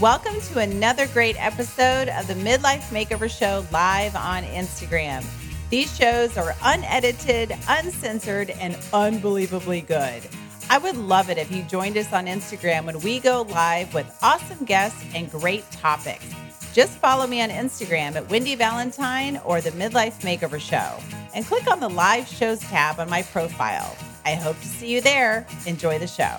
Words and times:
Welcome 0.00 0.40
to 0.40 0.58
another 0.58 1.06
great 1.06 1.36
episode 1.38 2.08
of 2.08 2.26
the 2.26 2.34
Midlife 2.34 2.88
Makeover 2.88 3.30
Show 3.30 3.64
live 3.70 4.16
on 4.16 4.42
Instagram. 4.42 5.24
These 5.70 5.96
shows 5.96 6.36
are 6.36 6.52
unedited, 6.64 7.56
uncensored, 7.68 8.50
and 8.50 8.76
unbelievably 8.92 9.82
good. 9.82 10.24
I 10.68 10.78
would 10.78 10.96
love 10.96 11.30
it 11.30 11.38
if 11.38 11.52
you 11.52 11.62
joined 11.62 11.96
us 11.96 12.12
on 12.12 12.26
Instagram 12.26 12.86
when 12.86 12.98
we 13.02 13.20
go 13.20 13.42
live 13.42 13.94
with 13.94 14.18
awesome 14.20 14.64
guests 14.64 15.00
and 15.14 15.30
great 15.30 15.70
topics. 15.70 16.26
Just 16.72 16.98
follow 16.98 17.28
me 17.28 17.40
on 17.40 17.50
Instagram 17.50 18.16
at 18.16 18.28
Wendy 18.28 18.56
Valentine 18.56 19.40
or 19.44 19.60
the 19.60 19.70
Midlife 19.70 20.22
Makeover 20.22 20.58
Show 20.58 20.98
and 21.36 21.46
click 21.46 21.70
on 21.70 21.78
the 21.78 21.88
live 21.88 22.26
shows 22.26 22.58
tab 22.58 22.98
on 22.98 23.08
my 23.08 23.22
profile. 23.22 23.96
I 24.26 24.34
hope 24.34 24.58
to 24.58 24.66
see 24.66 24.92
you 24.92 25.00
there. 25.00 25.46
Enjoy 25.66 26.00
the 26.00 26.08
show. 26.08 26.36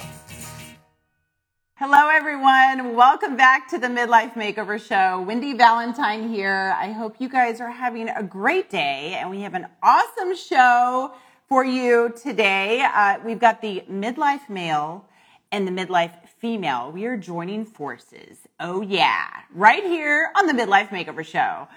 Hello, 1.78 2.08
everyone. 2.08 2.96
Welcome 2.96 3.36
back 3.36 3.68
to 3.72 3.78
the 3.78 3.88
Midlife 3.88 4.36
Makeover 4.36 4.80
Show. 4.80 5.22
Wendy 5.24 5.52
Valentine 5.52 6.30
here. 6.30 6.74
I 6.80 6.94
hope 6.94 7.18
you 7.20 7.28
guys 7.28 7.60
are 7.60 7.70
having 7.70 8.08
a 8.08 8.24
great 8.24 8.70
day, 8.70 9.18
and 9.20 9.30
we 9.30 9.42
have 9.42 9.56
an 9.56 9.68
awesome 9.84 10.38
show 10.38 11.12
for 11.50 11.66
you 11.66 12.14
today. 12.16 12.82
Uh, 12.82 13.18
we've 13.26 13.42
got 13.42 13.62
the 13.62 13.84
midlife 13.92 14.48
male 14.48 15.06
and 15.52 15.68
the 15.68 15.72
midlife 15.72 16.14
female. 16.40 16.94
We 16.94 17.08
are 17.08 17.18
joining 17.18 17.66
forces. 17.66 18.48
Oh, 18.58 18.80
yeah, 18.82 19.28
right 19.54 19.84
here 19.84 20.32
on 20.38 20.48
the 20.48 20.54
Midlife 20.54 20.88
Makeover 20.88 21.26
Show. 21.26 21.68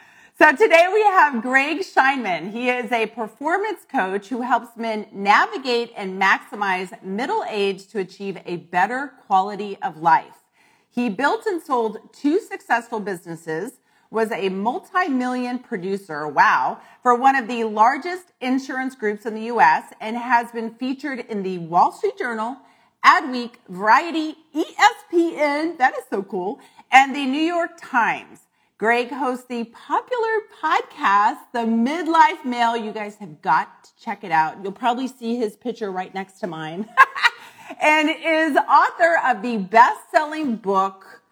So 0.41 0.53
today 0.53 0.87
we 0.95 1.03
have 1.03 1.43
Greg 1.43 1.79
Scheinman. 1.79 2.53
He 2.53 2.71
is 2.71 2.93
a 2.93 3.07
performance 3.07 3.81
coach 3.91 4.29
who 4.29 4.43
helps 4.43 4.77
men 4.77 5.09
navigate 5.11 5.93
and 5.97 6.23
maximize 6.23 7.03
middle 7.03 7.45
age 7.51 7.89
to 7.89 7.99
achieve 7.99 8.39
a 8.47 8.59
better 8.59 9.15
quality 9.27 9.77
of 9.83 9.97
life. 9.97 10.45
He 10.89 11.09
built 11.09 11.45
and 11.47 11.61
sold 11.61 12.13
two 12.13 12.39
successful 12.39 13.01
businesses, 13.01 13.81
was 14.13 14.31
a 14.31 14.49
multi-million 14.49 15.59
producer, 15.59 16.29
wow, 16.29 16.79
for 17.03 17.17
one 17.17 17.35
of 17.35 17.49
the 17.49 17.65
largest 17.65 18.27
insurance 18.41 18.95
groups 18.95 19.27
in 19.27 19.35
the 19.35 19.47
US 19.47 19.93
and 20.01 20.17
has 20.17 20.53
been 20.53 20.73
featured 20.73 21.19
in 21.19 21.43
the 21.43 21.59
Wall 21.59 21.91
Street 21.91 22.17
Journal, 22.17 22.59
Adweek, 23.05 23.55
Variety, 23.69 24.37
ESPN, 24.55 25.79
that 25.79 25.95
is 25.99 26.05
so 26.09 26.23
cool, 26.23 26.61
and 26.93 27.13
the 27.13 27.27
New 27.27 27.43
York 27.43 27.73
Times. 27.77 28.43
Greg 28.79 29.11
hosts 29.11 29.45
the 29.49 29.65
popular 29.65 30.39
podcast, 30.63 31.39
The 31.53 31.65
Midlife 31.65 32.45
Male. 32.45 32.77
You 32.77 32.93
guys 32.93 33.17
have 33.17 33.43
got 33.43 33.83
to 33.83 33.91
check 34.01 34.23
it 34.23 34.31
out. 34.31 34.63
You'll 34.63 34.71
probably 34.71 35.09
see 35.09 35.35
his 35.35 35.57
picture 35.57 35.91
right 35.91 36.15
next 36.15 36.39
to 36.39 36.47
mine. 36.47 36.89
and 37.83 38.09
is 38.09 38.57
author 38.57 39.19
of 39.27 39.43
the 39.43 39.57
best-selling 39.57 40.55
book, 40.55 41.23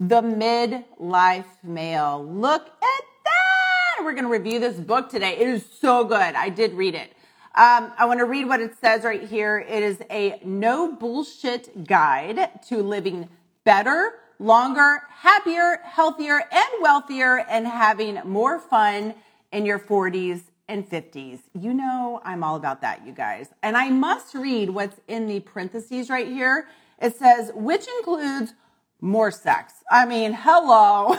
The 0.00 0.22
Midlife 0.22 1.46
Male. 1.62 2.26
Look 2.28 2.66
at 2.66 3.04
that! 3.24 4.02
We're 4.02 4.14
going 4.14 4.24
to 4.24 4.30
review 4.30 4.58
this 4.58 4.80
book 4.80 5.08
today. 5.08 5.36
It 5.38 5.46
is 5.46 5.64
so 5.80 6.02
good. 6.02 6.34
I 6.34 6.48
did 6.48 6.72
read 6.72 6.96
it. 6.96 7.12
Um, 7.54 7.92
I 7.96 8.06
want 8.06 8.18
to 8.18 8.24
read 8.24 8.48
what 8.48 8.60
it 8.60 8.72
says 8.80 9.04
right 9.04 9.22
here. 9.22 9.60
It 9.60 9.84
is 9.84 10.02
a 10.10 10.40
no 10.44 10.90
bullshit 10.90 11.86
guide 11.86 12.60
to 12.70 12.82
living 12.82 13.28
better, 13.62 14.14
longer, 14.38 15.02
happier, 15.10 15.80
healthier, 15.84 16.42
and 16.50 16.68
wealthier, 16.80 17.38
and 17.48 17.66
having 17.66 18.20
more 18.24 18.58
fun 18.58 19.14
in 19.52 19.66
your 19.66 19.78
40s 19.78 20.42
and 20.68 20.88
50s. 20.88 21.40
You 21.58 21.74
know, 21.74 22.20
I'm 22.24 22.44
all 22.44 22.56
about 22.56 22.80
that, 22.82 23.06
you 23.06 23.12
guys. 23.12 23.48
And 23.62 23.76
I 23.76 23.90
must 23.90 24.34
read 24.34 24.70
what's 24.70 25.00
in 25.08 25.26
the 25.26 25.40
parentheses 25.40 26.10
right 26.10 26.28
here. 26.28 26.68
It 27.00 27.16
says, 27.16 27.50
which 27.54 27.86
includes 27.98 28.54
more 29.00 29.30
sex. 29.30 29.74
I 29.90 30.04
mean, 30.04 30.32
hello. 30.38 31.16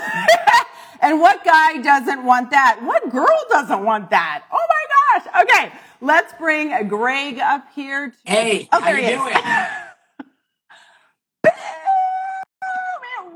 and 1.02 1.20
what 1.20 1.44
guy 1.44 1.78
doesn't 1.78 2.24
want 2.24 2.52
that? 2.52 2.80
What 2.84 3.10
girl 3.10 3.46
doesn't 3.50 3.84
want 3.84 4.10
that? 4.12 4.44
Oh 4.52 4.66
my 4.70 5.20
gosh. 5.20 5.44
Okay, 5.44 5.72
let's 6.02 6.34
bring 6.34 6.88
Greg 6.88 7.40
up 7.40 7.66
here. 7.74 8.10
To- 8.10 8.16
hey, 8.26 8.68
oh, 8.72 8.82
there 8.82 8.96
how 8.96 9.02
he 9.02 9.10
you 9.10 9.28
is. 9.28 9.34
doing? 9.34 9.44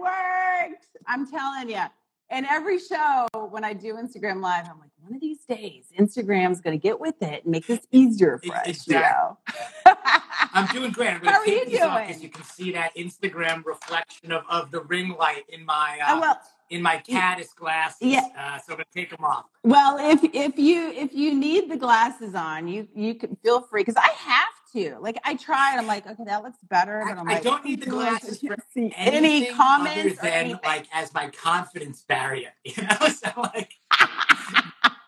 worked. 0.03 0.92
I'm 1.07 1.29
telling 1.29 1.69
you. 1.69 1.83
And 2.29 2.47
every 2.49 2.79
show, 2.79 3.27
when 3.49 3.63
I 3.63 3.73
do 3.73 3.93
Instagram 3.95 4.41
Live, 4.41 4.65
I'm 4.69 4.79
like, 4.79 4.89
one 5.03 5.13
of 5.13 5.21
these 5.21 5.45
days, 5.45 5.85
Instagram's 5.99 6.61
going 6.61 6.77
to 6.77 6.81
get 6.81 6.99
with 6.99 7.21
it 7.21 7.43
and 7.43 7.51
make 7.51 7.67
this 7.67 7.81
easier 7.91 8.39
for 8.43 8.55
us. 8.55 8.67
Exactly. 8.67 8.95
You 8.95 9.93
know? 9.93 9.97
I'm 10.53 10.65
doing 10.67 10.91
great. 10.91 11.09
I'm 11.09 11.25
How 11.25 11.39
are 11.39 11.47
you 11.47 11.65
doing? 11.65 12.07
Because 12.07 12.23
you 12.23 12.29
can 12.29 12.43
see 12.43 12.71
that 12.71 12.95
Instagram 12.95 13.65
reflection 13.65 14.31
of, 14.31 14.43
of 14.49 14.71
the 14.71 14.81
ring 14.81 15.15
light 15.19 15.43
in 15.49 15.65
my 15.65 15.99
uh, 16.01 16.15
oh, 16.15 16.19
well, 16.21 16.39
in 16.69 16.81
my 16.81 16.97
caddis 16.97 17.53
glasses. 17.53 17.97
Yeah. 18.01 18.21
Uh, 18.37 18.57
so 18.59 18.73
I'm 18.73 18.77
gonna 18.77 18.85
take 18.93 19.09
them 19.09 19.23
off. 19.23 19.45
Well, 19.63 19.97
if 19.99 20.23
if 20.33 20.57
you 20.57 20.89
if 20.91 21.13
you 21.13 21.33
need 21.33 21.69
the 21.69 21.77
glasses 21.77 22.35
on, 22.35 22.67
you 22.67 22.87
you 22.95 23.15
can 23.15 23.35
feel 23.43 23.61
free 23.61 23.81
because 23.81 23.95
I 23.97 24.09
have 24.09 24.53
to. 24.73 24.97
Like 25.00 25.19
I 25.23 25.35
tried, 25.35 25.78
I'm 25.78 25.88
like, 25.88 26.06
okay, 26.06 26.23
that 26.25 26.44
looks 26.44 26.57
better, 26.69 27.03
but 27.07 27.17
I'm 27.17 27.29
I, 27.29 27.34
like, 27.34 27.38
I 27.38 27.41
don't 27.41 27.66
need 27.66 27.81
the 27.81 27.89
glasses 27.89 28.39
for 28.41 28.56
any 28.75 29.47
comments 29.47 30.19
other 30.19 30.29
than 30.29 30.59
like 30.63 30.88
as 30.91 31.13
my 31.13 31.29
confidence 31.29 32.03
barrier. 32.07 32.51
You 32.66 32.83
know, 32.83 33.07
so 33.07 33.29
like. 33.38 33.73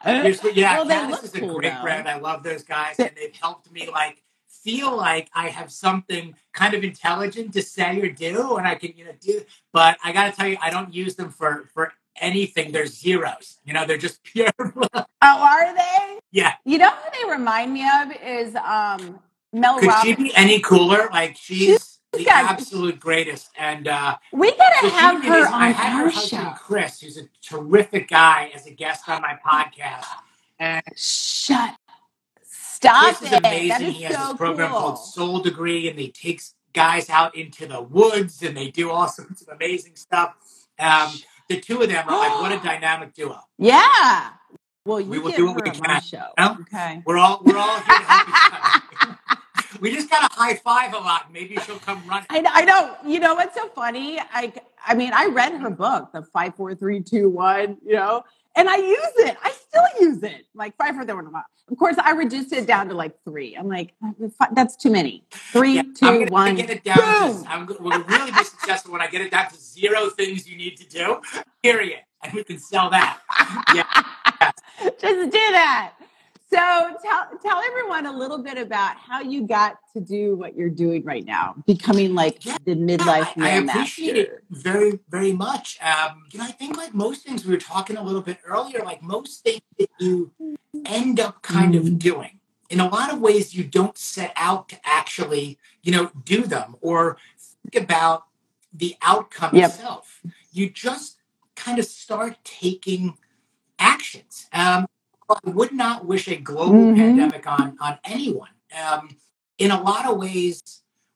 Yeah, 0.08 0.84
well, 0.84 0.86
Caddis 0.86 1.24
is 1.24 1.34
a 1.34 1.40
cool, 1.40 1.58
great 1.58 1.74
though. 1.74 1.82
brand. 1.82 2.08
I 2.08 2.20
love 2.20 2.44
those 2.44 2.62
guys, 2.62 3.00
and 3.00 3.10
they've 3.16 3.34
helped 3.34 3.72
me 3.72 3.90
like 3.90 4.22
feel 4.48 4.96
like 4.96 5.30
I 5.34 5.50
have 5.50 5.72
something 5.72 6.36
kind 6.54 6.76
of 6.76 6.84
intelligent 6.84 7.54
to 7.54 7.64
say 7.64 8.00
or 8.02 8.10
do, 8.10 8.58
and 8.58 8.68
I 8.68 8.76
can 8.76 8.94
you 8.96 9.06
know 9.06 9.14
do. 9.20 9.42
But 9.74 9.98
I 10.04 10.12
got 10.12 10.26
to 10.26 10.32
tell 10.32 10.48
you, 10.48 10.58
I 10.62 10.70
don't 10.70 10.94
use 10.94 11.16
them 11.16 11.32
for 11.32 11.70
for 11.74 11.92
anything. 12.22 12.72
They're 12.72 12.86
zeros. 12.86 13.58
You 13.64 13.74
know, 13.74 13.86
they're 13.86 13.98
just 13.98 14.24
pure. 14.32 14.52
oh, 14.60 15.06
are 15.24 15.76
they? 15.76 16.20
Yeah. 16.32 16.54
You 16.66 16.78
know 16.78 16.90
who 16.90 17.10
they 17.24 17.32
remind 17.32 17.74
me 17.74 17.84
of 18.02 18.12
is 18.24 18.56
um 18.56 19.20
Mel 19.56 19.80
Could 19.80 19.88
Robbins. 19.88 20.18
she 20.18 20.24
be 20.24 20.36
any 20.36 20.60
cooler? 20.60 21.08
Like 21.12 21.38
she's 21.38 22.00
the 22.12 22.28
absolute 22.30 23.00
greatest. 23.00 23.50
And 23.58 23.88
uh, 23.88 24.18
we 24.34 24.52
gotta 24.52 24.90
so 24.90 24.90
have 24.90 25.24
her 25.24 25.40
is, 25.40 25.48
on 25.48 25.54
I 25.54 25.70
had 25.72 26.04
our 26.04 26.10
husband 26.10 26.44
show. 26.44 26.54
Chris, 26.58 27.00
who's 27.00 27.18
a 27.18 27.24
terrific 27.42 28.10
guy, 28.10 28.52
as 28.54 28.68
a 28.68 28.72
guest 28.72 29.08
on 29.08 29.22
my 29.22 29.38
podcast. 29.46 30.06
And 30.60 30.84
shut. 30.96 31.76
Stop 32.44 33.16
Chris 33.18 33.32
it. 33.32 33.34
is 33.34 33.40
amazing. 33.40 33.68
That 33.70 33.82
is 33.82 33.96
he 33.96 34.04
has 34.04 34.16
so 34.16 34.28
this 34.28 34.38
program 34.38 34.72
cool. 34.72 34.80
called 34.80 35.00
Soul 35.00 35.40
Degree, 35.40 35.90
and 35.90 35.98
he 35.98 36.12
takes 36.12 36.54
guys 36.74 37.10
out 37.10 37.36
into 37.36 37.66
the 37.66 37.82
woods, 37.82 38.44
and 38.44 38.56
they 38.58 38.70
do 38.70 38.92
all 38.92 39.08
sorts 39.10 39.42
of 39.42 39.48
amazing 39.50 39.96
stuff. 39.96 40.36
Um, 40.78 41.14
the 41.48 41.62
two 41.62 41.82
of 41.82 41.88
them 41.90 42.10
are 42.10 42.18
like 42.20 42.42
what 42.42 42.52
a 42.52 42.58
dynamic 42.64 43.14
duo. 43.14 43.40
Yeah. 43.58 44.32
Well, 44.86 45.00
you 45.00 45.10
we 45.10 45.20
will 45.20 45.30
get 45.30 45.38
do 45.38 45.48
her 45.48 45.54
what 45.54 45.64
we 45.64 45.70
on 45.72 45.76
can. 45.78 46.02
show. 46.02 46.26
You 46.38 46.44
know? 46.44 46.58
Okay. 46.62 47.02
We're 47.06 47.18
all 47.18 47.42
we're 47.44 47.58
all 47.58 47.80
here 47.80 47.86
to 47.86 48.04
help 48.04 48.28
each 48.28 48.54
other. 48.54 49.18
we 49.86 49.94
just 49.94 50.10
got 50.10 50.32
to 50.32 50.36
high 50.36 50.56
five 50.56 50.94
a 50.94 50.98
lot. 50.98 51.32
Maybe 51.32 51.58
she'll 51.58 51.78
come 51.78 52.02
running. 52.08 52.26
I, 52.32 52.44
I 52.52 52.66
know. 52.66 52.98
You 53.06 53.20
know 53.20 53.36
what's 53.36 53.56
so 53.56 53.68
funny? 53.70 54.20
I 54.20 54.52
I 54.86 54.96
mean, 54.96 55.12
I 55.14 55.28
read 55.28 55.54
her 55.54 55.70
book, 55.70 56.12
the 56.12 56.24
five, 56.34 56.56
four, 56.56 56.74
three, 56.74 57.02
two, 57.02 57.30
one. 57.30 57.78
You 57.86 57.94
know, 57.94 58.24
and 58.56 58.68
I 58.68 58.78
use 58.78 59.14
it. 59.18 59.38
I 59.44 59.52
still 59.52 59.86
use 60.00 60.24
it. 60.24 60.48
Like 60.56 60.76
five, 60.76 60.96
four, 60.96 61.06
three, 61.06 61.14
one. 61.14 61.32
Of 61.70 61.78
course, 61.78 61.98
I 62.04 62.12
reduced 62.12 62.52
it 62.52 62.66
down 62.66 62.90
to 62.90 62.96
like 62.96 63.16
three. 63.24 63.56
I'm 63.56 63.68
like, 63.68 63.94
that's 64.54 64.76
too 64.76 64.90
many. 64.90 65.24
Three, 65.32 65.76
yeah, 65.76 65.84
two, 65.96 66.06
I'm 66.08 66.26
one. 66.28 66.56
Get 66.56 66.72
it 66.72 66.84
down. 66.84 66.98
To, 66.98 67.44
I'm, 67.48 67.68
we'll 67.80 68.04
really 68.04 68.32
be 68.32 68.44
successful 68.44 68.92
when 68.92 69.02
I 69.02 69.08
get 69.08 69.22
it 69.22 69.30
down 69.30 69.52
to 69.52 69.56
zero 69.56 70.10
things 70.10 70.48
you 70.48 70.58
need 70.58 70.78
to 70.78 70.88
do. 70.88 71.22
Period, 71.62 72.00
and 72.24 72.34
we 72.34 72.44
can 72.44 72.58
sell 72.58 72.90
that. 72.90 73.20
Yeah. 73.76 74.52
Just 75.00 75.32
do 75.32 75.32
that. 75.32 75.94
So 76.48 76.58
tell 76.58 77.28
tell 77.42 77.62
everyone 77.68 78.06
a 78.06 78.12
little 78.12 78.38
bit 78.38 78.58
about 78.58 78.98
how 78.98 79.22
you 79.22 79.48
got 79.48 79.78
to 79.94 80.00
do 80.00 80.36
what 80.36 80.56
you're 80.56 80.70
doing 80.70 81.04
right 81.04 81.26
now, 81.26 81.56
becoming 81.66 82.14
like 82.14 82.46
yeah, 82.46 82.58
the 82.66 82.76
midlife 82.76 83.32
I, 83.38 83.50
I 83.50 83.50
appreciate 83.50 84.16
master. 84.16 84.36
it 84.36 84.44
very 84.52 85.00
very 85.10 85.34
much. 85.34 85.80
Um, 85.82 86.24
you 86.32 86.40
know, 86.40 86.46
I 86.46 86.52
think 86.52 86.78
like 86.78 86.94
most 86.94 87.26
things 87.26 87.46
we 87.46 87.52
were 87.52 87.60
talking 87.60 87.98
a 87.98 88.04
little 88.04 88.22
bit 88.22 88.38
earlier, 88.46 88.84
like 88.84 89.02
most 89.02 89.44
things 89.44 89.62
that 89.80 89.90
you 90.00 90.32
end 90.86 91.20
up 91.20 91.42
kind 91.42 91.74
mm. 91.74 91.80
of 91.80 91.98
doing. 91.98 92.40
In 92.70 92.80
a 92.80 92.88
lot 92.88 93.12
of 93.12 93.20
ways, 93.20 93.56
you 93.56 93.64
don't 93.64 93.98
set 93.98 94.32
out 94.36 94.70
to 94.70 94.78
actually, 94.84 95.58
you 95.84 95.92
know, 95.92 96.12
do 96.24 96.44
them 96.44 96.76
or 96.82 97.18
think 97.64 97.84
about 97.84 98.26
the 98.74 98.96
outcome 99.02 99.56
yep. 99.56 99.72
itself. 99.72 100.22
You 100.52 100.70
just 100.70 101.18
kind 101.56 101.80
of 101.80 101.86
start 101.86 102.38
taking 102.44 103.18
actions. 103.80 104.48
Um, 104.54 104.88
I 105.30 105.50
would 105.50 105.72
not 105.72 106.06
wish 106.06 106.28
a 106.28 106.36
global 106.36 106.74
mm-hmm. 106.74 106.96
pandemic 106.96 107.48
on 107.48 107.78
on 107.80 108.00
anyone. 108.04 108.50
Um, 108.76 109.18
in 109.58 109.72
a 109.72 109.82
lot 109.82 110.06
of 110.06 110.18
ways, 110.18 110.62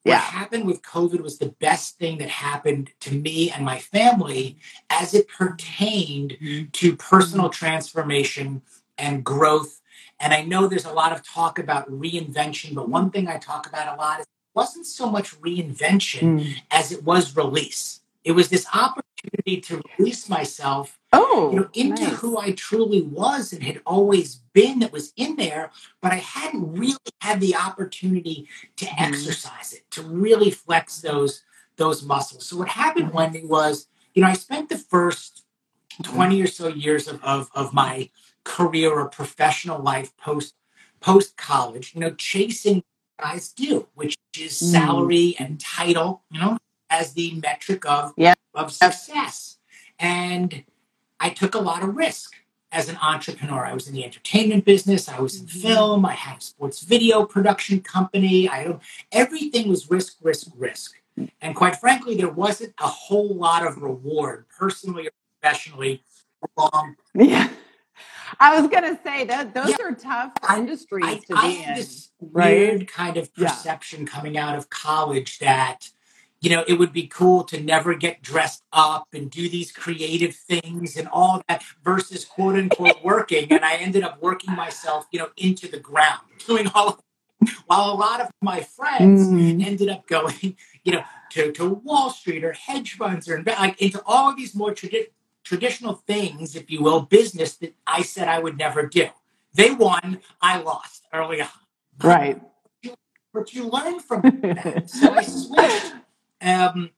what 0.03 0.13
yeah. 0.13 0.19
happened 0.19 0.65
with 0.65 0.81
COVID 0.81 1.21
was 1.21 1.37
the 1.37 1.53
best 1.59 1.97
thing 1.97 2.19
that 2.19 2.29
happened 2.29 2.91
to 3.01 3.13
me 3.13 3.51
and 3.51 3.65
my 3.65 3.79
family 3.79 4.57
as 4.89 5.13
it 5.13 5.27
pertained 5.27 6.37
mm-hmm. 6.41 6.69
to 6.71 6.95
personal 6.95 7.49
transformation 7.49 8.61
and 8.97 9.23
growth. 9.23 9.81
And 10.19 10.33
I 10.33 10.43
know 10.43 10.67
there's 10.67 10.85
a 10.85 10.93
lot 10.93 11.11
of 11.11 11.27
talk 11.27 11.59
about 11.59 11.89
reinvention, 11.89 12.75
but 12.75 12.89
one 12.89 13.11
thing 13.11 13.27
I 13.27 13.37
talk 13.37 13.67
about 13.67 13.93
a 13.93 13.97
lot 13.97 14.21
is 14.21 14.25
it 14.25 14.55
wasn't 14.55 14.85
so 14.85 15.09
much 15.09 15.39
reinvention 15.39 16.21
mm. 16.21 16.55
as 16.71 16.91
it 16.91 17.03
was 17.03 17.35
release. 17.35 18.01
It 18.23 18.33
was 18.33 18.49
this 18.49 18.65
opportunity 18.73 19.61
to 19.61 19.81
release 19.97 20.29
myself, 20.29 20.97
Oh, 21.13 21.49
you 21.51 21.59
know, 21.61 21.69
into 21.73 22.03
nice. 22.05 22.19
who 22.19 22.37
I 22.37 22.51
truly 22.51 23.01
was 23.01 23.53
and 23.53 23.63
had 23.63 23.81
always 23.85 24.35
been 24.53 24.79
that 24.79 24.91
was 24.91 25.13
in 25.15 25.35
there, 25.35 25.71
but 26.01 26.11
I 26.11 26.17
hadn't 26.17 26.73
really 26.77 26.97
had 27.21 27.39
the 27.39 27.55
opportunity 27.55 28.47
to 28.77 28.85
Mhm. 28.85 29.07
exercise 29.07 29.73
it, 29.73 29.89
to 29.91 30.01
really 30.03 30.51
flex 30.51 31.01
those 31.01 31.43
those 31.77 32.03
muscles. 32.03 32.45
So 32.45 32.57
what 32.57 32.67
happened, 32.67 33.07
Mhm. 33.07 33.13
Wendy, 33.13 33.45
was, 33.45 33.87
you 34.13 34.21
know, 34.21 34.27
I 34.27 34.33
spent 34.33 34.67
the 34.67 34.77
first 34.77 35.43
20 36.03 36.41
or 36.41 36.47
so 36.47 36.67
years 36.67 37.07
of, 37.07 37.23
of, 37.23 37.49
of 37.55 37.73
my 37.73 38.09
career 38.43 38.91
or 38.91 39.07
professional 39.07 39.81
life 39.81 40.15
post 40.17 40.53
post 40.99 41.37
college, 41.37 41.93
you 41.95 42.01
know, 42.01 42.11
chasing 42.15 42.83
what 43.17 43.29
guys 43.31 43.47
do, 43.53 43.87
which 43.95 44.17
is 44.37 44.51
Mm. 44.61 44.71
salary 44.71 45.35
and 45.39 45.57
title, 45.61 46.23
you 46.29 46.41
know, 46.41 46.57
as 46.89 47.13
the 47.13 47.33
metric 47.41 47.85
of, 47.85 48.13
Yeah. 48.17 48.35
of 48.53 48.71
success. 48.71 49.57
And 49.99 50.63
I 51.19 51.29
took 51.29 51.55
a 51.55 51.59
lot 51.59 51.83
of 51.83 51.95
risk 51.95 52.35
as 52.71 52.87
an 52.89 52.97
entrepreneur. 53.01 53.65
I 53.65 53.73
was 53.73 53.87
in 53.87 53.93
the 53.93 54.05
entertainment 54.05 54.63
business, 54.63 55.09
I 55.09 55.19
was 55.19 55.39
in 55.39 55.45
Mhm. 55.47 55.61
film, 55.61 56.05
I 56.05 56.13
had 56.13 56.37
a 56.37 56.41
sports 56.41 56.81
video 56.81 57.25
production 57.25 57.81
company. 57.81 58.47
I 58.49 58.79
everything 59.11 59.67
was 59.69 59.89
risk, 59.89 60.17
risk, 60.21 60.47
risk. 60.55 60.93
And 61.41 61.55
quite 61.55 61.75
frankly, 61.77 62.15
there 62.15 62.29
wasn't 62.29 62.73
a 62.79 62.87
whole 62.87 63.35
lot 63.35 63.65
of 63.65 63.77
reward, 63.81 64.45
personally 64.57 65.07
or 65.07 65.11
professionally, 65.41 66.03
along 66.57 66.95
Yeah. 67.13 67.49
I 68.39 68.57
was 68.61 68.69
gonna 68.69 68.97
say 69.03 69.25
that 69.25 69.53
those 69.55 69.69
Yeah. 69.71 69.85
are 69.85 69.91
tough 69.95 70.31
industries 70.55 71.03
I, 71.05 71.15
to 71.15 71.35
I 71.35 71.47
be 71.47 71.55
had 71.55 71.69
in. 71.69 71.75
this 71.83 72.09
right? 72.21 72.51
weird 72.51 72.87
kind 72.87 73.17
of 73.17 73.29
Yeah. 73.35 73.49
perception 73.49 74.05
coming 74.05 74.37
out 74.37 74.55
of 74.55 74.69
college 74.69 75.39
that, 75.39 75.89
you 76.41 76.49
know, 76.49 76.63
it 76.67 76.73
would 76.75 76.93
be 76.93 77.07
cool 77.07 77.43
to 77.45 77.59
never 77.61 77.93
get 77.95 78.21
dressed 78.21 78.63
up 78.71 79.07
and 79.13 79.29
do 79.29 79.49
these 79.49 79.71
creative 79.71 80.35
things 80.35 80.95
and 80.95 81.07
all 81.11 81.41
that 81.49 81.63
versus 81.83 82.23
quote 82.25 82.55
unquote 82.55 82.97
working. 83.03 83.51
And 83.51 83.63
I 83.65 83.75
ended 83.75 84.03
up 84.03 84.21
working 84.21 84.55
myself, 84.55 85.05
you 85.11 85.19
know, 85.19 85.29
into 85.37 85.67
the 85.67 85.79
ground, 85.79 86.21
doing 86.47 86.67
all 86.73 86.87
of 86.89 86.99
while 87.67 87.91
a 87.91 87.95
lot 87.95 88.19
of 88.21 88.29
my 88.41 88.61
friends 88.61 89.27
Mhm. 89.27 89.65
ended 89.65 89.89
up 89.89 90.07
going, 90.07 90.57
you 90.83 90.91
know, 90.93 91.03
to, 91.31 91.51
to 91.53 91.69
Wall 91.69 92.09
Street 92.09 92.43
or 92.43 92.53
hedge 92.53 92.93
funds 92.97 93.29
or 93.29 93.41
like 93.43 93.81
into 93.81 94.01
all 94.05 94.29
of 94.29 94.35
these 94.35 94.53
more 94.55 94.71
tradi- 94.73 95.07
traditional 95.43 95.95
things, 96.05 96.55
if 96.55 96.69
you 96.69 96.81
will, 96.81 97.01
business 97.01 97.55
that 97.57 97.73
I 97.87 98.01
said 98.01 98.27
I 98.27 98.39
would 98.39 98.57
never 98.57 98.85
do. 98.85 99.07
They 99.53 99.71
won, 99.71 100.19
I 100.41 100.59
lost 100.61 101.05
early 101.13 101.41
on. 101.41 101.47
Right. 102.01 102.41
But 103.33 103.53
you 103.53 103.67
learn 103.69 103.99
from 103.99 104.21
that. 104.41 104.89
So 104.89 105.13
I 105.13 105.21
switched 105.23 105.93
um, 106.41 106.91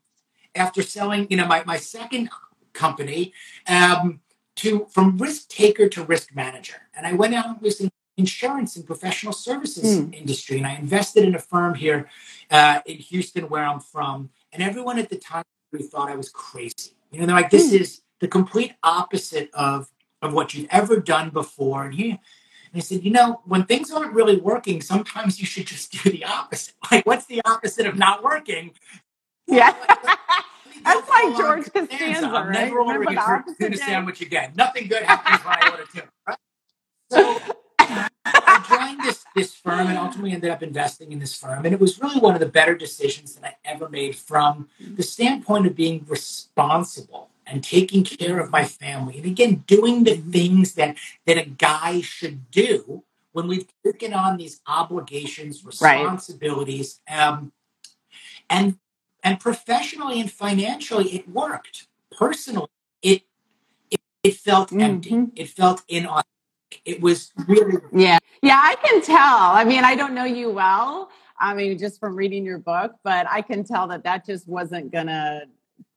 after 0.56 0.82
selling, 0.82 1.28
you 1.30 1.38
know, 1.38 1.46
my, 1.46 1.64
my 1.66 1.78
second 1.78 2.30
company 2.74 3.34
um, 3.68 4.20
to 4.56 4.86
from 4.90 5.18
risk 5.18 5.50
taker 5.50 5.88
to 5.90 6.04
risk 6.04 6.36
manager. 6.36 6.76
And 6.94 7.06
I 7.08 7.14
went 7.14 7.34
out 7.34 7.48
and 7.48 7.62
was 7.62 7.80
in 7.80 7.90
insurance 8.18 8.76
and 8.76 8.86
professional 8.86 9.34
services 9.34 9.98
Hmm. 10.00 10.14
industry. 10.14 10.58
And 10.58 10.68
I 10.68 10.76
invested 10.76 11.24
in 11.24 11.36
a 11.36 11.40
firm 11.40 11.76
here 11.76 12.10
uh, 12.50 12.80
in 12.86 12.98
Houston 12.98 13.50
where 13.50 13.64
I'm 13.64 13.80
from. 13.80 14.30
And 14.52 14.62
everyone 14.62 15.00
at 15.00 15.10
the 15.10 15.16
time 15.18 15.44
really 15.72 15.86
thought 15.86 16.10
I 16.10 16.16
was 16.16 16.30
crazy. 16.30 16.92
You 17.12 17.20
know, 17.20 17.26
they're 17.26 17.36
like, 17.36 17.50
this 17.50 17.72
is 17.72 18.02
the 18.20 18.28
complete 18.28 18.74
opposite 18.84 19.50
of, 19.54 19.90
of 20.22 20.34
what 20.34 20.54
you've 20.54 20.68
ever 20.70 21.00
done 21.00 21.30
before. 21.30 21.86
And 21.86 21.94
he, 21.94 22.12
and 22.12 22.20
I 22.76 22.80
said, 22.80 23.04
you 23.04 23.12
know, 23.12 23.42
when 23.46 23.66
things 23.66 23.92
aren't 23.92 24.14
really 24.14 24.38
working, 24.38 24.82
sometimes 24.82 25.40
you 25.40 25.46
should 25.46 25.68
just 25.68 25.92
do 26.04 26.10
the 26.10 26.26
opposite. 26.26 26.76
Like, 26.92 27.06
what's 27.06 27.26
the 27.26 27.42
opposite 27.46 27.86
of 27.86 27.98
not 27.98 28.22
working? 28.22 28.72
Yeah. 29.48 29.76
Like, 29.88 30.04
let 30.04 30.76
me 30.76 30.82
go 30.82 30.82
That's 30.84 31.10
like 31.10 31.38
George 31.38 31.74
Costanza, 31.74 32.26
I'm 32.28 32.48
right? 32.48 32.52
never 32.66 32.80
ordering 32.80 33.00
Remember 33.00 33.12
a 33.12 33.16
the 33.16 33.22
tur- 33.22 33.36
opposite 33.38 33.58
tuna 33.60 33.76
day? 33.78 33.84
sandwich 33.84 34.22
again. 34.22 34.52
Nothing 34.56 34.88
good 34.88 35.04
happens 35.04 35.46
when 35.46 35.56
I 35.62 35.70
order 35.70 35.86
tuna. 35.92 36.08
Right? 36.28 36.38
So 37.12 37.40
I 38.26 38.66
joined 38.70 39.02
this 39.04 39.26
this 39.36 39.54
firm 39.56 39.88
and 39.88 39.98
ultimately 39.98 40.32
ended 40.34 40.50
up 40.50 40.64
investing 40.64 41.12
in 41.12 41.20
this 41.20 41.36
firm. 41.38 41.66
And 41.66 41.74
it 41.74 41.80
was 41.80 42.00
really 42.02 42.20
one 42.20 42.34
of 42.34 42.40
the 42.40 42.46
better 42.48 42.76
decisions 42.76 43.36
that 43.36 43.44
I 43.46 43.56
ever 43.66 43.90
made 43.90 44.16
from 44.16 44.70
the 44.80 45.04
standpoint 45.04 45.66
of 45.68 45.76
being 45.76 46.06
responsible 46.08 47.30
and 47.48 47.64
taking 47.64 48.04
care 48.04 48.40
of 48.40 48.50
my 48.52 48.64
family. 48.64 49.18
And 49.18 49.26
again, 49.26 49.64
doing 49.68 50.04
the 50.04 50.16
things 50.18 50.74
that 50.76 50.96
that 51.26 51.38
a 51.38 51.46
guy 51.50 52.02
should 52.02 52.50
do 52.52 53.04
when 53.34 53.48
we've 53.48 53.68
taken 53.86 54.14
on 54.14 54.38
these 54.38 54.62
obligations, 54.68 55.64
Right. 55.82 56.00
responsibilities, 56.02 57.00
um, 57.10 57.52
and 58.50 58.78
and 59.24 59.40
professionally 59.40 60.20
and 60.20 60.32
financially, 60.32 61.10
it 61.16 61.30
worked. 61.30 61.88
Personally, 62.12 62.68
it 63.02 63.24
it, 63.90 64.02
it 64.24 64.36
felt 64.36 64.72
empty. 64.74 65.12
Mhm. 65.12 65.32
It 65.36 65.50
felt 65.50 65.86
inauthentic. 65.88 66.24
It 66.86 67.02
was 67.02 67.32
really 67.48 67.78
Yeah. 67.94 68.18
Yeah, 68.42 68.60
I 68.62 68.76
can 68.84 69.02
tell. 69.02 69.18
I 69.52 69.64
mean, 69.64 69.84
I 69.84 69.96
don't 69.96 70.14
know 70.16 70.24
you 70.26 70.50
well. 70.50 71.10
I 71.40 71.54
mean, 71.54 71.78
just 71.78 72.00
from 72.00 72.16
reading 72.16 72.46
your 72.46 72.58
book, 72.60 72.94
but 73.04 73.28
I 73.30 73.42
can 73.42 73.64
tell 73.64 73.88
that 73.88 74.04
that 74.04 74.26
just 74.26 74.48
wasn't 74.48 74.92
gonna 74.92 75.44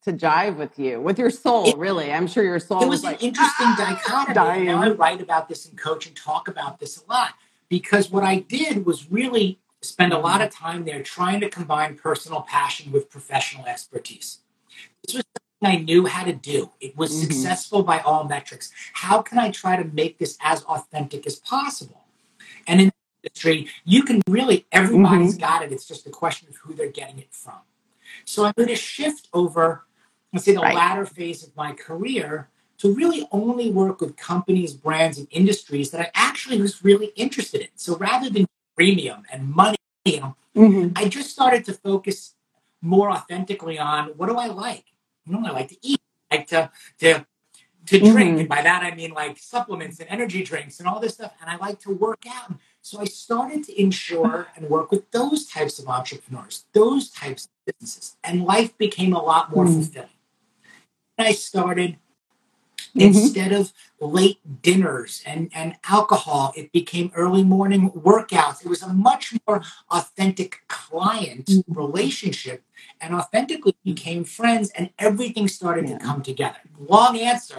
to 0.04 0.12
jive 0.12 0.56
with 0.58 0.78
you, 0.78 1.00
with 1.00 1.18
your 1.18 1.30
soul, 1.30 1.66
It- 1.66 1.78
really. 1.78 2.12
I'm 2.12 2.26
sure 2.26 2.44
your 2.44 2.58
soul 2.60 2.82
it 2.82 2.86
was 2.88 3.00
was 3.00 3.04
an 3.04 3.12
like 3.12 3.22
interesting 3.22 3.66
"Ah!" 3.68 3.76
dichotomy. 4.04 4.34
dying. 4.34 4.68
I 4.70 4.90
write 4.90 5.20
about 5.22 5.48
this 5.48 5.66
and 5.66 5.78
coach 5.78 6.06
and 6.06 6.14
talk 6.14 6.48
about 6.48 6.78
this 6.78 7.02
a 7.02 7.06
lot 7.10 7.30
because 7.70 8.10
what 8.10 8.22
I 8.24 8.36
did 8.40 8.84
was 8.84 9.10
really 9.10 9.58
spend 9.84 10.12
a 10.12 10.18
lot 10.18 10.40
of 10.40 10.50
time 10.50 10.84
there 10.84 11.02
trying 11.02 11.40
to 11.40 11.48
combine 11.48 11.96
personal 11.96 12.42
passion 12.42 12.90
with 12.92 13.10
professional 13.10 13.66
expertise. 13.66 14.38
This 15.06 15.16
was 15.16 15.24
something 15.60 15.80
I 15.80 15.82
knew 15.82 16.06
how 16.06 16.24
to 16.24 16.32
do. 16.32 16.70
It 16.80 16.96
was 16.96 17.12
Mhm. 17.12 17.20
successful 17.20 17.82
by 17.82 18.00
all 18.00 18.24
metrics. 18.24 18.70
How 18.94 19.22
can 19.22 19.38
I 19.38 19.50
try 19.50 19.76
to 19.76 19.84
make 19.84 20.18
this 20.18 20.36
as 20.40 20.62
authentic 20.64 21.26
as 21.26 21.36
possible? 21.36 22.04
And 22.66 22.80
in 22.80 22.86
the 22.88 23.28
industry, 23.28 23.68
you 23.84 24.02
can 24.02 24.22
really, 24.28 24.66
everybody's 24.72 25.36
got 25.36 25.62
it. 25.62 25.72
It's 25.72 25.86
just 25.86 26.06
a 26.06 26.10
question 26.10 26.48
of 26.48 26.56
who 26.56 26.74
they're 26.74 26.90
getting 26.90 27.18
it 27.18 27.32
from. 27.32 27.60
So 28.24 28.44
I'm 28.44 28.52
going 28.56 28.68
to 28.68 28.76
shift 28.76 29.28
over, 29.32 29.86
let's 30.32 30.44
say, 30.44 30.54
the 30.54 30.60
Right. 30.60 30.74
latter 30.74 31.06
phase 31.06 31.42
of 31.42 31.54
my 31.56 31.72
career 31.72 32.48
to 32.78 32.92
really 32.92 33.26
only 33.30 33.70
work 33.70 34.00
with 34.00 34.16
companies, 34.16 34.74
brands, 34.74 35.18
and 35.18 35.28
industries 35.30 35.90
that 35.90 36.00
I 36.00 36.10
actually 36.14 36.60
was 36.60 36.84
really 36.84 37.12
interested 37.16 37.60
in. 37.60 37.68
So 37.76 37.96
rather 37.96 38.28
than 38.28 38.46
premium 38.76 39.24
and 39.32 39.48
money, 39.50 39.76
Mhm. 40.54 40.92
I 40.96 41.08
just 41.08 41.30
started 41.30 41.64
to 41.66 41.72
focus 41.72 42.34
more 42.82 43.10
authentically 43.10 43.78
on 43.78 44.08
what 44.16 44.28
do 44.28 44.36
I 44.36 44.46
like? 44.46 44.84
You 45.24 45.32
know, 45.32 45.46
I 45.46 45.50
like 45.50 45.68
to 45.68 45.78
eat, 45.82 46.00
I 46.30 46.36
like 46.36 46.46
to 46.48 46.70
to 46.98 47.26
to 47.86 47.98
drink, 47.98 48.36
Mhm. 48.36 48.40
and 48.40 48.48
by 48.48 48.62
that 48.62 48.82
I 48.82 48.94
mean 48.94 49.12
like 49.12 49.38
supplements 49.38 50.00
and 50.00 50.08
energy 50.08 50.42
drinks 50.42 50.78
and 50.78 50.88
all 50.88 51.00
this 51.00 51.14
stuff. 51.14 51.32
And 51.40 51.50
I 51.50 51.56
like 51.56 51.78
to 51.80 51.90
work 51.90 52.24
out. 52.26 52.54
So 52.80 52.98
I 53.00 53.04
started 53.04 53.64
to 53.64 53.78
insure 53.80 54.48
and 54.56 54.70
work 54.70 54.90
with 54.90 55.10
those 55.10 55.46
types 55.46 55.78
of 55.78 55.86
entrepreneurs, 55.88 56.64
those 56.72 57.10
types 57.10 57.44
of 57.46 57.50
businesses, 57.66 58.16
and 58.24 58.44
life 58.44 58.76
became 58.78 59.12
a 59.14 59.22
lot 59.22 59.54
more 59.54 59.66
Mm. 59.66 59.74
fulfilling. 59.74 60.08
And 61.18 61.28
I 61.28 61.32
started 61.32 61.98
Mhm. 62.94 63.02
instead 63.02 63.52
of 63.52 63.72
late 64.00 64.38
dinners 64.62 65.22
and, 65.26 65.50
and 65.54 65.76
alcohol, 65.88 66.52
it 66.56 66.70
became 66.72 67.10
early 67.14 67.42
morning 67.42 67.90
workouts. 67.90 68.62
It 68.64 68.68
was 68.68 68.82
a 68.82 68.92
much 68.92 69.34
more 69.46 69.62
authentic 69.90 70.62
client 70.68 71.46
Mhm. 71.46 71.64
relationship 71.68 72.62
and 73.00 73.14
authentically 73.14 73.74
became 73.84 74.24
friends 74.24 74.70
and 74.70 74.90
everything 74.98 75.48
started 75.48 75.88
Yeah. 75.88 75.98
to 75.98 76.04
come 76.04 76.22
together. 76.22 76.58
Long 76.78 77.18
answer, 77.18 77.58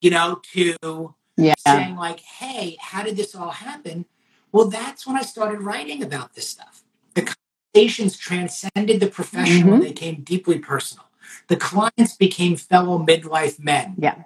you 0.00 0.10
know, 0.10 0.40
to 0.54 1.14
Yeah. 1.36 1.54
saying 1.66 1.96
like, 1.96 2.20
hey, 2.20 2.76
how 2.80 3.02
did 3.02 3.16
this 3.16 3.34
all 3.34 3.50
happen? 3.50 4.04
Well, 4.52 4.68
that's 4.68 5.06
when 5.06 5.16
I 5.16 5.22
started 5.22 5.60
writing 5.60 6.02
about 6.02 6.34
this 6.34 6.48
stuff. 6.48 6.82
The 7.14 7.34
conversations 7.74 8.16
transcended 8.16 9.00
the 9.00 9.08
professional 9.08 9.78
Mhm. 9.78 9.80
they 9.82 9.88
became 9.88 10.22
deeply 10.22 10.58
personal. 10.58 11.04
The 11.48 11.56
clients 11.56 12.16
became 12.16 12.56
fellow 12.56 12.98
midlife 12.98 13.58
men. 13.58 13.94
Yeah. 13.98 14.22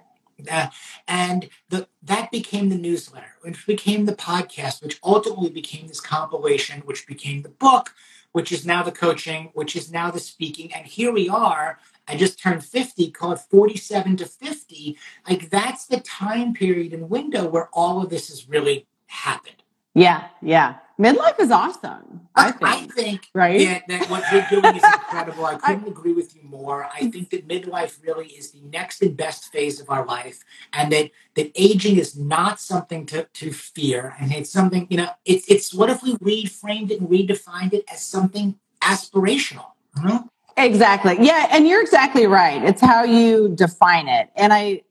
Uh, 0.49 0.67
and 1.07 1.49
the, 1.69 1.87
that 2.01 2.31
became 2.31 2.69
the 2.69 2.77
newsletter, 2.77 3.35
which 3.41 3.65
became 3.65 4.05
the 4.05 4.15
podcast, 4.15 4.83
which 4.83 4.99
ultimately 5.03 5.49
became 5.49 5.87
this 5.87 6.01
compilation, 6.01 6.81
which 6.81 7.07
became 7.07 7.41
the 7.41 7.49
book, 7.49 7.93
which 8.31 8.51
is 8.51 8.65
now 8.65 8.83
the 8.83 8.91
coaching, 8.91 9.51
which 9.53 9.75
is 9.75 9.91
now 9.91 10.11
the 10.11 10.19
speaking. 10.19 10.73
And 10.73 10.85
here 10.85 11.11
we 11.11 11.29
are. 11.29 11.79
I 12.07 12.17
just 12.17 12.39
turned 12.39 12.65
50, 12.65 13.11
called 13.11 13.39
47 13.39 14.17
to 14.17 14.25
50. 14.25 14.97
Like 15.29 15.49
that's 15.49 15.85
the 15.85 15.99
time 16.01 16.53
period 16.53 16.93
and 16.93 17.09
window 17.09 17.47
where 17.47 17.69
all 17.71 18.01
of 18.03 18.09
this 18.09 18.29
has 18.29 18.49
really 18.49 18.87
happened. 19.07 19.63
Yeah. 19.93 20.27
Yeah. 20.41 20.75
Midlife 20.99 21.39
is 21.39 21.49
awesome. 21.51 22.21
I 22.35 22.53
I 22.61 22.75
think. 22.75 22.93
think 22.93 23.27
Right? 23.33 23.59
that, 23.67 23.87
that 23.87 24.09
what 24.09 24.23
you're 24.31 24.61
doing 24.61 24.75
is 24.75 24.83
incredible. 24.93 25.45
I 25.45 25.55
couldn't 25.55 25.87
agree 25.87 26.13
with 26.13 26.35
you 26.35 26.43
more. 26.43 26.85
I 26.85 27.09
think 27.09 27.31
that 27.31 27.47
midlife 27.47 28.01
really 28.05 28.27
is 28.27 28.51
the 28.51 28.61
next 28.61 29.01
and 29.01 29.17
best 29.17 29.51
phase 29.51 29.79
of 29.81 29.89
our 29.89 30.05
life, 30.05 30.39
and 30.71 30.91
that 30.91 31.11
that 31.35 31.51
aging 31.55 31.97
is 31.97 32.15
not 32.17 32.59
something 32.59 33.05
to, 33.07 33.27
to 33.33 33.51
fear, 33.51 34.15
and 34.19 34.31
it's 34.31 34.51
something 34.51 34.87
you 34.89 34.97
know. 34.97 35.09
It's 35.25 35.49
it's 35.49 35.73
what 35.73 35.89
if 35.89 36.03
we 36.03 36.15
reframed 36.17 36.91
it 36.91 36.99
and 37.01 37.09
redefined 37.09 37.73
it 37.73 37.85
as 37.91 38.03
something 38.05 38.59
aspirational? 38.81 39.71
You 39.97 40.03
know? 40.07 40.29
Exactly. 40.57 41.17
Yeah, 41.19 41.47
and 41.51 41.67
you're 41.67 41.81
exactly 41.81 42.27
right. 42.27 42.63
It's 42.63 42.81
how 42.81 43.03
you 43.03 43.49
define 43.55 44.07
it. 44.07 44.29
And 44.35 44.53
I 44.53 44.83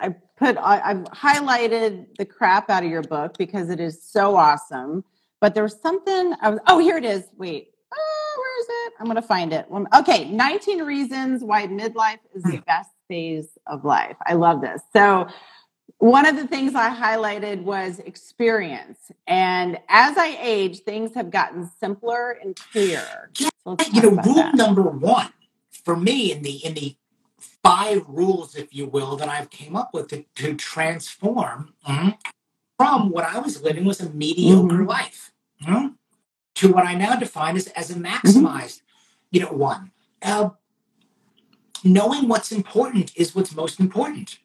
I 0.00 0.14
put 0.38 0.56
I, 0.56 0.80
I've 0.82 1.04
highlighted 1.04 2.06
the 2.16 2.24
crap 2.24 2.70
out 2.70 2.82
of 2.84 2.90
your 2.90 3.02
book 3.02 3.36
because 3.38 3.68
it 3.68 3.80
is 3.80 4.02
so 4.02 4.36
awesome. 4.36 5.04
But 5.44 5.52
there 5.52 5.62
was 5.62 5.78
something 5.78 6.32
I 6.40 6.48
was 6.48 6.58
oh 6.68 6.78
here 6.78 6.96
it 6.96 7.04
is. 7.04 7.24
Wait. 7.36 7.68
Oh, 7.94 8.34
where 8.38 8.60
is 8.62 8.66
it? 8.86 8.94
I'm 8.98 9.06
gonna 9.06 9.20
find 9.20 9.52
it. 9.52 9.66
Okay, 9.94 10.24
19 10.30 10.82
reasons 10.84 11.44
why 11.44 11.66
midlife 11.66 12.20
is 12.34 12.42
the 12.42 12.62
best 12.66 12.88
phase 13.08 13.58
of 13.66 13.84
life. 13.84 14.16
I 14.24 14.32
love 14.32 14.62
this. 14.62 14.80
So 14.94 15.28
one 15.98 16.24
of 16.24 16.36
the 16.36 16.46
things 16.46 16.74
I 16.74 16.88
highlighted 16.88 17.62
was 17.62 17.98
experience. 17.98 18.98
And 19.26 19.78
as 19.90 20.16
I 20.16 20.38
age, 20.40 20.78
things 20.80 21.14
have 21.14 21.30
gotten 21.30 21.70
simpler 21.78 22.38
and 22.42 22.56
clearer. 22.56 23.30
So 23.34 23.76
you 23.92 24.00
know, 24.00 24.10
rule 24.12 24.22
that. 24.36 24.54
number 24.54 24.80
one 24.80 25.28
for 25.84 25.94
me 25.94 26.32
in 26.32 26.40
the 26.40 26.64
in 26.64 26.72
the 26.72 26.96
five 27.62 28.06
rules, 28.08 28.56
if 28.56 28.74
you 28.74 28.86
will, 28.86 29.16
that 29.16 29.28
I've 29.28 29.50
came 29.50 29.76
up 29.76 29.92
with 29.92 30.08
to, 30.08 30.24
to 30.36 30.54
transform 30.54 31.74
mhm, 31.86 32.16
from 32.78 33.10
what 33.10 33.24
I 33.26 33.40
was 33.40 33.62
living 33.62 33.84
was 33.84 34.00
a 34.00 34.08
mediocre 34.08 34.76
Mhm. 34.76 34.88
life 34.88 35.33
mhm, 35.62 35.94
to 36.56 36.72
what 36.72 36.86
I 36.86 36.94
now 36.94 37.16
define 37.16 37.56
as, 37.56 37.68
as 37.68 37.90
a 37.90 37.94
Mm-hmm. 37.94 38.06
maximized, 38.46 38.82
you 39.30 39.40
know, 39.40 39.52
one. 39.52 39.92
Uh, 40.22 40.50
knowing 41.84 42.28
what's 42.28 42.52
important 42.52 43.12
is 43.16 43.34
what's 43.34 43.54
most 43.54 43.80
important. 43.80 44.38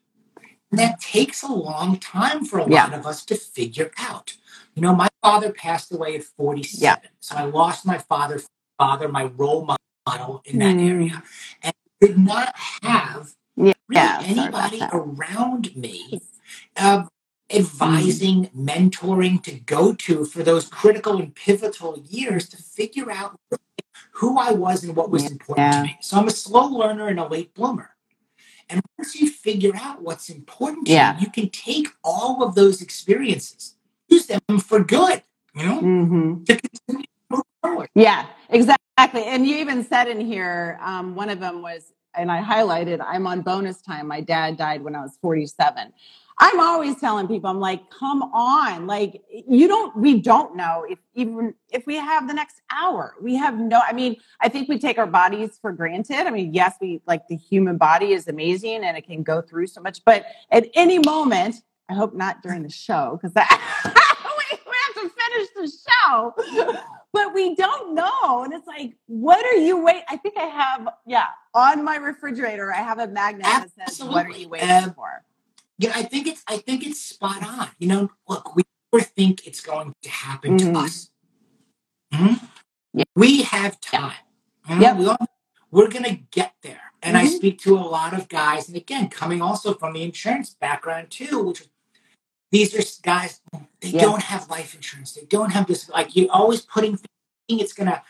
And 0.72 0.80
that 0.80 1.00
takes 1.02 1.42
a 1.44 1.52
long 1.52 1.98
time 2.00 2.46
for 2.46 2.60
a 2.60 2.70
Yeah. 2.70 2.86
lot 2.86 2.94
of 2.94 3.06
us 3.08 3.26
to 3.26 3.36
figure 3.36 3.92
out. 3.98 4.36
You 4.76 4.82
know, 4.82 4.96
my 4.96 5.10
father 5.22 5.52
passed 5.52 5.92
away 5.92 6.16
at 6.18 6.24
47. 6.24 7.10
So 7.20 7.36
I 7.36 7.44
lost 7.44 7.86
my 7.86 7.98
father, 7.98 8.42
father, 8.78 9.08
my 9.08 9.26
role 9.26 9.66
model 10.08 10.42
in 10.46 10.60
that 10.60 10.76
Mm. 10.76 10.90
area. 10.90 11.24
And 11.64 11.74
did 12.02 12.18
not 12.18 12.56
have 12.84 13.34
Yeah, 13.56 13.74
really 13.90 14.26
anybody 14.26 14.82
around 14.92 15.76
me 15.76 16.22
uh, 16.78 17.06
advising, 17.52 18.50
mentoring 18.58 19.42
to 19.44 19.52
go 19.60 19.94
to 19.94 20.26
for 20.26 20.44
those 20.44 20.66
critical 20.68 21.18
and 21.18 21.34
pivotal 21.36 22.00
years 22.08 22.50
to 22.50 22.58
figure 22.58 23.12
out 23.12 23.40
who 24.12 24.38
I 24.38 24.52
was 24.52 24.84
and 24.84 24.96
what 24.96 25.10
was 25.12 25.30
important 25.32 25.74
to 25.74 25.84
me. 25.84 25.98
So 26.02 26.18
I'm 26.18 26.28
a 26.28 26.32
slow 26.32 26.68
learner 26.68 27.08
and 27.08 27.20
a 27.20 27.28
late 27.28 27.54
bloomer. 27.54 27.96
And 28.70 28.82
once 28.98 29.16
you 29.16 29.30
figure 29.30 29.74
out 29.76 30.02
what's 30.02 30.30
important 30.30 30.88
to 30.88 30.94
Yeah. 30.94 31.16
you, 31.16 31.22
you 31.26 31.32
can 31.32 31.50
take 31.50 31.88
all 32.04 32.44
of 32.44 32.56
those 32.56 32.82
experiences, 32.82 33.76
use 34.08 34.28
them 34.28 34.42
for 34.60 34.84
good, 34.84 35.24
you 35.56 35.66
know, 35.66 35.80
hmm 35.80 36.44
to 36.46 36.56
continue 36.58 37.04
to 37.06 37.10
move 37.32 37.44
forward. 37.64 37.90
Yeah, 37.96 38.28
exactly. 38.50 39.24
And 39.26 39.48
you 39.48 39.58
even 39.58 39.84
said 39.84 40.08
in 40.08 40.20
here, 40.22 40.80
um, 40.82 41.16
one 41.16 41.30
of 41.30 41.40
them 41.40 41.62
was, 41.62 41.94
and 42.16 42.32
I 42.32 42.42
highlighted, 42.44 43.04
I'm 43.06 43.28
on 43.28 43.42
bonus 43.42 43.82
time. 43.82 44.08
My 44.08 44.22
dad 44.22 44.58
died 44.58 44.82
when 44.84 44.96
I 44.96 45.02
was 45.02 45.18
47. 45.22 45.94
I'm 46.42 46.60
always 46.62 47.00
telling 47.00 47.28
people, 47.28 47.50
I'm 47.50 47.60
like, 47.60 47.90
come 47.90 48.24
on. 48.24 48.88
Like, 48.88 49.22
you 49.30 49.68
don't, 49.68 49.96
we 49.98 50.22
don't 50.22 50.56
know 50.56 50.86
if 50.90 50.98
even 51.14 51.54
if 51.70 51.86
we 51.86 51.96
have 51.96 52.28
the 52.28 52.34
next 52.34 52.62
hour. 52.72 53.16
We 53.22 53.36
have 53.36 53.60
no, 53.60 53.82
I 53.86 53.92
mean, 53.92 54.16
I 54.40 54.48
think 54.48 54.70
we 54.70 54.80
take 54.80 54.98
our 54.98 55.08
bodies 55.08 55.60
for 55.62 55.74
granted. 55.74 56.28
I 56.28 56.30
mean, 56.30 56.54
yes, 56.54 56.76
we 56.80 57.02
like 57.06 57.28
the 57.28 57.36
human 57.36 57.78
body 57.78 58.14
is 58.14 58.28
amazing 58.30 58.86
and 58.86 58.98
it 58.98 59.06
can 59.06 59.22
go 59.22 59.42
through 59.42 59.68
so 59.68 59.82
much, 59.82 60.04
but 60.06 60.26
at 60.52 60.68
any 60.76 61.00
moment, 61.00 61.56
I 61.90 61.94
hope 61.94 62.14
not 62.14 62.42
during 62.42 62.64
the 62.64 62.70
show 62.70 63.20
because 63.22 63.36
we, 63.86 64.58
we 64.66 64.76
have 64.86 64.96
to 64.96 65.10
finish 65.10 65.50
the 65.56 65.72
show 65.90 66.80
but 67.12 67.34
we 67.34 67.56
don't 67.56 67.96
know. 67.96 68.44
And 68.44 68.54
it's 68.54 68.68
like, 68.68 68.96
what 69.08 69.44
are 69.46 69.58
you 69.58 69.84
wait? 69.84 70.04
I 70.10 70.18
think 70.18 70.38
I 70.38 70.46
have, 70.46 70.88
yeah, 71.06 71.28
on 71.54 71.84
my 71.84 71.96
refrigerator, 71.96 72.74
I 72.74 72.78
have 72.78 73.00
a 73.00 73.08
magnet 73.08 73.46
that 73.46 73.70
says, 73.88 74.04
"What 74.04 74.26
are 74.26 74.32
you 74.32 74.50
waiting 74.50 74.94
for?" 74.94 75.24
Yeah, 75.80 75.94
I 75.96 76.04
think 76.04 76.28
it's 76.28 76.44
I 76.48 76.58
think 76.58 76.86
it's 76.86 77.02
spot 77.02 77.42
on. 77.44 77.70
You 77.80 77.88
know, 77.88 78.12
look, 78.28 78.56
we 78.56 78.64
never 78.94 79.04
think 79.04 79.48
it's 79.48 79.62
going 79.62 79.94
to 80.04 80.10
happen 80.10 80.58
Mhm. 80.58 80.74
to 80.74 80.80
us. 80.80 81.10
Mhm. 82.14 82.50
Yeah. 82.94 83.04
We 83.16 83.42
have 83.44 83.80
time. 83.82 84.18
Mhm. 84.68 84.82
Yep. 84.82 84.98
We 84.98 85.06
all, 85.08 85.28
we're 85.72 85.90
gonna 85.90 86.16
get 86.32 86.54
there. 86.64 86.82
And 87.02 87.18
I 87.18 87.26
Mhm. 87.26 87.36
speak 87.38 87.60
to 87.62 87.78
a 87.78 87.88
lot 87.98 88.14
of 88.14 88.28
guys, 88.28 88.68
and 88.68 88.76
again, 88.76 89.10
coming 89.10 89.42
also 89.42 89.74
from 89.74 89.94
the 89.94 90.04
insurance 90.04 90.54
background 90.54 91.10
too, 91.12 91.44
which 91.44 91.64
these 92.52 92.76
are 92.76 93.02
guys 93.02 93.42
they 93.80 93.90
Yeah. 93.92 94.02
don't 94.02 94.24
have 94.24 94.50
life 94.50 94.76
insurance. 94.76 95.14
They 95.14 95.24
don't 95.26 95.52
have 95.52 95.66
this 95.68 95.88
like 95.90 96.16
you're 96.16 96.32
always 96.32 96.62
putting 96.62 96.98
thinking 96.98 97.64
it's 97.64 97.74
gonna 97.74 98.04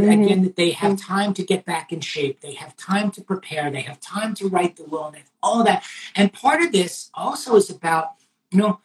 Mhm. 0.00 0.24
again 0.24 0.42
that 0.44 0.56
they 0.56 0.70
have 0.70 0.98
time 0.98 1.34
to 1.34 1.42
get 1.44 1.64
back 1.64 1.92
in 1.92 2.00
shape. 2.00 2.40
They 2.40 2.54
have 2.54 2.76
time 2.76 3.10
to 3.12 3.22
prepare. 3.22 3.70
They 3.70 3.82
have 3.82 4.00
time 4.00 4.34
to 4.36 4.48
write 4.48 4.76
the 4.76 4.84
will. 4.84 5.06
And 5.06 5.24
all 5.42 5.64
that. 5.64 5.84
And 6.16 6.32
part 6.32 6.62
of 6.62 6.72
this 6.72 7.10
also 7.14 7.56
is 7.56 7.70
about 7.70 8.14
you 8.50 8.58
know 8.58 8.80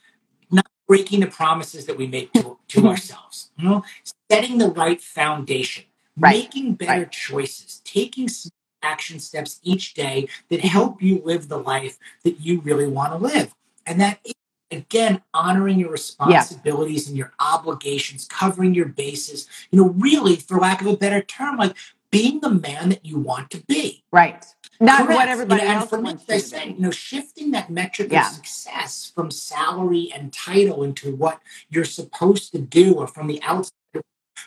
not 0.51 0.67
breaking 0.87 1.19
the 1.21 1.27
promises 1.27 1.85
that 1.87 1.97
we 1.97 2.07
make 2.07 2.31
to, 2.33 2.57
to 2.69 2.81
Mhm. 2.81 2.89
ourselves. 2.89 3.51
You 3.57 3.65
know, 3.69 3.83
setting 4.31 4.57
the 4.59 4.69
right 4.71 5.01
foundation, 5.01 5.85
Right. 6.17 6.37
making 6.43 6.75
better 6.75 7.01
Right. 7.01 7.11
choices, 7.11 7.81
taking 7.85 8.29
some 8.29 8.51
action 8.83 9.19
steps 9.19 9.59
each 9.63 9.93
day 9.95 10.29
that 10.49 10.61
help 10.61 11.01
you 11.01 11.21
live 11.25 11.49
the 11.49 11.57
life 11.59 11.97
that 12.23 12.39
you 12.41 12.61
really 12.61 12.87
want 12.87 13.11
to 13.13 13.17
live. 13.17 13.53
And 13.85 13.99
that 14.01 14.19
is, 14.23 14.33
again, 14.71 15.21
honoring 15.33 15.79
your 15.79 15.91
responsibilities 15.91 17.07
and 17.07 17.17
your 17.17 17.33
obligations, 17.39 18.25
covering 18.29 18.73
your 18.73 18.87
bases, 18.87 19.47
you 19.71 19.79
know, 19.79 19.89
really, 19.89 20.35
for 20.35 20.59
lack 20.59 20.81
of 20.81 20.87
a 20.87 20.97
better 20.97 21.21
term, 21.21 21.57
like 21.57 21.75
being 22.11 22.39
the 22.39 22.49
man 22.49 22.89
that 22.89 23.05
you 23.05 23.17
want 23.17 23.49
to 23.51 23.59
be. 23.65 24.03
Right. 24.11 24.45
Not 24.79 25.03
Correct. 25.07 25.15
what 25.17 25.25
You 25.27 25.31
everybody 25.33 25.61
know, 25.63 25.67
and 25.67 25.79
else 25.79 25.89
for 25.89 25.97
me, 25.97 26.03
wants 26.03 26.23
as 26.23 26.29
I 26.29 26.33
you 26.35 26.39
said, 26.41 26.67
you 26.75 26.79
know, 26.79 26.91
shifting 26.91 27.51
that 27.51 27.69
metric 27.69 28.09
Yeah. 28.11 28.27
of 28.27 28.33
success 28.33 29.11
from 29.13 29.31
salary 29.31 30.11
and 30.15 30.31
title 30.31 30.83
into 30.83 31.15
what 31.15 31.39
you're 31.69 31.85
supposed 31.85 32.51
to 32.53 32.59
do, 32.59 32.93
or 32.93 33.07
from 33.07 33.27
the 33.27 33.41
outside, 33.43 33.71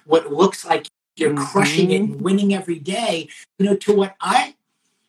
what 0.05 0.33
looks 0.33 0.65
like 0.65 0.87
you're 1.17 1.35
crushing 1.35 1.91
it 1.91 2.01
Mhm. 2.03 2.13
and 2.13 2.21
winning 2.21 2.55
every 2.55 2.79
day, 2.79 3.29
you 3.59 3.67
know, 3.67 3.77
to 3.77 3.93
what 3.95 4.17
I 4.21 4.55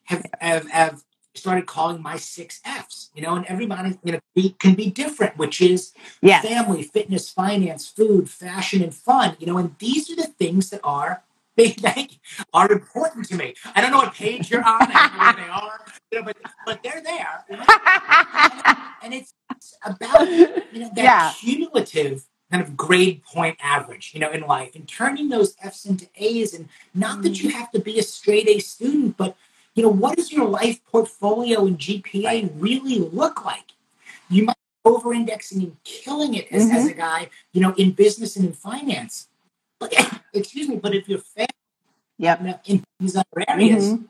have 0.06 0.25
have, 0.41 0.68
have 0.70 1.03
started 1.36 1.66
calling 1.66 2.02
my 2.02 2.18
six 2.18 2.62
F's. 2.66 3.10
You 3.16 3.22
know, 3.22 3.36
and 3.36 3.46
everybody 3.48 3.98
you 4.04 4.14
know 4.14 4.20
be, 4.36 4.56
can 4.60 4.76
be 4.76 4.90
different, 4.90 5.38
which 5.38 5.62
is 5.62 5.94
family, 6.42 6.84
fitness, 6.84 7.30
finance, 7.30 7.88
food, 7.88 8.30
fashion, 8.30 8.82
and 8.82 8.94
fun. 8.94 9.36
You 9.40 9.48
know, 9.48 9.58
and 9.58 9.76
these 9.80 10.10
are 10.12 10.16
the 10.16 10.28
things 10.28 10.70
that 10.70 10.82
are 10.84 11.24
they, 11.58 11.72
they 11.72 12.08
are 12.54 12.72
important 12.72 13.26
to 13.28 13.36
me. 13.36 13.54
I 13.76 13.82
don't 13.82 13.92
know 13.92 13.98
what 13.98 14.14
page 14.14 14.50
you're 14.50 14.64
on, 14.64 14.78
I 14.82 15.34
where 15.36 15.46
they 15.46 15.52
are, 15.52 15.80
you 16.12 16.20
know, 16.20 16.26
but 16.26 16.38
but 16.66 16.82
they're 16.82 17.02
there, 17.04 17.44
you 17.50 17.58
know? 17.58 17.66
and 19.04 19.14
it's, 19.14 19.34
it's 19.52 19.76
about 19.86 20.28
you 20.30 20.80
know 20.80 20.90
that 20.96 21.04
yeah. 21.04 21.34
cumulative 21.38 22.24
kind 22.50 22.64
of 22.64 22.76
grade 22.78 23.24
point 23.24 23.58
average, 23.62 24.12
you 24.14 24.20
know, 24.20 24.32
in 24.32 24.42
life, 24.42 24.76
and 24.76 24.88
turning 24.88 25.30
those 25.30 25.56
F's 25.62 25.86
into 25.86 26.08
A's, 26.16 26.54
and 26.54 26.70
not 26.94 27.22
that 27.24 27.42
you 27.42 27.50
Mm-hmm. 27.50 27.60
have 27.60 27.72
to 27.72 27.80
be 27.80 28.00
a 28.00 28.04
straight 28.04 28.48
A 28.48 28.60
student, 28.60 29.18
but 29.18 29.36
you 29.75 29.84
know, 29.84 29.90
what 29.90 30.18
does 30.18 30.32
your 30.32 30.48
life 30.48 30.84
portfolio 30.86 31.66
and 31.66 31.78
GPA 31.78 32.51
really 32.56 33.00
look 33.00 33.46
like? 33.46 33.72
You 34.30 34.44
might 34.46 34.56
be 34.84 34.90
over-indexing 34.92 35.62
and 35.62 35.84
killing 35.84 36.34
it 36.36 36.48
as, 36.51 36.63
as 36.70 36.86
Mhm. 36.88 36.92
a 36.92 36.94
guy, 36.94 37.30
you 37.54 37.62
know, 37.62 37.74
in 37.75 37.92
business 37.92 38.36
and 38.36 38.46
in 38.46 38.54
finance. 38.54 39.28
But 39.80 39.94
excuse 40.34 40.68
me, 40.68 40.78
but 40.78 40.94
if 40.96 41.08
you're 41.08 41.20
failing 41.20 41.48
Yep. 42.18 42.62
in 42.66 42.84
these 43.00 43.16
other 43.16 43.44
areas, 43.48 43.94
Mhm. 43.94 44.06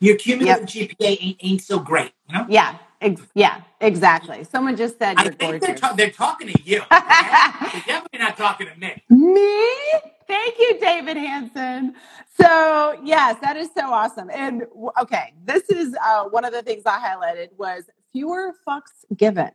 your 0.00 0.16
cumulative 0.16 0.66
GPA 0.66 1.18
ain't, 1.20 1.36
ain't 1.40 1.62
so 1.62 1.78
great. 1.78 2.12
You 2.28 2.34
know, 2.38 2.46
Yeah. 2.48 2.78
Ex- 3.00 3.22
yeah. 3.34 3.62
Exactly. 3.80 4.44
Someone 4.44 4.76
just 4.76 4.98
said 4.98 5.16
I 5.18 5.24
you're 5.24 5.32
think 5.32 5.62
they're 5.62 5.74
ta- 5.74 5.94
they're 5.94 6.10
talking 6.10 6.48
to 6.48 6.62
you. 6.62 6.82
They're 6.90 7.82
definitely 7.86 8.18
not 8.18 8.36
talking 8.36 8.66
to 8.66 8.76
me. 8.76 9.02
Me? 9.08 9.78
Thank 10.26 10.58
you, 10.58 10.78
David 10.80 11.16
Hanson. 11.16 11.94
So 12.40 13.00
yes, 13.02 13.36
that 13.40 13.56
is 13.56 13.70
so 13.76 13.90
awesome. 13.92 14.30
And 14.32 14.64
okay, 15.00 15.34
this 15.44 15.68
is 15.70 15.94
uh, 16.04 16.24
one 16.24 16.44
of 16.44 16.52
the 16.52 16.62
things 16.62 16.82
I 16.84 16.98
highlighted 16.98 17.48
was 17.56 17.84
fewer 18.12 18.54
fucks 18.68 19.04
given. 19.16 19.50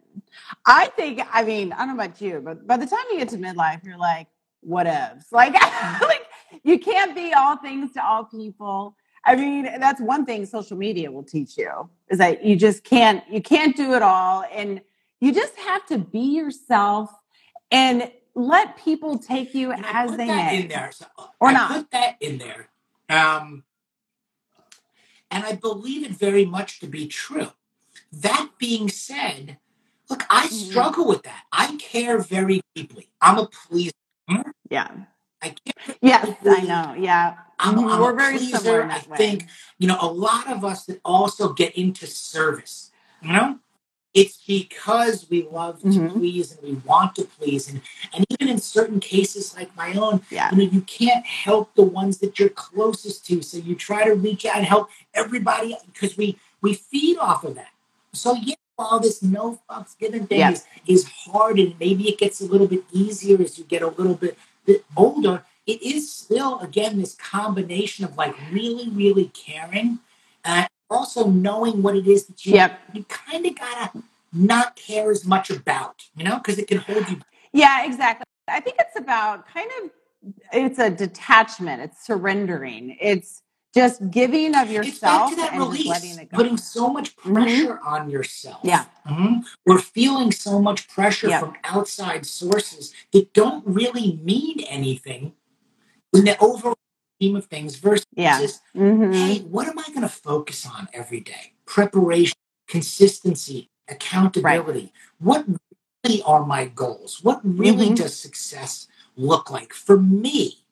I 0.66 0.88
think, 0.96 1.22
I 1.32 1.44
mean, 1.44 1.72
I 1.74 1.80
don't 1.80 1.90
know 1.90 2.04
about 2.04 2.20
you, 2.22 2.42
but 2.44 2.66
by 2.66 2.78
the 2.78 2.86
time 2.86 3.00
you 3.12 3.20
get 3.20 3.30
to 3.30 3.38
midlife, 3.38 3.84
you're 3.86 3.98
like, 3.98 4.28
whatevs. 4.68 5.26
Like, 5.32 5.54
like 6.02 6.26
you 6.64 6.80
can't 6.80 7.16
be 7.16 7.34
all 7.34 7.58
things 7.58 7.94
to 7.94 8.06
all 8.06 8.26
people. 8.26 8.96
I 9.26 9.36
mean, 9.36 9.64
that's 9.80 10.00
one 10.00 10.26
thing 10.26 10.46
social 10.46 10.78
media 10.78 11.12
will 11.12 11.24
teach 11.24 11.58
you 11.58 11.90
is 12.10 12.20
that 12.20 12.44
you 12.44 12.56
just 12.56 12.84
can't, 12.84 13.24
you 13.30 13.42
can't 13.42 13.76
do 13.76 13.94
it 13.94 14.02
all. 14.02 14.46
And 14.54 14.82
you 15.20 15.34
just 15.34 15.58
have 15.58 15.86
to 15.88 15.98
be 15.98 16.36
yourself 16.36 17.10
and 17.72 18.12
let 18.36 18.78
people 18.78 19.18
take 19.18 19.56
you 19.56 19.72
And 19.72 19.86
as 19.86 20.12
put 20.12 20.18
they 20.18 20.28
that 20.28 20.52
may. 20.54 20.62
in 20.62 20.68
there. 20.68 20.92
So 20.92 21.06
Or 21.40 21.50
I 21.50 21.54
not. 21.54 21.72
put 21.72 21.92
that 21.92 22.18
in 22.22 22.38
there. 22.38 22.70
Um, 23.10 23.64
and 25.32 25.44
I 25.44 25.54
believe 25.54 26.06
it 26.06 26.12
very 26.12 26.46
much 26.46 26.80
to 26.82 26.88
be 26.88 27.08
true. 27.08 27.52
That 28.12 28.50
being 28.60 28.90
said, 28.90 29.58
look, 30.10 30.24
I 30.30 30.48
Mhm. 30.48 30.52
struggle 30.52 31.08
with 31.08 31.24
that. 31.24 31.46
I 31.52 31.76
care 31.78 32.20
very 32.20 32.62
deeply. 32.76 33.10
I'm 33.22 33.40
a 33.40 33.48
pleaser. 33.48 33.92
Yeah. 34.70 34.90
I 35.42 35.50
can't 35.50 35.98
Yes, 36.02 36.36
I 36.46 36.62
know. 36.62 36.96
Yeah. 36.98 37.36
I'm. 37.60 37.80
I'm 37.80 38.00
We're 38.02 38.14
a 38.14 38.16
very 38.16 38.38
similar 38.38 38.60
pleaser. 38.60 38.82
in 38.84 38.92
I 38.92 38.98
that 39.00 39.10
way. 39.10 39.18
think, 39.18 39.46
you 39.78 39.88
know, 39.88 39.98
a 40.02 40.08
lot 40.12 40.52
of 40.52 40.66
us 40.66 40.86
that 40.86 41.00
also 41.06 41.54
get 41.54 41.76
into 41.78 42.06
service, 42.08 42.92
you 43.22 43.32
know, 43.32 43.60
it's 44.14 44.38
because 44.46 45.28
we 45.30 45.44
love 45.50 45.80
to 45.82 45.88
Mhm. 45.88 46.14
please 46.14 46.52
and 46.52 46.62
we 46.64 46.74
want 46.86 47.16
to 47.16 47.24
please. 47.26 47.70
And, 47.70 47.82
and 48.14 48.26
even 48.30 48.48
in 48.50 48.60
certain 48.60 49.00
cases 49.00 49.56
like 49.56 49.76
my 49.76 49.94
own, 49.94 50.22
Yeah. 50.30 50.50
you 50.52 50.58
know, 50.58 50.64
you 50.72 50.82
can't 50.82 51.26
help 51.26 51.74
the 51.76 51.84
ones 51.84 52.18
that 52.20 52.40
you're 52.40 52.50
closest 52.50 53.26
to. 53.28 53.42
So 53.42 53.58
you 53.58 53.76
try 53.76 54.04
to 54.06 54.14
reach 54.16 54.46
out 54.46 54.58
and 54.58 54.66
help 54.66 54.90
everybody 55.14 55.78
because 55.94 56.18
we, 56.18 56.38
we 56.62 56.74
feed 56.74 57.18
off 57.18 57.44
of 57.44 57.56
that. 57.56 57.72
So 58.14 58.36
yeah, 58.36 58.56
all 58.78 59.00
this 59.00 59.22
no 59.22 59.60
fucks 59.70 59.98
given 59.98 60.28
thing 60.28 60.42
is, 60.52 60.66
is 60.88 61.06
hard 61.06 61.60
and 61.60 61.76
maybe 61.80 62.10
it 62.10 62.18
gets 62.18 62.40
a 62.42 62.46
little 62.46 62.68
bit 62.68 62.84
easier 62.92 63.42
as 63.42 63.58
you 63.58 63.64
get 63.66 63.82
a 63.82 63.88
little 63.88 64.16
bit, 64.16 64.38
bit 64.66 64.86
older. 64.96 65.44
It 65.66 65.82
is 65.82 66.12
still, 66.12 66.60
again, 66.60 67.00
this 67.00 67.16
combination 67.16 68.06
of 68.06 68.18
like 68.18 68.36
really, 68.52 68.90
really 68.90 69.32
caring 69.34 70.00
and 70.44 70.68
also 70.90 71.28
knowing 71.30 71.82
what 71.82 71.96
it 71.96 72.08
is 72.08 72.28
that 72.28 72.46
you, 72.46 72.54
Yep. 72.54 72.80
you 72.94 73.04
kind 73.06 73.46
of 73.46 73.56
gotta 73.58 74.04
not 74.32 74.76
care 74.76 75.10
as 75.12 75.26
much 75.26 75.50
about, 75.50 76.04
you 76.16 76.24
know, 76.24 76.38
because 76.38 76.60
it 76.60 76.68
can 76.68 76.78
hold 76.80 77.10
you. 77.10 77.20
Yeah, 77.54 77.86
exactly. 77.86 78.26
I 78.48 78.60
think 78.60 78.76
it's 78.80 78.98
about 78.98 79.48
kind 79.48 79.70
of 79.84 79.92
it's 80.52 80.80
a 80.80 80.90
detachment, 80.90 81.82
it's 81.82 82.06
surrendering. 82.06 82.98
It's 83.00 83.42
just 83.76 84.10
giving 84.10 84.56
of 84.56 84.70
It's 84.72 85.00
back 85.00 85.30
yourself 85.30 85.30
to 85.32 85.36
that 85.36 85.54
and 85.54 85.62
just 85.76 85.86
letting 85.86 86.10
release, 86.12 86.18
it 86.18 86.32
go. 86.32 86.38
putting 86.38 86.58
so 86.58 86.90
much 86.90 87.16
Mhm. 87.18 87.34
pressure 87.34 87.80
on 87.86 88.10
yourself. 88.10 88.62
Yeah. 88.64 88.86
Mhm. 89.06 89.46
We're 89.66 89.80
feeling 89.82 90.32
so 90.32 90.62
much 90.62 90.88
pressure 90.88 91.28
Yep. 91.30 91.40
from 91.42 91.54
outside 91.66 92.26
sources 92.26 92.94
that 93.12 93.34
don't 93.34 93.66
really 93.68 94.20
mean 94.24 94.62
anything 94.62 95.34
in 96.14 96.24
the 96.26 96.38
overall 96.40 96.78
scheme 97.20 97.36
of 97.36 97.46
things 97.46 97.76
versus 97.76 98.06
Yeah. 98.16 98.40
just, 98.40 98.62
Mhm. 98.74 99.14
hey, 99.14 99.40
what 99.42 99.68
am 99.68 99.78
I 99.78 99.84
going 99.90 100.02
to 100.02 100.10
focus 100.10 100.66
on 100.66 100.88
every 100.94 101.20
day? 101.20 101.54
Preparation, 101.66 102.38
consistency, 102.68 103.70
accountability. 103.90 104.94
What 105.20 105.46
really 106.04 106.22
are 106.24 106.46
my 106.46 106.66
goals? 106.66 107.24
What 107.24 107.42
really 107.44 107.90
Mhm. 107.90 107.96
does 107.98 108.18
success 108.18 108.88
look 109.18 109.50
like 109.50 109.74
for 109.74 109.98
me? 109.98 110.65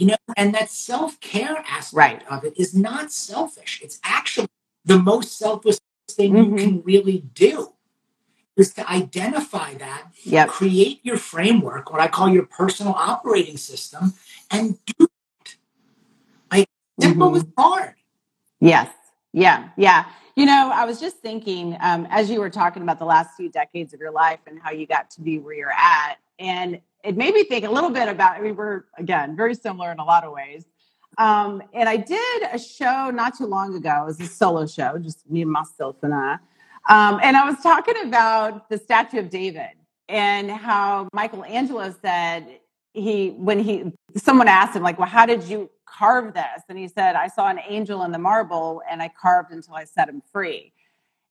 You 0.00 0.06
know, 0.06 0.16
and 0.34 0.54
that 0.54 0.70
self 0.70 1.20
care 1.20 1.62
aspect 1.68 1.92
Right. 1.92 2.26
of 2.30 2.42
it 2.44 2.54
is 2.56 2.74
not 2.74 3.12
selfish. 3.12 3.82
It's 3.84 4.00
actually 4.02 4.48
the 4.82 4.98
most 4.98 5.36
selfless 5.36 5.78
thing 6.10 6.34
you 6.34 6.44
Mhm. 6.52 6.58
can 6.58 6.82
really 6.82 7.18
do 7.34 7.74
is 8.56 8.72
to 8.74 8.90
identify 8.90 9.74
that, 9.74 10.04
Yep. 10.22 10.48
create 10.48 11.00
your 11.04 11.18
framework, 11.18 11.92
what 11.92 12.00
I 12.00 12.08
call 12.08 12.30
your 12.30 12.46
personal 12.46 12.94
operating 12.94 13.58
system, 13.58 14.14
and 14.50 14.82
do 14.86 15.06
it. 15.44 15.56
Like 16.50 16.68
simple 16.98 17.32
Mhm. 17.32 17.36
is 17.36 17.44
hard. 17.58 17.94
Yes. 18.58 18.88
Yeah. 19.34 19.68
Yeah. 19.76 20.06
You 20.34 20.46
know, 20.46 20.70
I 20.72 20.86
was 20.86 20.98
just 20.98 21.18
thinking 21.18 21.76
um, 21.80 22.06
as 22.08 22.30
you 22.30 22.40
were 22.40 22.48
talking 22.48 22.82
about 22.82 22.98
the 22.98 23.04
last 23.04 23.36
few 23.36 23.50
decades 23.50 23.92
of 23.92 24.00
your 24.00 24.12
life 24.12 24.40
and 24.46 24.58
how 24.62 24.70
you 24.70 24.86
got 24.86 25.10
to 25.10 25.20
be 25.20 25.38
where 25.38 25.54
you're 25.54 25.72
at, 25.72 26.16
and 26.38 26.80
it 27.04 27.16
made 27.16 27.34
me 27.34 27.44
think 27.44 27.64
a 27.64 27.70
little 27.70 27.90
bit 27.90 28.08
about. 28.08 28.36
I 28.36 28.40
mean, 28.40 28.56
we're 28.56 28.84
again 28.98 29.36
very 29.36 29.54
similar 29.54 29.92
in 29.92 29.98
a 29.98 30.04
lot 30.04 30.24
of 30.24 30.32
ways. 30.32 30.64
Um, 31.18 31.62
and 31.74 31.88
I 31.88 31.96
did 31.96 32.42
a 32.52 32.58
show 32.58 33.10
not 33.10 33.36
too 33.36 33.46
long 33.46 33.74
ago. 33.74 34.02
It 34.02 34.06
was 34.06 34.20
a 34.20 34.26
solo 34.26 34.66
show, 34.66 34.98
just 34.98 35.28
me 35.28 35.42
and 35.42 35.50
myself 35.50 35.96
and 36.02 36.14
I. 36.14 36.34
Um, 36.88 37.20
and 37.22 37.36
I 37.36 37.44
was 37.44 37.60
talking 37.62 37.96
about 38.04 38.68
the 38.70 38.78
statue 38.78 39.18
of 39.18 39.28
David 39.28 39.70
and 40.08 40.50
how 40.50 41.08
Michelangelo 41.12 41.94
said 42.00 42.60
he 42.92 43.30
when 43.30 43.58
he 43.60 43.92
someone 44.16 44.48
asked 44.48 44.74
him 44.74 44.82
like, 44.82 44.98
"Well, 44.98 45.08
how 45.08 45.26
did 45.26 45.44
you 45.44 45.70
carve 45.86 46.34
this?" 46.34 46.62
And 46.68 46.78
he 46.78 46.88
said, 46.88 47.16
"I 47.16 47.28
saw 47.28 47.48
an 47.48 47.60
angel 47.68 48.02
in 48.02 48.12
the 48.12 48.18
marble 48.18 48.82
and 48.90 49.02
I 49.02 49.08
carved 49.08 49.52
until 49.52 49.74
I 49.74 49.84
set 49.84 50.08
him 50.08 50.22
free." 50.32 50.72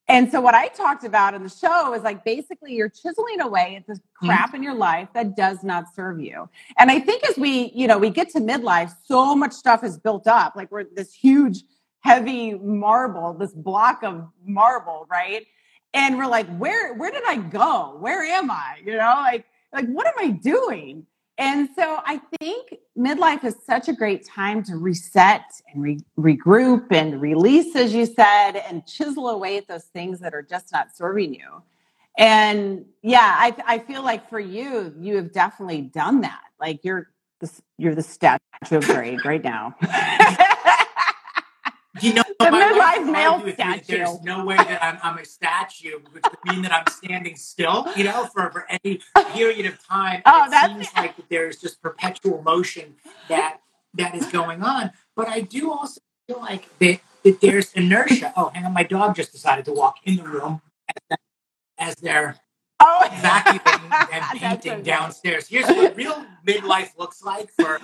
And 0.09 0.31
so 0.31 0.41
what 0.41 0.55
I 0.55 0.69
talked 0.69 1.03
about 1.03 1.35
in 1.35 1.43
the 1.43 1.49
show 1.49 1.93
is 1.93 2.01
like 2.01 2.25
basically 2.25 2.73
you're 2.73 2.89
chiseling 2.89 3.41
away 3.41 3.75
at 3.75 3.85
this 3.85 3.99
mm-hmm. 3.99 4.27
crap 4.27 4.55
in 4.55 4.63
your 4.63 4.73
life 4.73 5.07
that 5.13 5.37
does 5.37 5.63
not 5.63 5.85
serve 5.95 6.19
you. 6.19 6.49
And 6.79 6.89
I 6.89 6.99
think 6.99 7.23
as 7.29 7.37
we, 7.37 7.71
you 7.75 7.87
know, 7.87 7.99
we 7.99 8.09
get 8.09 8.29
to 8.29 8.39
midlife, 8.39 8.91
so 9.05 9.35
much 9.35 9.53
stuff 9.53 9.83
is 9.83 9.99
built 9.99 10.25
up. 10.25 10.55
Like 10.55 10.71
we're 10.71 10.85
this 10.95 11.13
huge, 11.13 11.63
heavy 11.99 12.55
marble, 12.55 13.33
this 13.35 13.53
block 13.53 14.01
of 14.03 14.27
marble, 14.43 15.05
right? 15.11 15.45
And 15.93 16.17
we're 16.17 16.27
like, 16.27 16.47
where 16.57 16.95
where 16.95 17.11
did 17.11 17.23
I 17.27 17.37
go? 17.37 17.95
Where 17.99 18.23
am 18.23 18.49
I? 18.49 18.77
You 18.83 18.93
know, 18.93 19.13
like 19.17 19.45
like 19.71 19.87
what 19.87 20.07
am 20.07 20.13
I 20.17 20.31
doing? 20.31 21.05
And 21.39 21.69
so 21.73 22.01
I 22.05 22.17
think 22.37 22.75
midlife 22.97 23.45
is 23.45 23.55
such 23.65 23.87
a 23.87 23.93
great 23.93 24.27
time 24.27 24.61
to 24.63 24.75
reset 24.75 25.45
and 25.73 25.81
re- 25.81 25.99
regroup 26.17 26.87
and 26.91 27.21
release, 27.21 27.77
as 27.77 27.93
you 27.93 28.05
said, 28.05 28.57
and 28.57 28.85
chisel 28.85 29.29
away 29.29 29.55
at 29.55 29.65
those 29.65 29.85
things 29.85 30.19
that 30.19 30.33
are 30.33 30.41
just 30.41 30.73
not 30.73 30.93
serving 30.93 31.33
you. 31.33 31.63
And 32.17 32.83
yeah, 33.01 33.35
I, 33.39 33.55
I 33.65 33.79
feel 33.79 34.03
like 34.03 34.29
for 34.29 34.39
you, 34.41 34.93
you 34.99 35.15
have 35.15 35.31
definitely 35.31 35.83
done 35.83 36.19
that. 36.21 36.41
Like 36.59 36.83
you're 36.83 37.09
the, 37.39 37.49
you're 37.77 37.95
the 37.95 38.03
statue 38.03 38.39
of 38.71 38.83
Greg 38.83 39.23
right 39.23 39.43
now. 39.43 39.75
You 42.01 42.13
know, 42.13 42.23
The 42.39 42.51
my 42.51 42.71
wife 42.71 42.97
midlife 42.99 43.05
would 43.05 43.11
male 43.11 43.31
argue 43.31 43.45
with 43.47 43.57
me 43.57 43.63
that 43.63 43.87
there's 43.87 44.21
no 44.21 44.45
way 44.45 44.55
that 44.57 44.83
I'm, 44.83 44.99
I'm 45.03 45.17
a 45.17 45.25
statue, 45.25 45.99
which 46.11 46.23
would 46.23 46.53
mean 46.53 46.61
that 46.61 46.71
I'm 46.71 46.85
standing 46.93 47.35
still, 47.35 47.87
you 47.95 48.03
know, 48.03 48.25
for, 48.33 48.49
for 48.51 48.67
any 48.69 49.01
period 49.33 49.65
of 49.65 49.83
time. 49.87 50.21
And 50.23 50.23
Oh, 50.27 50.45
it 50.45 50.51
that's- 50.51 50.71
seems 50.71 50.87
like 50.95 51.15
that 51.17 51.25
there's 51.29 51.57
just 51.57 51.81
perpetual 51.81 52.41
motion 52.43 52.95
that 53.27 53.57
that 53.95 54.13
is 54.13 54.27
going 54.27 54.61
on. 54.63 54.91
But 55.15 55.29
I 55.29 55.41
do 55.41 55.71
also 55.71 55.99
feel 56.27 56.39
like 56.39 56.67
that, 56.77 56.99
that 57.23 57.41
there's 57.41 57.73
inertia. 57.73 58.33
Oh, 58.37 58.49
hang 58.53 58.65
on, 58.65 58.73
my 58.73 58.83
dog 58.83 59.15
just 59.15 59.31
decided 59.31 59.65
to 59.65 59.73
walk 59.73 59.95
in 60.03 60.17
the 60.17 60.23
room 60.23 60.61
as, 61.09 61.17
as 61.79 61.95
they're 61.95 62.35
Oh, 62.81 63.09
vacuuming 63.11 63.91
and 64.13 64.23
That's 64.23 64.39
painting 64.39 64.83
downstairs. 64.83 65.47
Here's 65.49 65.65
what 65.67 65.97
real 65.97 66.23
midlife 66.47 66.91
looks 66.97 67.21
like 67.23 67.49
for 67.59 67.81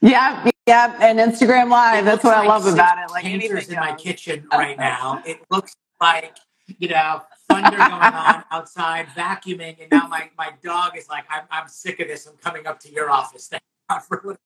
Yeah, 0.00 0.50
yeah, 0.66 0.96
and 1.00 1.18
Instagram 1.18 1.70
Live. 1.70 2.00
It 2.02 2.04
That's 2.04 2.22
looks 2.22 2.24
what 2.24 2.34
I 2.34 2.40
like 2.40 2.48
love 2.48 2.62
six 2.64 2.74
about 2.74 2.98
it. 2.98 3.10
Like 3.10 3.24
painters 3.24 3.50
anything 3.50 3.74
in 3.74 3.80
my 3.80 3.94
kitchen 3.94 4.46
right 4.52 4.78
now. 4.78 5.22
It 5.26 5.40
looks 5.50 5.74
like 6.00 6.36
you 6.78 6.88
know 6.88 7.22
thunder 7.48 7.76
going 7.76 7.80
on 7.90 8.44
outside, 8.50 9.06
vacuuming, 9.16 9.80
and 9.80 9.90
now 9.90 10.06
my, 10.06 10.30
my 10.38 10.52
dog 10.62 10.96
is 10.96 11.08
like, 11.08 11.24
I'm, 11.28 11.42
I'm 11.50 11.68
sick 11.68 12.00
of 12.00 12.08
this. 12.08 12.26
I'm 12.26 12.36
coming 12.36 12.66
up 12.66 12.78
to 12.80 12.92
your 12.92 13.10
office. 13.10 13.48
Thank 13.48 13.62
God 13.90 13.98
for 14.00 14.20
what- 14.22 14.38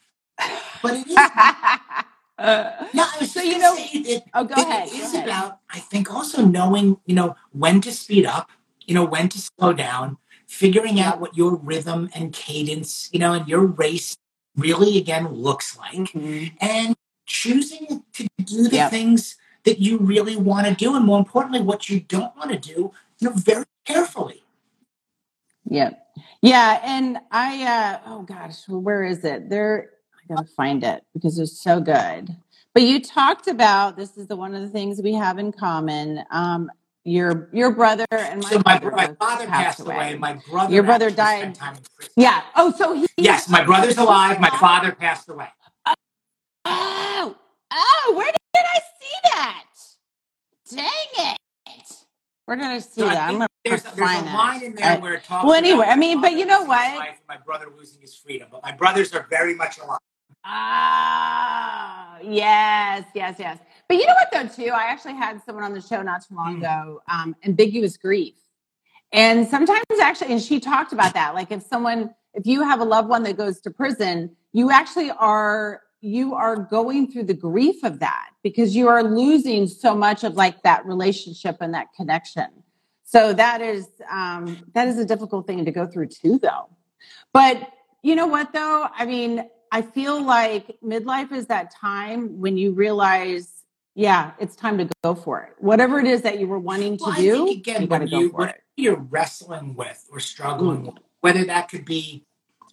but 0.82 0.94
it 0.94 1.06
is. 1.08 1.16
Uh, 1.16 2.70
No, 2.94 3.02
I 3.04 3.16
was 3.20 3.32
So, 3.32 3.40
you 3.42 3.58
know- 3.58 3.74
say 3.76 4.02
that, 4.02 4.22
oh, 4.34 4.44
go 4.44 4.54
that 4.54 4.68
ahead. 4.68 4.88
it 4.88 4.92
Go 4.92 4.96
is 4.98 5.14
ahead. 5.14 5.24
about. 5.28 5.58
I 5.70 5.80
think 5.80 6.12
also 6.12 6.44
knowing 6.44 6.98
you 7.06 7.14
know 7.14 7.36
when 7.52 7.80
to 7.82 7.92
speed 7.92 8.24
up, 8.26 8.50
you 8.86 8.94
know 8.94 9.04
when 9.04 9.28
to 9.30 9.38
slow 9.40 9.72
down, 9.72 10.18
figuring 10.46 11.00
out 11.00 11.20
what 11.20 11.36
your 11.36 11.56
rhythm 11.56 12.08
and 12.14 12.32
cadence, 12.32 13.08
you 13.12 13.18
know, 13.18 13.32
and 13.32 13.46
your 13.48 13.64
race 13.66 14.16
really 14.56 14.98
again 14.98 15.28
looks 15.28 15.76
like. 15.76 15.94
Mhm. 15.94 16.52
and 16.60 16.96
choosing 17.26 18.04
to 18.12 18.26
do 18.44 18.64
the 18.68 18.76
Yep. 18.76 18.90
things 18.90 19.36
that 19.64 19.78
you 19.80 19.98
really 19.98 20.36
want 20.36 20.66
to 20.66 20.74
do 20.74 20.94
and 20.94 21.04
more 21.06 21.18
importantly 21.18 21.60
what 21.62 21.88
you 21.88 22.00
don't 22.00 22.36
want 22.36 22.50
to 22.50 22.58
do 22.58 22.92
you 23.18 23.28
know 23.28 23.32
very 23.34 23.64
carefully 23.84 24.42
yeah 25.68 25.90
Yeah, 26.42 26.80
and 26.84 27.18
I 27.30 27.62
uh 27.64 28.00
oh 28.10 28.22
gosh, 28.22 28.68
well, 28.68 28.80
where 28.80 29.02
is 29.04 29.24
it? 29.24 29.48
There 29.48 29.90
I 30.30 30.34
gotta 30.34 30.46
find 30.48 30.84
it 30.84 31.02
because 31.14 31.38
it's 31.38 31.58
so 31.60 31.80
good. 31.80 32.36
But 32.74 32.82
you 32.82 33.00
talked 33.00 33.46
about 33.48 33.96
this 33.96 34.16
is 34.18 34.26
the 34.26 34.36
one 34.36 34.54
of 34.54 34.60
the 34.62 34.68
things 34.68 35.00
we 35.02 35.14
have 35.14 35.38
in 35.38 35.52
common. 35.52 36.22
Um 36.30 36.70
your 37.04 37.48
your 37.52 37.70
brother 37.70 38.06
and 38.12 38.42
my 38.42 38.50
so 38.50 38.62
my, 38.64 38.78
brother 38.78 38.96
my 38.96 39.06
both 39.08 39.18
father 39.18 39.46
passed 39.46 39.80
away. 39.80 40.16
my 40.18 40.32
brother 40.50 40.72
Your 40.72 40.82
brother 40.82 41.06
actually 41.06 41.16
died- 41.16 41.54
time 41.54 41.74
in 41.76 41.82
prison. 41.96 42.12
Yeah. 42.16 42.42
Oh, 42.56 42.72
so 42.72 42.94
he 42.94 43.06
yes 43.18 43.48
my 43.48 43.62
brother's 43.62 43.98
alive 43.98 44.40
my 44.40 44.50
father 44.50 44.92
passed 44.92 45.28
away 45.28 45.48
Oh, 46.66 47.36
oh, 47.70 48.14
where 48.16 48.26
did 48.32 48.64
I 48.64 48.78
see 49.00 49.30
that? 49.34 49.64
Dang 50.70 51.32
it. 51.32 51.92
Where 52.46 52.56
did 52.56 52.66
I 52.66 52.78
see 52.78 53.02
I 53.02 53.14
that? 53.14 53.22
I'm 53.22 53.28
think 53.28 53.38
gonna 53.38 53.48
there's, 53.64 53.82
there's 53.82 53.94
a 53.94 53.96
find 53.98 54.26
line 54.26 54.60
that. 54.60 54.66
in 54.66 54.74
there 54.74 54.84
I- 54.92 54.98
where 54.98 55.14
it 55.14 55.24
talks 55.24 55.44
well, 55.44 55.54
anyway, 55.54 55.80
about 55.84 55.88
I 55.88 55.94
my 55.96 56.00
mean, 56.00 56.20
but 56.22 56.28
father 56.28 56.38
you 56.38 56.46
know 56.46 56.60
losing 56.60 56.72
his 56.72 56.78
what? 56.92 56.98
life 56.98 57.08
and 57.18 57.28
my 57.28 57.36
brother 57.44 57.66
losing 57.76 58.00
his 58.00 58.14
freedom 58.14 58.48
but 58.50 58.62
my 58.62 58.72
brothers 58.72 59.12
are 59.12 59.26
very 59.28 59.54
much 59.54 59.78
alive 59.78 59.98
Ah, 60.46 62.18
yes, 62.22 63.04
yes, 63.14 63.36
yes. 63.38 63.58
But 63.94 64.00
you 64.00 64.06
know 64.08 64.14
what, 64.14 64.32
though, 64.56 64.64
too? 64.64 64.70
I 64.72 64.86
actually 64.86 65.14
had 65.14 65.40
someone 65.44 65.62
on 65.62 65.72
the 65.72 65.80
show 65.80 66.02
not 66.02 66.26
too 66.26 66.34
long 66.34 66.56
Mm. 66.56 66.58
ago, 66.58 67.02
um, 67.08 67.36
ambiguous 67.44 67.96
grief. 67.96 68.34
And 69.12 69.46
sometimes, 69.46 69.84
actually, 70.02 70.32
and 70.32 70.42
she 70.42 70.58
talked 70.58 70.92
about 70.92 71.14
that. 71.14 71.32
Like, 71.36 71.52
if 71.52 71.62
someone, 71.62 72.12
if 72.32 72.44
you 72.44 72.62
have 72.64 72.80
a 72.80 72.84
loved 72.84 73.08
one 73.08 73.22
that 73.22 73.36
goes 73.36 73.60
to 73.60 73.70
prison, 73.70 74.34
you 74.52 74.72
actually 74.72 75.12
are 75.12 75.82
you 76.00 76.34
are 76.34 76.56
going 76.56 77.10
through 77.10 77.22
the 77.22 77.34
grief 77.34 77.82
of 77.84 78.00
that 78.00 78.30
because 78.42 78.74
you 78.76 78.88
are 78.88 79.02
losing 79.04 79.66
so 79.68 79.94
much 79.94 80.22
of 80.24 80.34
like 80.34 80.60
that 80.62 80.84
relationship 80.84 81.56
and 81.62 81.72
that 81.72 81.86
connection 81.96 82.46
so 83.04 83.32
that 83.32 83.62
is 83.62 83.88
um 84.10 84.58
that 84.74 84.86
is 84.86 84.98
a 84.98 85.04
difficult 85.06 85.46
thing 85.46 85.64
to 85.64 85.70
go 85.70 85.86
through 85.86 86.06
too 86.06 86.38
though 86.42 86.68
but 87.32 87.70
You 88.02 88.14
know 88.16 88.26
what 88.26 88.52
though? 88.52 88.86
I 88.94 89.06
mean, 89.06 89.48
I 89.72 89.80
feel 89.80 90.22
like 90.22 90.76
midlife 90.84 91.32
is 91.32 91.46
that 91.46 91.70
time 91.70 92.38
when 92.38 92.58
you 92.58 92.72
realize, 92.72 93.53
yeah, 93.94 94.32
it's 94.38 94.56
time 94.56 94.78
to 94.78 94.88
go 95.02 95.14
for 95.14 95.42
it. 95.42 95.54
Whatever 95.58 96.00
it 96.00 96.06
is 96.06 96.22
that 96.22 96.38
you 96.40 96.46
were 96.48 96.58
wanting 96.58 96.96
to 96.98 97.04
Well, 97.04 97.14
do, 97.14 97.46
think 97.46 97.60
again, 97.60 97.82
you 97.82 97.88
got 97.88 97.98
to 97.98 98.06
go 98.06 98.28
for 98.28 98.46
it. 98.48 98.60
you're 98.76 98.96
wrestling 98.98 99.74
with 99.76 100.04
or 100.10 100.18
struggling 100.20 100.82
Mm. 100.82 100.94
with, 100.94 101.02
whether 101.20 101.44
that 101.44 101.68
could 101.68 101.84
be 101.84 102.26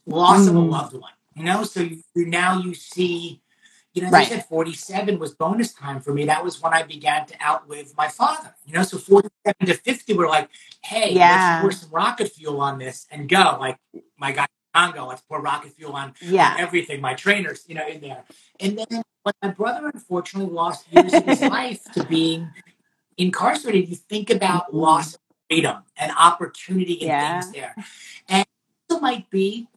loss 0.07 0.47
of 0.47 0.55
a 0.55 0.59
Mhm. 0.59 0.71
loved 0.71 0.93
one, 0.95 1.11
you 1.35 1.43
know, 1.43 1.63
so 1.63 1.81
you, 1.81 2.01
now 2.15 2.57
you 2.59 2.73
see, 2.73 3.41
you 3.93 4.01
know, 4.01 4.09
Right. 4.09 4.25
I 4.25 4.29
said, 4.29 4.45
47 4.47 5.19
was 5.19 5.35
bonus 5.35 5.73
time 5.73 6.01
for 6.01 6.11
me. 6.13 6.25
That 6.25 6.43
was 6.43 6.59
when 6.61 6.73
I 6.73 6.81
began 6.83 7.25
to 7.27 7.39
outlive 7.45 7.93
my 7.95 8.07
father. 8.07 8.55
You 8.65 8.73
know, 8.73 8.83
so 8.83 8.97
47 8.97 9.67
to 9.67 9.73
50 9.75 10.13
were 10.13 10.27
like, 10.27 10.49
hey, 10.81 11.13
Yeah. 11.13 11.59
let's 11.59 11.61
pour 11.61 11.71
some 11.71 11.89
rocket 11.91 12.31
fuel 12.31 12.61
on 12.61 12.79
this 12.79 13.05
and 13.11 13.29
go. 13.29 13.57
Like 13.59 13.77
my 14.17 14.31
guy 14.31 14.47
Congo, 14.73 15.07
let's 15.07 15.21
pour 15.21 15.41
rocket 15.41 15.73
fuel 15.73 15.93
on 15.93 16.13
Yeah. 16.21 16.55
everything, 16.59 17.01
my 17.01 17.13
trainers, 17.13 17.65
you 17.67 17.75
know, 17.75 17.87
in 17.87 18.01
there. 18.01 18.23
And 18.59 18.77
then 18.77 19.03
when 19.23 19.33
my 19.41 19.49
brother 19.49 19.91
unfortunately 19.93 20.51
lost 20.53 20.91
years 20.91 21.13
of 21.13 21.25
his 21.25 21.41
life 21.41 21.83
to 21.93 22.03
being 22.05 22.49
incarcerated, 23.17 23.89
you 23.89 23.95
think 23.95 24.29
about 24.29 24.67
Mhm. 24.71 24.81
loss 24.81 25.15
of 25.15 25.21
freedom 25.49 25.83
and 25.97 26.11
opportunity 26.17 26.93
and 27.01 27.03
Yeah. 27.09 27.41
things 27.41 27.53
there. 27.53 27.75
And 28.29 28.45
it 28.89 29.01
might 29.01 29.29
be, 29.29 29.67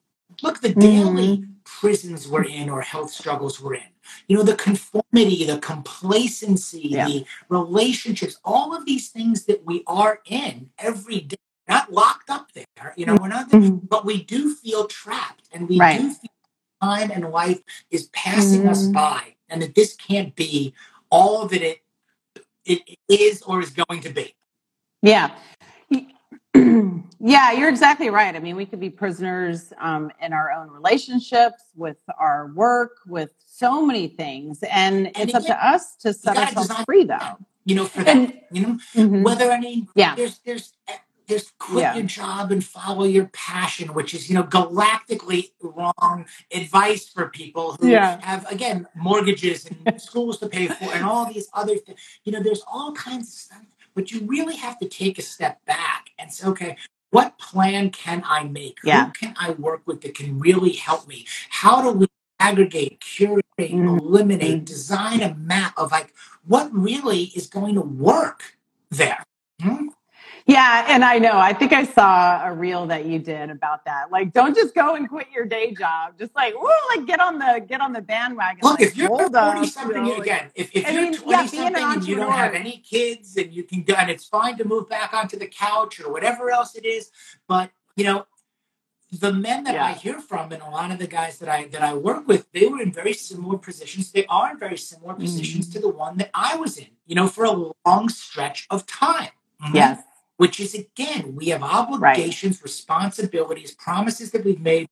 look, 0.42 0.60
the 0.60 0.74
daily 0.74 1.38
Mhm. 1.38 1.48
prisons 1.64 2.28
we're 2.28 2.44
in 2.44 2.70
or 2.70 2.82
health 2.82 3.10
struggles 3.12 3.60
we're 3.60 3.74
in. 3.74 3.88
You 4.28 4.36
know, 4.38 4.42
the 4.44 4.56
conformity, 4.56 5.44
the 5.44 5.58
complacency, 5.58 6.88
Yeah. 6.90 7.06
the 7.08 7.26
relationships, 7.48 8.38
all 8.44 8.74
of 8.74 8.86
these 8.86 9.10
things 9.10 9.46
that 9.46 9.64
we 9.64 9.82
are 9.86 10.20
in 10.26 10.70
every 10.78 11.20
day, 11.20 11.36
not 11.68 11.92
locked 11.92 12.30
up 12.30 12.43
there. 12.84 12.94
You 12.96 13.06
know, 13.06 13.16
we're 13.20 13.28
not 13.28 13.50
Mhm. 13.50 13.88
but 13.88 14.04
we 14.04 14.22
do 14.24 14.54
feel 14.54 14.86
trapped 14.86 15.48
and 15.52 15.68
we 15.68 15.78
Right. 15.78 16.00
do 16.00 16.10
feel 16.10 16.30
time 16.82 17.10
and 17.10 17.30
life 17.30 17.62
is 17.90 18.08
passing 18.08 18.68
us 18.68 18.86
Mhm. 18.86 18.92
by 18.92 19.34
and 19.48 19.62
that 19.62 19.74
this 19.74 19.94
can't 19.96 20.34
be 20.34 20.74
all 21.10 21.46
that 21.48 21.62
it 21.62 21.80
it 22.66 22.98
is 23.08 23.42
or 23.42 23.60
is 23.60 23.68
going 23.70 24.00
to 24.00 24.08
be. 24.08 24.34
Yeah. 25.02 25.36
yeah, 27.20 27.52
you're 27.52 27.68
exactly 27.68 28.08
right. 28.08 28.34
I 28.34 28.38
mean, 28.38 28.56
we 28.56 28.64
could 28.64 28.80
be 28.80 28.88
prisoners 28.88 29.70
um, 29.78 30.10
in 30.22 30.32
our 30.32 30.50
own 30.50 30.70
relationships, 30.70 31.62
with 31.76 31.98
our 32.18 32.46
work, 32.54 32.92
with 33.06 33.32
so 33.44 33.84
many 33.84 34.08
things. 34.08 34.62
And, 34.62 35.08
And 35.08 35.28
it's 35.28 35.34
up 35.34 35.44
to 35.44 35.66
us 35.66 35.94
to 35.96 36.14
set 36.14 36.38
ourselves 36.38 36.72
free, 36.86 37.04
though. 37.04 37.36
you 37.66 37.74
know, 37.74 37.84
for 37.84 38.02
that. 38.02 38.16
And 38.16 38.40
You 38.50 38.62
know, 38.66 38.78
Mhm. 38.94 39.22
whether 39.22 39.52
I 39.52 39.60
mean 39.60 39.88
yeah, 39.94 40.14
there's 40.14 40.38
there's 40.46 40.72
there's 41.26 41.52
quit 41.58 41.82
Yeah. 41.82 41.94
your 41.96 42.04
job 42.06 42.52
and 42.52 42.64
follow 42.64 43.04
your 43.04 43.26
passion, 43.26 43.94
which 43.94 44.14
is 44.14 44.28
you 44.28 44.34
know 44.34 44.44
galactically 44.44 45.52
wrong 45.62 46.26
advice 46.52 47.08
for 47.08 47.28
people 47.28 47.76
who 47.80 47.88
Yeah. 47.88 48.20
have 48.24 48.50
again 48.50 48.86
mortgages 48.94 49.66
and 49.66 50.00
schools 50.08 50.38
to 50.38 50.48
pay 50.48 50.66
for 50.68 50.92
and 50.94 51.04
all 51.04 51.32
these 51.32 51.48
other 51.52 51.76
things. 51.76 51.98
You 52.24 52.32
know, 52.32 52.42
there's 52.42 52.62
all 52.72 52.92
kinds 52.92 53.28
of 53.28 53.34
stuff, 53.34 53.62
but 53.94 54.10
you 54.12 54.20
really 54.26 54.56
have 54.56 54.78
to 54.80 54.88
take 54.88 55.18
a 55.18 55.22
step 55.22 55.64
back 55.66 56.10
and 56.18 56.32
say, 56.32 56.46
okay, 56.48 56.76
what 57.10 57.38
plan 57.38 57.90
can 57.90 58.22
I 58.26 58.44
make? 58.44 58.78
Yeah. 58.84 59.06
Who 59.06 59.12
can 59.12 59.34
I 59.38 59.50
work 59.50 59.82
with 59.86 60.00
that 60.02 60.14
can 60.16 60.38
really 60.38 60.72
help 60.72 61.06
me? 61.06 61.26
How 61.48 61.80
do 61.82 61.90
we 61.92 62.06
aggregate, 62.40 63.00
curate, 63.00 63.44
Mhm. 63.58 64.00
eliminate, 64.00 64.64
design 64.64 65.22
a 65.22 65.34
map 65.34 65.72
of 65.78 65.92
like 65.92 66.12
what 66.44 66.68
really 66.74 67.24
is 67.36 67.46
going 67.46 67.74
to 67.76 67.80
work 67.80 68.56
there? 68.90 69.22
Hmm? 69.62 69.88
Yeah, 70.46 70.84
and 70.88 71.02
I 71.02 71.18
know. 71.18 71.38
I 71.38 71.54
think 71.54 71.72
I 71.72 71.84
saw 71.86 72.44
a 72.46 72.52
reel 72.52 72.86
that 72.88 73.06
you 73.06 73.18
did 73.18 73.48
about 73.48 73.86
that. 73.86 74.10
Like, 74.12 74.34
don't 74.34 74.54
just 74.54 74.74
go 74.74 74.94
and 74.94 75.08
quit 75.08 75.28
your 75.34 75.46
day 75.46 75.72
job. 75.72 76.18
Just 76.18 76.36
like, 76.36 76.54
woo, 76.54 76.68
like 76.94 77.06
get 77.06 77.18
on 77.18 77.38
the 77.38 77.64
get 77.66 77.80
on 77.80 77.94
the 77.94 78.02
bandwagon. 78.02 78.58
Look, 78.62 78.78
like, 78.78 78.88
if 78.88 78.96
you're 78.96 79.10
up, 79.14 79.32
40 79.32 79.60
you 79.60 79.66
something, 79.66 80.02
know, 80.04 80.16
again, 80.18 80.50
if, 80.54 80.70
if 80.76 80.86
I 80.86 80.90
you're 80.90 81.02
mean, 81.02 81.12
yeah, 81.14 81.20
20 81.20 81.40
an 81.40 81.48
something 81.48 81.82
and 81.82 82.06
you 82.06 82.16
don't 82.16 82.32
have 82.32 82.52
any 82.52 82.76
kids 82.78 83.38
and 83.38 83.54
you 83.54 83.62
can 83.64 83.84
go, 83.84 83.94
and 83.94 84.10
it's 84.10 84.26
fine 84.26 84.58
to 84.58 84.64
move 84.66 84.86
back 84.88 85.14
onto 85.14 85.38
the 85.38 85.46
couch 85.46 85.98
or 85.98 86.12
whatever 86.12 86.50
else 86.50 86.74
it 86.76 86.84
is, 86.84 87.10
but 87.48 87.70
you 87.96 88.04
know, 88.04 88.26
the 89.12 89.32
men 89.32 89.64
that 89.64 89.76
I 89.76 89.92
hear 89.92 90.20
from 90.20 90.52
and 90.52 90.60
a 90.60 90.68
lot 90.68 90.90
of 90.90 90.98
the 90.98 91.06
guys 91.06 91.38
that 91.38 91.48
I 91.48 91.68
that 91.68 91.80
I 91.82 91.94
work 91.94 92.28
with, 92.28 92.52
they 92.52 92.66
were 92.66 92.82
in 92.82 92.92
very 92.92 93.14
similar 93.14 93.56
positions. 93.56 94.12
They 94.12 94.26
are 94.26 94.50
in 94.50 94.58
very 94.58 94.76
similar 94.76 95.14
positions 95.14 95.68
Mhm. 95.68 95.72
to 95.72 95.78
the 95.80 95.88
one 95.88 96.18
that 96.18 96.30
I 96.34 96.56
was 96.56 96.76
in, 96.76 96.88
you 97.06 97.14
know, 97.14 97.28
for 97.28 97.44
a 97.44 97.72
long 97.86 98.10
stretch 98.10 98.66
of 98.70 98.84
time. 98.86 99.30
Mhm. 99.62 99.74
yes, 99.74 100.02
which 100.36 100.60
is 100.60 100.74
again, 100.74 101.34
we 101.34 101.48
have 101.48 101.62
obligations, 101.62 102.62
responsibilities, 102.62 103.74
promises 103.74 104.30
that 104.32 104.44
we've 104.44 104.60
made, 104.60 104.88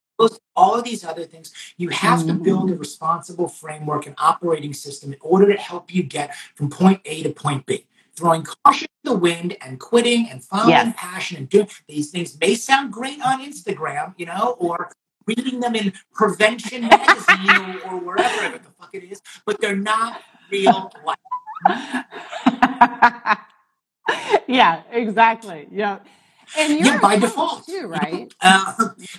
all 0.55 0.74
of 0.74 0.85
these 0.85 1.05
other 1.05 1.24
things. 1.24 1.52
You 1.76 1.88
have 1.88 2.26
to 2.26 2.35
build 2.35 2.68
a 2.68 2.72
mm-hmm. 2.72 2.81
responsible 2.81 3.48
framework 3.48 4.07
and 4.07 4.14
operating 4.18 4.72
system 4.72 5.12
in 5.12 5.18
order 5.20 5.52
to 5.52 5.59
help 5.61 5.92
you 5.92 6.02
get 6.02 6.35
from 6.55 6.70
point 6.70 7.00
A 7.05 7.22
to 7.22 7.31
point 7.31 7.66
B. 7.66 7.87
Throwing 8.14 8.44
caution 8.44 8.88
to 9.05 9.12
the 9.12 9.16
wind 9.16 9.57
and 9.62 9.81
quitting 9.81 10.28
and 10.28 10.44
following 10.44 10.70
Yes. 10.70 10.94
passion 10.98 11.38
and 11.38 11.48
doing 11.48 11.68
these 11.88 12.11
things 12.11 12.38
may 12.38 12.55
sound 12.55 12.92
great 12.92 13.20
on 13.24 13.42
Instagram, 13.42 14.14
you 14.18 14.26
know, 14.26 14.57
or 14.59 14.92
reading 15.26 15.61
them 15.61 15.74
in 15.74 15.94
Prevention 16.12 16.83
Magazine 16.83 17.81
or, 17.87 17.94
or 17.94 17.98
wherever 18.00 18.59
the 18.59 18.68
fuck 18.78 18.90
it 18.92 19.05
is, 19.05 19.22
but 19.46 19.61
they're 19.61 19.74
not 19.76 20.20
real 20.50 20.92
life. 21.05 21.16
yeah, 24.48 24.83
exactly. 24.90 25.68
Yeah, 25.70 25.98
and 26.59 26.79
you're 26.79 26.87
Yeah, 26.94 27.01
by 27.01 27.18
default. 27.18 27.66
too, 27.66 27.87
right? 27.87 28.33
Uh, 28.42 28.75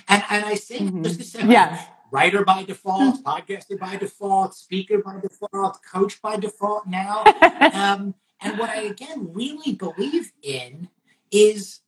and, 0.08 0.22
and 0.30 0.44
I 0.44 0.54
say 0.54 0.78
just 1.02 1.18
to 1.20 1.24
say, 1.24 1.46
Yeah. 1.46 1.80
writer 2.10 2.44
by 2.44 2.64
default, 2.64 3.22
podcaster 3.28 3.78
by 3.78 3.96
default, 3.96 4.54
speaker 4.54 4.98
by 4.98 5.20
default, 5.20 5.80
coach 5.90 6.20
by 6.22 6.36
default 6.36 6.86
now. 6.86 7.24
Um, 7.72 8.14
and 8.40 8.58
what 8.58 8.70
I 8.70 8.82
again 8.82 9.30
really 9.32 9.72
believe 9.72 10.32
in 10.42 10.88
is 11.30 11.80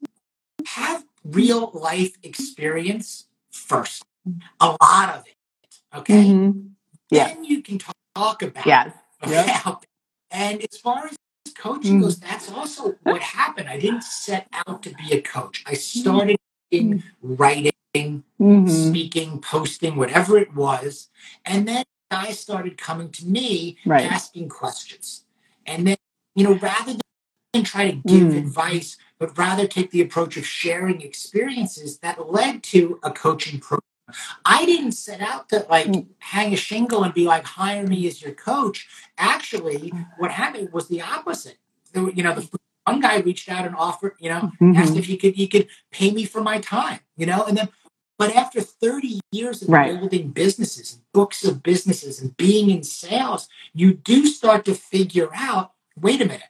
have 0.67 1.05
real 1.25 1.71
life 1.75 2.15
experience 2.23 3.27
first. 3.51 4.03
A 4.61 4.77
lot 4.83 5.09
of 5.17 5.25
it. 5.27 5.37
Okay. 5.99 6.25
Mhm. 6.25 6.71
Yeah. 7.11 7.29
Then 7.29 7.45
you 7.45 7.63
can 7.63 7.79
talk, 7.79 7.95
talk 8.15 8.43
about. 8.43 8.67
Yep. 8.67 8.97
about. 9.23 9.87
And 10.31 10.63
as 10.63 10.79
far 10.79 11.07
as 11.07 11.17
coaching 11.59 11.99
Mm. 11.99 12.03
goes, 12.03 12.19
that's 12.19 12.51
also 12.51 12.97
what 13.03 13.23
happened. 13.23 13.69
I 13.69 13.79
didn't 13.79 14.05
set 14.05 14.49
out 14.67 14.83
to 14.85 14.91
be 14.91 15.13
a 15.13 15.23
coach. 15.23 15.63
I 15.67 15.75
started 15.75 16.37
in 16.71 17.03
writing, 17.23 17.73
Mhm. 18.41 18.69
speaking, 18.91 19.41
posting, 19.41 19.97
whatever 19.97 20.37
it 20.39 20.55
was. 20.55 21.09
And 21.45 21.67
then 21.67 21.85
guys 22.11 22.39
started 22.41 22.77
coming 22.77 23.11
to 23.13 23.27
me 23.27 23.77
Right. 23.87 24.05
asking 24.11 24.49
questions. 24.49 25.25
And 25.65 25.87
then, 25.87 25.97
you 26.35 26.45
know, 26.45 26.55
rather 26.55 26.97
than 27.53 27.65
try 27.65 27.91
to 27.91 27.97
give 27.97 28.29
Mm. 28.33 28.39
advice, 28.39 28.97
but 29.19 29.37
rather 29.39 29.67
take 29.67 29.91
the 29.91 30.03
approach 30.03 30.37
of 30.37 30.47
sharing 30.47 31.01
experiences 31.01 31.99
that 31.99 32.31
led 32.31 32.63
to 32.65 33.01
a 33.03 33.11
coaching 33.11 33.59
program. 33.61 33.81
I 34.45 34.65
didn't 34.65 34.93
set 34.93 35.21
out 35.21 35.49
to 35.51 35.67
like 35.69 35.87
Mm. 35.87 36.07
hang 36.19 36.53
a 36.53 36.57
shingle 36.57 37.03
and 37.05 37.13
be 37.13 37.27
like, 37.27 37.45
hire 37.45 37.87
me 37.87 38.07
as 38.07 38.23
your 38.23 38.33
coach. 38.33 38.89
Actually, 39.19 39.93
what 40.19 40.31
happened 40.31 40.73
was 40.73 40.89
the 40.89 41.03
opposite. 41.03 41.59
There 41.93 42.09
You 42.11 42.23
know, 42.23 42.35
the 42.35 42.49
one 42.85 43.01
guy 43.01 43.19
reached 43.19 43.49
out 43.49 43.67
and 43.67 43.75
offered, 43.75 44.15
you 44.21 44.29
know, 44.29 44.53
asked 44.77 44.95
Mhm. 44.95 44.99
if 44.99 45.07
he 45.07 45.17
could 45.17 45.35
he 45.35 45.49
could 45.49 45.69
pay 45.91 46.11
me 46.13 46.25
for 46.25 46.41
my 46.43 46.59
time, 46.61 47.01
you 47.17 47.27
know, 47.27 47.45
and 47.45 47.57
then 47.57 47.69
but 48.19 48.35
after 48.35 48.63
30 48.63 49.21
years 49.31 49.61
of 49.61 49.69
Right. 49.69 49.99
building 50.01 50.31
businesses 50.31 50.95
and 50.95 51.03
books 51.13 51.45
of 51.45 51.63
businesses 51.63 52.19
and 52.21 52.35
being 52.39 52.71
in 52.71 52.83
sales, 52.83 53.47
you 53.75 53.93
do 53.93 54.27
start 54.27 54.65
to 54.65 54.75
figure 54.75 55.29
out, 55.35 55.73
wait 56.01 56.23
a 56.23 56.25
minute, 56.25 56.49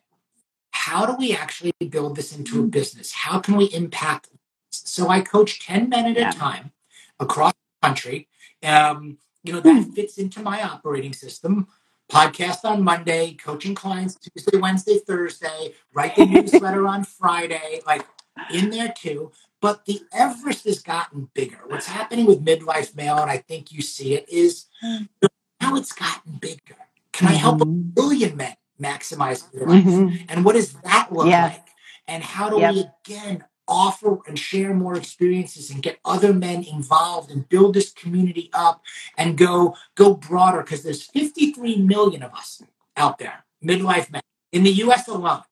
how 0.70 1.06
do 1.06 1.14
we 1.16 1.34
actually 1.34 1.72
build 1.90 2.14
this 2.14 2.32
into 2.36 2.60
a 2.60 2.66
business? 2.66 3.10
How 3.12 3.40
can 3.40 3.56
we 3.56 3.64
impact? 3.66 4.28
So 4.70 5.08
I 5.08 5.22
coach 5.22 5.58
10 5.66 5.88
men 5.88 6.06
at 6.06 6.16
Yeah. 6.16 6.30
a 6.30 6.32
time 6.32 6.70
across 7.20 7.52
the 7.82 7.88
country. 7.88 8.28
Um, 8.62 9.18
you 9.44 9.52
know, 9.52 9.60
that 9.60 9.90
fits 9.94 10.18
into 10.18 10.40
my 10.42 10.62
operating 10.62 11.12
system. 11.12 11.68
Podcast 12.10 12.64
on 12.64 12.84
Monday, 12.84 13.34
coaching 13.34 13.74
clients 13.74 14.16
Tuesday, 14.16 14.58
Wednesday, 14.58 14.98
Thursday, 14.98 15.74
write 15.92 16.14
the 16.14 16.24
newsletter 16.24 16.86
on 16.94 17.02
Friday, 17.02 17.80
like 17.84 18.06
in 18.52 18.70
there 18.70 18.94
too. 18.96 19.32
But 19.60 19.84
the 19.86 20.00
Everest 20.12 20.64
has 20.66 20.80
gotten 20.80 21.28
bigger. 21.34 21.58
What's 21.66 21.86
happening 21.86 22.26
with 22.26 22.44
midlife 22.44 22.94
male, 22.94 23.18
and 23.18 23.30
I 23.30 23.38
think 23.38 23.72
you 23.72 23.82
see 23.82 24.14
it, 24.14 24.28
is 24.28 24.66
now 24.82 25.74
it's 25.74 25.92
gotten 25.92 26.34
bigger. 26.40 26.76
Can 27.12 27.26
I 27.26 27.32
help 27.32 27.60
a 27.60 27.66
million 27.66 28.36
men 28.36 28.54
maximize 28.80 29.50
their 29.50 29.66
life? 29.66 29.82
Mhm. 29.84 30.26
And 30.28 30.44
what 30.44 30.54
does 30.54 30.74
that 30.84 31.12
look 31.12 31.26
Yes. 31.26 31.54
like? 31.56 31.68
And 32.06 32.22
how 32.22 32.48
do 32.50 32.58
Yep. 32.60 32.74
we 32.74 32.84
again 33.04 33.44
offer 33.68 34.18
and 34.26 34.38
share 34.38 34.74
more 34.74 34.96
experiences 34.96 35.70
and 35.70 35.82
get 35.82 35.98
other 36.04 36.32
men 36.32 36.64
involved 36.64 37.30
and 37.30 37.48
build 37.48 37.74
this 37.74 37.92
community 37.92 38.50
up 38.52 38.82
and 39.16 39.36
go 39.38 39.76
go 39.94 40.14
broader? 40.14 40.62
Because 40.62 40.82
there's 40.82 41.02
53 41.02 41.76
million 41.82 42.22
of 42.22 42.32
us 42.34 42.62
out 42.96 43.18
there, 43.18 43.44
midlife 43.64 44.10
men, 44.10 44.22
in 44.52 44.62
the 44.62 44.72
US 44.84 45.08
alone. 45.08 45.42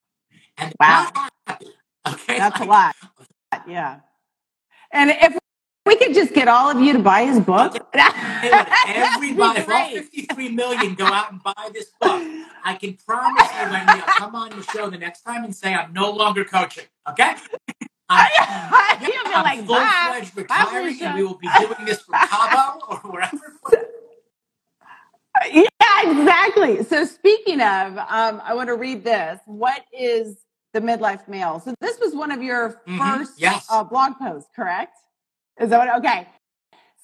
And 0.57 0.73
Wow. 0.81 1.11
happy. 1.47 1.69
Okay. 2.07 2.39
That's 2.39 2.61
a 2.61 2.65
lot. 2.65 2.95
Yeah. 3.67 4.01
And 4.93 5.11
if 5.11 5.37
we 5.87 5.97
could 5.97 6.15
just 6.15 6.33
get 6.33 6.49
all 6.49 6.71
of 6.71 6.81
you 6.81 6.93
to 6.95 6.99
buy 6.99 7.27
his 7.27 7.41
book. 7.41 7.77
Everybody, 7.95 9.61
if 9.61 9.69
all 9.69 9.91
53 9.91 10.49
million 10.51 10.95
go 10.95 11.05
out 11.05 11.31
and 11.31 11.43
buy 11.43 11.69
this 11.73 11.91
book, 12.01 12.23
I 12.65 12.75
can 12.81 12.97
promise 13.07 13.49
you, 13.53 13.71
Wendy, 13.71 13.93
I'll 13.93 14.15
come 14.15 14.35
on 14.35 14.51
the 14.51 14.63
show 14.63 14.89
the 14.89 14.99
next 14.99 15.23
time 15.23 15.45
and 15.45 15.55
say 15.55 15.75
I'm 15.75 15.93
no 15.93 16.11
longer 16.11 16.45
coaching. 16.45 16.85
Okay? 17.09 17.35
I'm, 18.09 19.03
You'll 19.03 19.11
be 19.25 19.35
I'm 19.35 19.45
like, 19.45 19.67
full 19.67 19.77
fledged 19.77 20.37
retiring, 20.37 21.03
and 21.03 21.15
we 21.19 21.25
will 21.25 21.39
be 21.39 21.49
doing 21.61 21.85
this 21.85 22.01
from 22.03 22.15
Cabo 22.29 22.81
or 22.89 22.97
wherever. 23.11 23.39
Yeah, 25.53 25.65
exactly. 26.03 26.85
So 26.85 27.05
speaking 27.05 27.61
of, 27.61 27.99
um, 27.99 28.41
I 28.45 28.55
want 28.55 28.69
to 28.69 28.77
read 28.77 29.03
this. 29.05 29.41
What 29.47 29.85
is 29.93 30.39
the 30.73 30.81
midlife 30.81 31.27
male? 31.29 31.61
So 31.61 31.75
this 31.81 31.99
was 31.99 32.15
one 32.15 32.31
of 32.31 32.43
your 32.43 32.81
Mhm, 32.87 32.99
first 32.99 33.33
yes. 33.37 33.67
uh, 33.69 33.83
blog 33.85 34.13
posts, 34.17 34.49
correct? 34.55 34.97
Is 35.61 35.71
that 35.71 35.79
what? 35.79 35.99
Okay. 35.99 36.29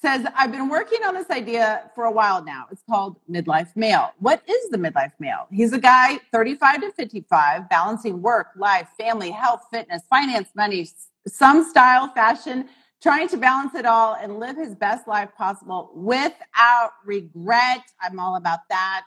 Says 0.01 0.25
I've 0.35 0.51
been 0.51 0.67
working 0.67 1.03
on 1.03 1.13
this 1.13 1.29
idea 1.29 1.91
for 1.93 2.05
a 2.05 2.11
while 2.11 2.43
now. 2.43 2.65
It's 2.71 2.81
called 2.89 3.17
midlife 3.29 3.75
male. 3.75 4.11
What 4.17 4.41
is 4.49 4.69
the 4.71 4.77
midlife 4.77 5.11
male? 5.19 5.45
He's 5.51 5.73
a 5.73 5.79
guy 5.79 6.19
35 6.31 6.81
to 6.81 6.91
55, 6.93 7.69
balancing 7.69 8.19
work, 8.19 8.47
life, 8.55 8.87
family, 8.97 9.29
health, 9.29 9.61
fitness, 9.69 10.01
finance, 10.09 10.49
money, 10.55 10.89
some 11.27 11.63
style, 11.63 12.07
fashion, 12.15 12.67
trying 13.01 13.27
to 13.27 13.37
balance 13.37 13.75
it 13.75 13.85
all 13.85 14.15
and 14.15 14.39
live 14.39 14.57
his 14.57 14.73
best 14.73 15.07
life 15.07 15.29
possible 15.37 15.91
without 15.93 16.93
regret. 17.05 17.81
I'm 18.01 18.19
all 18.19 18.37
about 18.37 18.61
that. 18.69 19.03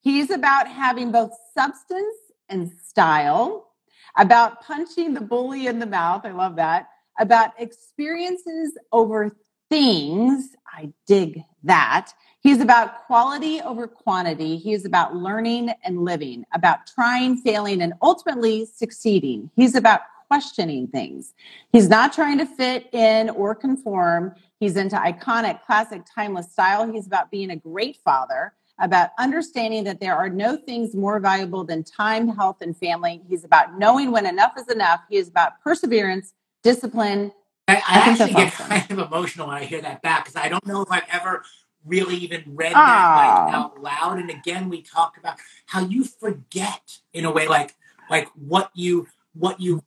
He's 0.00 0.30
about 0.30 0.66
having 0.66 1.12
both 1.12 1.32
substance 1.54 2.16
and 2.48 2.72
style, 2.82 3.72
about 4.16 4.62
punching 4.62 5.12
the 5.12 5.20
bully 5.20 5.66
in 5.66 5.78
the 5.78 5.86
mouth. 5.86 6.22
I 6.24 6.30
love 6.30 6.56
that. 6.56 6.88
About 7.18 7.50
experiences 7.58 8.78
over 8.90 9.36
things. 9.70 10.50
I 10.72 10.92
dig 11.06 11.42
that. 11.64 12.12
He's 12.42 12.60
about 12.60 13.06
quality 13.06 13.60
over 13.60 13.86
quantity. 13.86 14.56
He 14.56 14.72
is 14.72 14.84
about 14.84 15.14
learning 15.14 15.70
and 15.84 16.04
living, 16.04 16.44
about 16.52 16.86
trying, 16.86 17.36
failing, 17.36 17.82
and 17.82 17.94
ultimately 18.02 18.66
succeeding. 18.66 19.50
He's 19.56 19.74
about 19.74 20.00
questioning 20.26 20.86
things. 20.86 21.34
He's 21.72 21.88
not 21.88 22.12
trying 22.12 22.38
to 22.38 22.46
fit 22.46 22.88
in 22.94 23.30
or 23.30 23.54
conform. 23.54 24.34
He's 24.58 24.76
into 24.76 24.96
iconic, 24.96 25.64
classic, 25.64 26.02
timeless 26.14 26.50
style. 26.50 26.90
He's 26.90 27.06
about 27.06 27.30
being 27.30 27.50
a 27.50 27.56
great 27.56 27.96
father, 27.96 28.54
about 28.78 29.10
understanding 29.18 29.84
that 29.84 30.00
there 30.00 30.14
are 30.16 30.30
no 30.30 30.56
things 30.56 30.94
more 30.94 31.18
valuable 31.20 31.64
than 31.64 31.82
time, 31.82 32.28
health, 32.28 32.58
and 32.60 32.76
family. 32.76 33.20
He's 33.28 33.44
about 33.44 33.78
knowing 33.78 34.12
when 34.12 34.24
enough 34.24 34.52
is 34.56 34.68
enough. 34.68 35.00
He 35.10 35.16
is 35.16 35.28
about 35.28 35.60
perseverance, 35.62 36.32
discipline. 36.62 37.32
I, 37.70 37.74
I, 37.74 38.00
I 38.00 38.04
think 38.16 38.20
actually 38.20 38.32
that's 38.32 38.56
get 38.56 38.60
awesome. 38.60 38.88
kind 38.88 39.00
of 39.00 39.06
emotional 39.12 39.48
when 39.48 39.56
I 39.56 39.64
hear 39.64 39.80
that 39.82 40.02
back 40.02 40.24
because 40.24 40.36
I 40.36 40.48
don't 40.48 40.66
know 40.66 40.82
if 40.82 40.90
I've 40.90 41.08
ever 41.12 41.44
really 41.86 42.16
even 42.16 42.42
read 42.46 42.72
that 42.72 42.76
like 42.76 43.54
ah. 43.54 43.56
out 43.56 43.82
loud. 43.82 44.18
And 44.18 44.30
again, 44.30 44.68
we 44.68 44.82
talk 44.82 45.16
about 45.18 45.36
how 45.66 45.80
you 45.80 46.04
forget 46.04 46.98
in 47.12 47.24
a 47.24 47.30
way, 47.30 47.48
like 47.48 47.74
like 48.10 48.28
what 48.34 48.70
you 48.74 49.06
what 49.34 49.60
you 49.60 49.82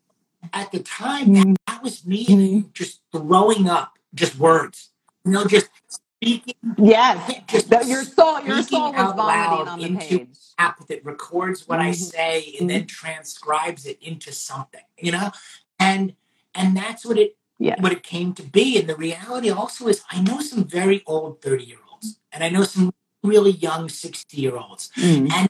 at 0.52 0.72
the 0.72 0.80
time 0.80 1.34
that, 1.34 1.46
mm-hmm. 1.48 1.54
that 1.68 1.84
was 1.84 2.06
me 2.06 2.66
just 2.74 3.02
throwing 3.12 3.70
up 3.70 3.98
just 4.14 4.38
words, 4.38 4.90
you 5.26 5.32
know, 5.32 5.46
just 5.46 5.70
speaking 5.88 6.56
Yes. 6.78 7.42
just 7.48 7.70
That 7.70 7.88
your 7.88 8.04
soul, 8.04 8.42
your 8.42 8.62
speaking 8.62 8.80
soul 8.80 8.92
was 8.92 9.00
out 9.00 9.16
vomiting 9.16 9.42
loud 9.42 9.68
on 9.68 9.80
the 9.80 9.86
into 9.86 10.20
page. 10.20 10.38
app 10.58 10.88
that 10.88 11.06
records 11.06 11.68
what 11.68 11.80
I 11.80 11.92
Mhm. 11.92 11.96
say 11.96 12.56
and 12.60 12.70
then 12.70 12.82
mm-hmm. 12.82 12.88
transcribes 12.88 13.86
it 13.86 14.00
into 14.02 14.32
something, 14.32 14.84
you 14.98 15.12
know? 15.12 15.32
And 15.80 16.16
and 16.56 16.78
that's 16.78 17.04
what 17.06 17.18
it 17.18 17.36
Yes. 17.64 17.80
what 17.82 17.94
it 17.94 18.04
came 18.04 18.34
to 18.34 18.44
be. 18.44 18.78
And 18.78 18.90
the 18.90 18.96
reality 18.98 19.50
also 19.50 19.88
is 19.88 20.04
I 20.12 20.20
know 20.22 20.42
some 20.42 20.66
very 20.66 21.02
old 21.06 21.42
30 21.42 21.64
year 21.64 21.78
olds 21.90 22.20
and 22.32 22.44
I 22.44 22.50
know 22.50 22.64
some 22.64 22.92
really 23.24 23.52
young 23.52 23.88
60 23.88 24.36
year 24.36 24.58
olds. 24.58 24.92
Mm. 24.98 25.32
And 25.32 25.50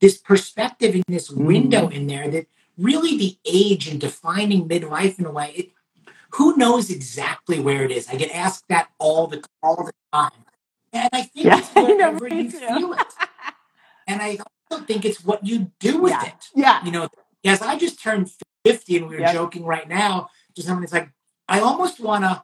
this 0.00 0.18
perspective 0.18 0.94
in 0.94 1.02
this 1.08 1.30
Mm. 1.30 1.46
window 1.46 1.88
in 1.88 2.06
there 2.06 2.28
that 2.30 2.46
really 2.76 3.16
the 3.16 3.38
age 3.46 3.88
and 3.88 3.98
defining 4.00 4.68
midlife 4.68 5.18
in 5.18 5.24
a 5.26 5.30
way, 5.32 5.50
it, 5.56 5.68
who 6.36 6.54
knows 6.56 6.90
exactly 6.90 7.58
where 7.58 7.82
it 7.82 7.90
is? 7.90 8.08
I 8.08 8.16
get 8.16 8.30
asked 8.30 8.64
that 8.68 8.88
all 8.98 9.26
the 9.26 9.42
all 9.62 9.82
the 9.88 9.92
time. 10.12 10.30
And 10.92 11.08
I 11.12 11.22
think 11.22 11.46
Yeah, 11.46 11.58
it's 11.60 11.74
know, 11.74 12.18
you 12.30 12.50
too. 12.50 12.58
feel 12.58 12.92
it. 12.92 13.06
And 14.06 14.22
I 14.22 14.38
also 14.70 14.84
think 14.84 15.04
it's 15.04 15.22
what 15.24 15.44
you 15.46 15.70
do 15.80 15.98
with 16.00 16.12
Yeah. 16.12 16.24
it. 16.30 16.40
Yeah. 16.54 16.84
You 16.84 16.92
know, 16.92 17.08
as 17.44 17.60
I 17.62 17.76
just 17.76 18.02
turned 18.02 18.30
50 18.64 18.96
and 18.98 19.08
we 19.08 19.14
were 19.16 19.20
Yep. 19.22 19.32
joking 19.34 19.64
right 19.64 19.88
now, 19.88 20.28
just 20.54 20.66
someone 20.68 20.84
it's 20.84 20.92
like, 20.92 21.10
I 21.48 21.60
almost 21.60 21.98
want 22.00 22.24
to 22.24 22.42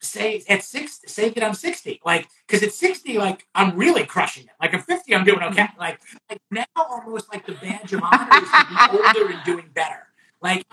say 0.00 0.42
at 0.48 0.62
six, 0.64 1.00
say 1.06 1.28
that 1.30 1.44
I'm 1.44 1.54
60. 1.54 2.00
Like, 2.04 2.28
because 2.46 2.62
at 2.62 2.72
60, 2.72 3.18
like, 3.18 3.46
I'm 3.54 3.76
really 3.76 4.04
crushing 4.04 4.44
it. 4.44 4.50
Like, 4.60 4.74
at 4.74 4.84
50, 4.84 5.14
I'm 5.14 5.24
doing 5.24 5.42
okay. 5.42 5.62
Mm-hmm. 5.62 5.80
Like, 5.80 6.00
like 6.28 6.40
now 6.50 6.64
almost 6.76 7.32
like 7.32 7.46
the 7.46 7.52
badge 7.52 7.92
of 7.92 8.02
honor 8.02 8.28
is 8.42 8.50
to 8.50 8.66
be 8.68 8.98
older 8.98 9.32
and 9.32 9.44
doing 9.44 9.70
better. 9.74 10.06
Like, 10.40 10.66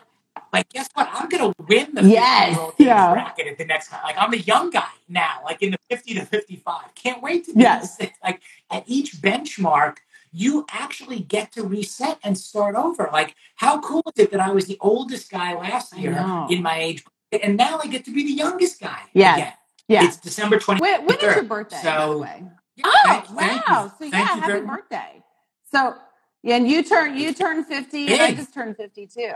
like 0.53 0.69
guess 0.69 0.87
what? 0.93 1.09
I'm 1.11 1.29
gonna 1.29 1.53
win 1.67 1.93
the 1.93 2.01
50 2.01 2.09
Yes, 2.09 2.51
year 2.55 2.59
old 2.59 2.73
age 2.79 2.87
yeah. 2.87 3.13
bracket 3.13 3.47
at 3.47 3.57
the 3.57 3.65
next 3.65 3.89
time. 3.89 3.99
Like 4.03 4.15
I'm 4.17 4.31
the 4.31 4.39
young 4.39 4.69
guy 4.71 4.87
now, 5.07 5.41
like 5.45 5.61
in 5.61 5.71
the 5.71 5.77
50 5.89 6.15
to 6.15 6.25
55. 6.25 6.95
Can't 6.95 7.21
wait 7.21 7.45
to 7.45 7.53
be 7.53 7.61
Yes. 7.61 7.99
like 8.23 8.41
at 8.71 8.83
each 8.87 9.13
benchmark, 9.17 9.97
you 10.31 10.65
actually 10.71 11.19
get 11.19 11.51
to 11.53 11.63
reset 11.63 12.19
and 12.23 12.37
start 12.37 12.75
over. 12.75 13.09
Like, 13.11 13.35
how 13.55 13.79
cool 13.81 14.03
is 14.15 14.23
it 14.23 14.31
that 14.31 14.39
I 14.39 14.51
was 14.51 14.65
the 14.65 14.77
oldest 14.81 15.29
guy 15.31 15.53
last 15.55 15.95
year 15.97 16.11
in 16.49 16.61
my 16.61 16.77
age 16.79 17.03
and 17.31 17.57
now 17.57 17.79
I 17.83 17.87
get 17.87 18.05
to 18.05 18.11
be 18.11 18.23
the 18.23 18.33
youngest 18.33 18.79
guy 18.79 19.01
Yeah, 19.13 19.35
again? 19.35 19.53
Yeah. 19.87 20.05
It's 20.05 20.17
December 20.17 20.57
23rd. 20.57 20.81
When, 20.81 21.05
when 21.05 21.17
is 21.17 21.23
your 21.23 21.43
birthday, 21.43 21.81
by 21.83 21.95
the 21.97 22.11
So, 22.13 22.17
way? 22.19 22.43
yeah, 22.75 22.83
Oh, 22.85 22.99
thank, 23.05 23.25
thank 23.25 23.67
wow. 23.69 23.91
So 23.97 24.05
yeah, 24.05 24.19
you 24.19 24.25
happy 24.25 24.41
very 24.47 24.61
birthday. 24.61 25.23
So 25.71 25.95
yeah, 26.43 26.55
and 26.55 26.67
you 26.69 26.83
turn 26.83 27.17
you 27.17 27.33
turn 27.33 27.63
50 27.63 28.07
and 28.13 28.21
I 28.21 28.33
just 28.33 28.53
turned 28.53 28.77
52. 28.77 29.31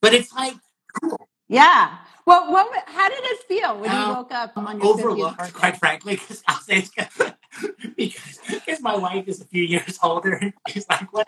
but 0.00 0.14
it's 0.14 0.32
like 0.32 0.54
Yeah. 1.50 1.98
Well, 2.26 2.52
what 2.52 2.70
wa- 2.70 2.82
how 2.86 3.08
did 3.08 3.18
it 3.24 3.42
feel 3.48 3.74
when 3.80 3.90
you 3.90 3.96
um, 3.96 4.16
woke 4.18 4.30
up 4.32 4.52
on 4.56 4.78
your 4.78 4.86
50th 4.96 5.00
overlooked, 5.00 5.38
birthday? 5.38 5.58
quite 5.58 5.76
frankly, 5.78 6.14
because 6.14 6.44
I'll 6.46 6.60
say 6.60 6.76
it's 6.78 6.90
because, 7.96 8.38
because 8.48 8.80
my 8.80 8.96
wife 8.96 9.26
is 9.26 9.40
a 9.40 9.44
few 9.46 9.64
years 9.64 9.98
older, 10.02 10.34
and 10.34 10.52
she's 10.68 10.86
like, 10.88 11.12
"What? 11.12 11.26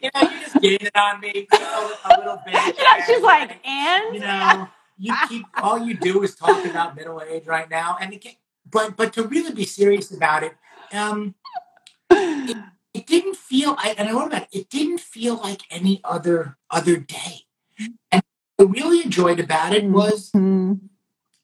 You 0.00 0.10
know, 0.14 0.20
you 0.22 0.40
just 0.40 0.60
gaining 0.60 0.88
on 0.94 1.20
me 1.20 1.48
a, 1.52 1.56
a 1.56 2.10
little 2.18 2.40
bit." 2.46 2.54
You 2.78 2.84
know, 2.84 3.04
she's 3.06 3.16
and, 3.16 3.24
like, 3.24 3.48
like, 3.48 3.66
and 3.66 4.14
you 4.14 4.20
know, 4.20 4.68
you 4.98 5.14
keep 5.28 5.46
all 5.60 5.78
you 5.78 5.94
do 5.96 6.22
is 6.22 6.36
talk 6.36 6.64
about 6.64 6.94
middle 6.94 7.20
age 7.20 7.46
right 7.46 7.68
now, 7.68 7.96
and 8.00 8.12
it, 8.12 8.20
can- 8.22 8.36
but 8.70 8.96
but 8.96 9.12
to 9.14 9.24
really 9.24 9.52
be 9.52 9.64
serious 9.64 10.12
about 10.12 10.44
it, 10.44 10.54
um, 10.92 11.34
it 12.10 13.06
didn't 13.06 13.36
feel. 13.36 13.74
I, 13.78 13.96
and 13.98 14.08
I 14.08 14.12
wrote 14.12 14.28
about 14.28 14.42
it. 14.42 14.48
It 14.52 14.68
didn't 14.70 15.00
feel 15.00 15.36
like 15.36 15.62
any 15.70 16.00
other 16.04 16.56
other 16.70 16.98
day, 16.98 17.46
I 18.58 18.62
really 18.64 19.02
enjoyed 19.02 19.40
about 19.40 19.74
it 19.74 19.84
was 19.84 20.30
Mhm. 20.32 20.80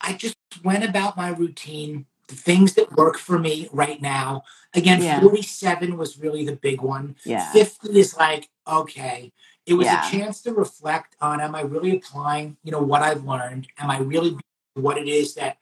I 0.01 0.14
just 0.14 0.35
went 0.64 0.83
about 0.85 1.16
my 1.16 1.29
routine, 1.29 2.07
the 2.29 2.35
things 2.35 2.75
that 2.75 2.96
work 2.96 3.18
for 3.18 3.38
me 3.38 3.68
right 3.72 4.01
now. 4.03 4.42
Again, 4.75 5.01
Yeah. 5.03 5.20
47 5.20 5.96
was 5.96 6.18
really 6.18 6.44
the 6.44 6.57
big 6.57 6.81
one. 6.81 7.14
Yeah. 7.25 7.53
50 7.53 7.98
is 8.01 8.16
like, 8.16 8.48
okay. 8.66 9.33
It 9.66 9.75
was 9.75 9.87
Yeah. 9.87 10.05
a 10.07 10.11
chance 10.11 10.40
to 10.42 10.53
reflect 10.53 11.14
on 11.20 11.40
am 11.40 11.55
I 11.55 11.61
really 11.61 11.92
applying, 11.96 12.57
you 12.64 12.72
know, 12.72 12.83
what 12.83 13.03
I've 13.03 13.25
learned? 13.25 13.68
Am 13.79 13.90
I 13.90 13.98
really 13.98 14.37
what 14.75 14.98
it 14.98 15.07
is 15.09 15.35
that 15.35 15.59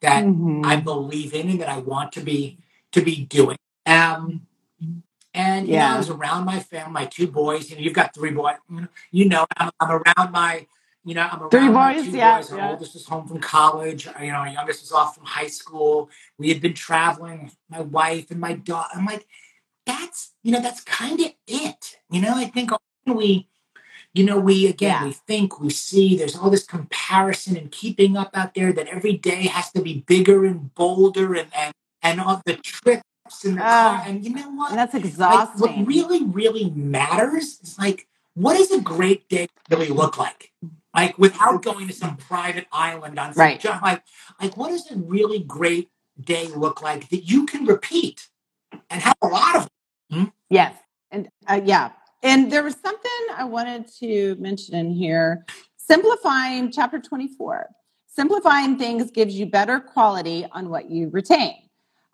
that 0.00 0.24
Mhm. 0.24 0.64
I 0.66 0.76
believe 0.76 1.32
in 1.34 1.48
and 1.48 1.60
that 1.60 1.68
I 1.68 1.78
want 1.78 2.12
to 2.12 2.20
be 2.20 2.58
to 2.92 3.00
be 3.00 3.24
doing? 3.24 3.56
Um 3.86 4.46
and 5.34 5.66
you 5.66 5.74
know, 5.74 5.80
I 5.80 5.98
was 5.98 6.08
around 6.10 6.44
my 6.44 6.60
family, 6.60 6.92
my 6.92 7.06
two 7.06 7.26
boys. 7.26 7.68
You 7.68 7.76
know, 7.76 7.82
you've 7.82 7.92
got 7.92 8.14
three 8.14 8.30
boys. 8.30 8.54
You 9.10 9.28
know, 9.28 9.44
I'm, 9.56 9.70
I'm 9.80 9.90
around 9.90 10.30
my, 10.32 10.66
you 11.04 11.14
know, 11.14 11.28
I'm 11.30 11.50
Three 11.50 11.60
around 11.60 11.72
my 11.72 11.94
boys, 11.94 12.04
two 12.04 12.16
yeah, 12.16 12.36
boys. 12.38 12.52
Our 12.52 12.58
yeah. 12.58 12.70
oldest 12.70 12.94
is 12.94 13.04
home 13.04 13.26
from 13.26 13.40
college. 13.40 14.06
You 14.20 14.28
know, 14.28 14.34
our 14.34 14.48
youngest 14.48 14.84
is 14.84 14.92
off 14.92 15.16
from 15.16 15.26
high 15.26 15.48
school. 15.48 16.08
We 16.38 16.48
had 16.50 16.62
been 16.62 16.74
traveling. 16.74 17.50
My 17.68 17.80
wife 17.80 18.30
and 18.30 18.40
my 18.40 18.52
daughter. 18.52 18.90
I'm 18.94 19.06
like, 19.06 19.26
that's 19.84 20.32
you 20.44 20.52
know, 20.52 20.60
that's 20.60 20.82
kind 20.82 21.20
of 21.20 21.32
it. 21.48 21.98
You 22.10 22.20
know, 22.20 22.34
I 22.36 22.46
think 22.46 22.70
we, 23.04 23.48
you 24.14 24.24
know, 24.24 24.38
we 24.38 24.68
again 24.68 24.90
Yeah. 25.00 25.04
we 25.06 25.12
think 25.12 25.60
we 25.60 25.70
see. 25.70 26.16
There's 26.16 26.36
all 26.36 26.48
this 26.48 26.64
comparison 26.64 27.56
and 27.56 27.72
keeping 27.72 28.16
up 28.16 28.30
out 28.34 28.54
there 28.54 28.72
that 28.72 28.86
every 28.86 29.16
day 29.16 29.48
has 29.48 29.72
to 29.72 29.82
be 29.82 30.04
bigger 30.06 30.44
and 30.44 30.72
bolder 30.76 31.34
and 31.34 31.48
and 31.52 31.74
and 32.02 32.20
all 32.20 32.40
the 32.46 32.54
trips 32.54 33.02
in 33.44 33.54
the 33.54 33.60
car. 33.60 33.68
Ah, 33.70 34.04
And 34.06 34.24
you 34.24 34.34
know 34.34 34.50
what? 34.50 34.72
that's 34.74 34.94
like 34.94 35.58
what 35.58 35.86
really 35.86 36.24
really 36.24 36.70
matters 36.70 37.58
is 37.62 37.78
like 37.78 38.06
what 38.34 38.56
does 38.56 38.70
a 38.72 38.80
great 38.80 39.28
day 39.28 39.48
really 39.70 39.88
look 39.88 40.18
like 40.18 40.52
like 40.94 41.18
without 41.18 41.62
going 41.62 41.88
to 41.88 41.94
some 41.94 42.16
private 42.16 42.66
island 42.72 43.18
on 43.18 43.32
some 43.34 43.40
Right. 43.40 43.60
jo- 43.60 43.78
like 43.82 44.02
like 44.40 44.56
what 44.56 44.70
does 44.70 44.90
a 44.90 44.96
really 44.96 45.40
great 45.40 45.88
day 46.20 46.48
look 46.48 46.82
like 46.82 47.08
that 47.10 47.28
you 47.30 47.46
can 47.46 47.64
repeat 47.64 48.28
and 48.90 49.02
have 49.02 49.16
a 49.22 49.26
lot 49.26 49.56
of 49.56 49.68
Yes. 50.50 50.76
And 51.10 51.28
uh, 51.48 51.60
yeah. 51.64 51.90
And 52.22 52.52
there 52.52 52.62
was 52.62 52.76
something 52.84 53.10
I 53.36 53.44
wanted 53.44 53.88
to 54.00 54.36
mention 54.38 54.74
in 54.76 54.90
here 54.90 55.44
simplifying 55.76 56.70
chapter 56.70 56.98
24. 57.00 57.68
simplifying 58.06 58.78
things 58.78 59.10
gives 59.10 59.34
you 59.34 59.46
better 59.46 59.80
quality 59.80 60.46
on 60.52 60.68
what 60.70 60.90
you 60.90 61.08
retain. 61.10 61.54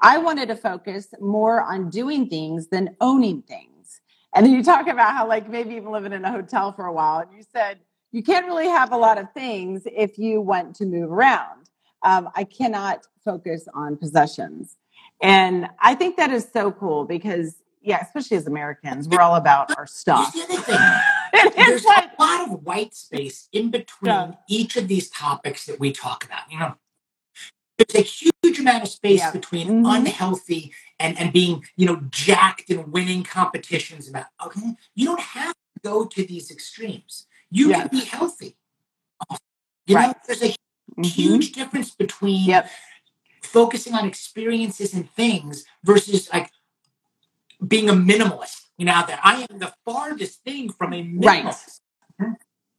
I 0.02 0.18
wanted 0.18 0.48
to 0.48 0.56
focus 0.56 1.08
more 1.20 1.62
on 1.62 1.90
doing 1.90 2.28
things 2.28 2.68
than 2.68 2.96
owning 3.00 3.42
things. 3.42 4.00
And 4.34 4.46
then 4.46 4.52
you 4.54 4.62
talk 4.62 4.86
about 4.86 5.12
how, 5.14 5.26
like, 5.26 5.48
maybe 5.48 5.74
even 5.74 5.90
living 5.90 6.12
in 6.12 6.24
a 6.24 6.30
hotel 6.30 6.72
for 6.72 6.86
a 6.86 6.92
while, 6.92 7.18
and 7.20 7.36
you 7.36 7.42
said 7.52 7.80
you 8.12 8.22
can't 8.22 8.46
really 8.46 8.66
have 8.68 8.92
a 8.92 8.96
lot 8.96 9.18
of 9.18 9.32
things 9.32 9.82
if 9.86 10.18
you 10.18 10.40
want 10.40 10.74
to 10.76 10.84
move 10.84 11.10
around. 11.10 11.68
Um, 12.02 12.28
I 12.34 12.44
cannot 12.44 13.06
focus 13.24 13.68
on 13.74 13.96
possessions. 13.96 14.76
And 15.22 15.68
I 15.80 15.94
think 15.94 16.16
that 16.16 16.30
is 16.30 16.48
so 16.52 16.72
cool 16.72 17.04
because, 17.04 17.56
yeah, 17.82 18.00
especially 18.02 18.36
as 18.38 18.46
Americans, 18.46 19.06
we're 19.06 19.20
all 19.20 19.36
about 19.36 19.76
our 19.76 19.86
stuff. 19.86 20.32
The 20.32 20.42
other 20.44 20.56
thing. 20.62 21.52
There's 21.56 21.84
like, 21.84 22.10
a 22.18 22.22
lot 22.22 22.48
of 22.50 22.62
white 22.64 22.94
space 22.94 23.48
in 23.52 23.70
between 23.70 24.10
Yeah. 24.10 24.32
each 24.48 24.76
of 24.76 24.88
these 24.88 25.10
topics 25.10 25.66
that 25.66 25.78
we 25.78 25.92
talk 25.92 26.24
about. 26.24 26.50
You 26.50 26.58
know, 26.58 26.74
there's 27.88 28.04
a 28.04 28.06
huge 28.06 28.58
amount 28.58 28.82
of 28.82 28.88
space 28.88 29.20
Yeah. 29.20 29.30
between 29.30 29.68
Mhm. 29.68 29.96
unhealthy 29.96 30.72
and 30.98 31.18
and 31.18 31.32
being 31.32 31.64
you 31.76 31.86
know 31.86 31.96
jacked 32.10 32.70
and 32.70 32.92
winning 32.92 33.22
competitions. 33.22 34.08
About 34.08 34.26
okay, 34.44 34.76
you 34.94 35.06
don't 35.06 35.20
have 35.20 35.54
to 35.54 35.80
go 35.82 36.04
to 36.04 36.24
these 36.24 36.50
extremes. 36.50 37.26
You 37.50 37.70
Yes. 37.70 37.88
can 37.88 37.98
be 37.98 38.04
healthy. 38.04 38.56
You 39.86 39.94
know, 39.96 40.00
Right. 40.00 40.16
there's 40.26 40.42
a 40.42 40.54
Mhm. 40.96 41.04
huge 41.06 41.52
difference 41.52 41.90
between 41.90 42.44
Yep. 42.44 42.70
focusing 43.42 43.94
on 43.94 44.06
experiences 44.06 44.94
and 44.94 45.10
things 45.14 45.64
versus 45.82 46.28
like 46.32 46.50
being 47.66 47.88
a 47.88 47.92
minimalist. 47.94 48.66
You 48.78 48.86
know, 48.86 49.04
that 49.06 49.20
I 49.24 49.46
am 49.50 49.58
the 49.58 49.74
farthest 49.84 50.42
thing 50.42 50.72
from 50.72 50.92
a 50.92 51.02
Right. 51.02 51.44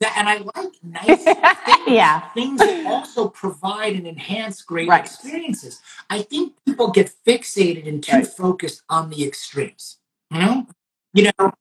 That, 0.02 0.16
and 0.18 0.28
I 0.28 0.38
like 0.40 0.74
nice 0.84 1.24
things. 1.66 1.88
yeah. 1.88 2.22
Things 2.34 2.60
that 2.60 2.86
also 2.88 3.30
provide 3.30 3.96
and 3.96 4.08
enhance 4.08 4.62
great 4.64 4.90
Right. 4.90 5.06
experiences. 5.06 5.80
I 6.10 6.24
think 6.24 6.54
people 6.66 6.90
get 6.92 7.14
fixated 7.26 7.88
and 7.88 8.04
too 8.04 8.12
Right. 8.18 8.28
focused 8.28 8.82
on 8.90 9.10
the 9.12 9.24
extremes. 9.24 9.98
You 10.32 10.40
know, 10.40 10.68
you 11.14 11.24
know, 11.38 11.52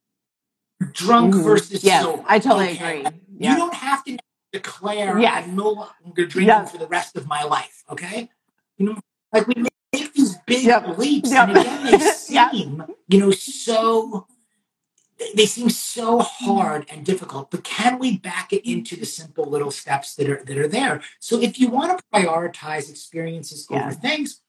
drunk 0.92 1.34
Mhm. 1.34 1.44
versus 1.44 1.84
Yes, 1.84 2.02
sober. 2.02 2.24
I 2.26 2.38
totally 2.38 2.70
Okay. 2.72 3.06
agree. 3.06 3.20
You 3.50 3.56
don't 3.56 3.74
have 3.74 4.04
to 4.04 4.16
declare 4.52 5.18
Yes. 5.18 5.44
I'm 5.44 5.56
no 5.56 5.70
longer 5.70 6.24
drinking 6.26 6.46
Yes. 6.64 6.70
for 6.72 6.78
the 6.78 6.86
rest 6.88 7.16
of 7.16 7.26
my 7.28 7.42
life. 7.44 7.84
Okay, 7.90 8.30
you 8.78 8.86
know, 8.86 8.96
like 9.32 9.46
we 9.48 9.54
make 9.92 10.12
these 10.14 10.36
big 10.46 10.64
Yep. 10.64 10.98
leaps, 10.98 11.30
Yep. 11.30 11.48
and 11.48 11.58
again, 11.58 11.84
they 11.84 11.98
seem, 12.14 12.84
you 13.08 13.18
know, 13.20 13.30
so 13.32 14.26
they 15.34 15.46
seem 15.46 15.68
so 15.70 16.20
hard 16.20 16.86
and 16.90 17.04
difficult. 17.04 17.50
But 17.50 17.64
can 17.64 17.98
we 17.98 18.16
back 18.18 18.52
it 18.52 18.68
into 18.70 18.96
the 18.96 19.06
simple 19.06 19.44
little 19.44 19.70
steps 19.70 20.14
that 20.16 20.28
are 20.28 20.42
that 20.44 20.56
are 20.58 20.68
there? 20.68 21.02
So 21.18 21.40
if 21.40 21.58
you 21.58 21.68
want 21.68 21.96
to 21.98 22.04
prioritize 22.12 22.90
experiences 22.90 23.66
Yeah. 23.70 23.82
over 23.86 23.92
things, 23.92 24.40